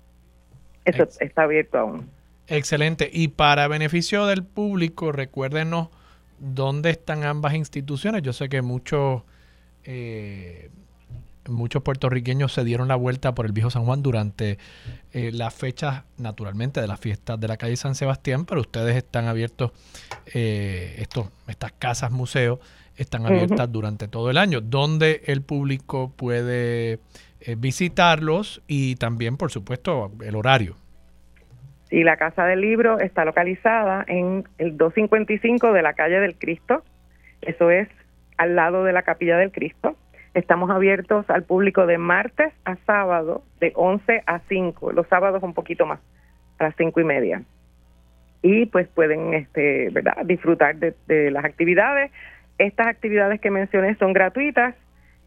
[0.86, 2.10] Eso está abierto aún.
[2.48, 3.10] Excelente.
[3.12, 5.90] Y para beneficio del público, recuérdenos
[6.40, 8.24] dónde están ambas instituciones.
[8.24, 9.24] Yo sé que muchos,
[9.84, 10.70] eh,
[11.48, 14.58] muchos puertorriqueños se dieron la vuelta por el viejo San Juan durante
[15.14, 19.28] eh, las fechas, naturalmente, de las fiestas de la calle San Sebastián, pero ustedes están
[19.28, 19.72] abiertos,
[20.34, 22.60] eh, estos, estas casas museos
[22.96, 27.00] están abiertas durante todo el año, donde el público puede
[27.58, 30.76] visitarlos y también, por supuesto, el horario.
[31.92, 36.84] Y la Casa del Libro está localizada en el 255 de la calle del Cristo.
[37.42, 37.90] Eso es
[38.38, 39.98] al lado de la Capilla del Cristo.
[40.34, 44.94] Estamos abiertos al público de martes a sábado, de 11 a 5.
[44.94, 46.00] Los sábados un poquito más,
[46.60, 47.44] a las 5 y media.
[48.42, 50.18] Y pues pueden este, ¿verdad?
[50.26, 52.12] disfrutar de, de las actividades.
[52.58, 54.76] Estas actividades que mencioné son gratuitas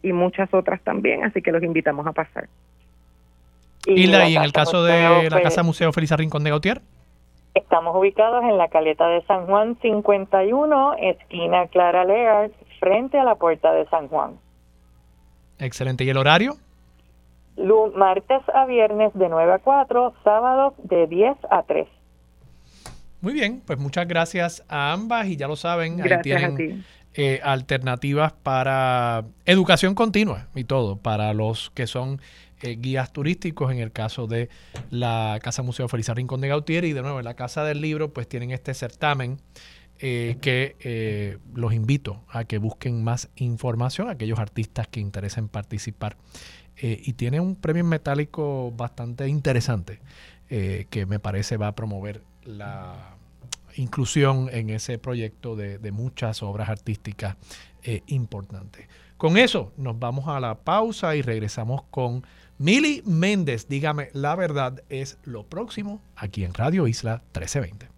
[0.03, 2.49] y muchas otras también, así que los invitamos a pasar.
[3.87, 6.81] Y, en el caso de la Casa Museo Felisa Rincón de Gautier.
[7.55, 12.51] Estamos ubicados en la caleta de San Juan 51, esquina Clara Lear,
[12.81, 14.39] frente a la puerta de San Juan.
[15.65, 16.05] Excelente.
[16.05, 16.57] ¿Y el horario?
[17.95, 21.87] Martes a viernes de 9 a 4, sábados de 10 a 3.
[23.21, 26.85] Muy bien, pues muchas gracias a ambas y ya lo saben, ahí tienen
[27.15, 32.21] eh, alternativas para educación continua y todo, para los que son
[32.61, 34.51] eh, guías turísticos en el caso de
[34.91, 38.13] la Casa Museo Felisa Rincón de Gautier y de nuevo en la Casa del Libro
[38.13, 39.39] pues tienen este certamen
[39.99, 46.17] eh, que eh, los invito a que busquen más información, aquellos artistas que interesen participar.
[46.81, 50.01] y tiene un premio metálico bastante interesante
[50.49, 53.17] que me parece va a promover la
[53.77, 57.37] inclusión en ese proyecto de, de muchas obras artísticas
[58.09, 58.89] importantes.
[59.17, 62.25] Con eso nos vamos a la pausa y regresamos con
[62.59, 67.89] Mili Méndez, dígame, la verdad es lo próximo aquí en Radio Isla 1320.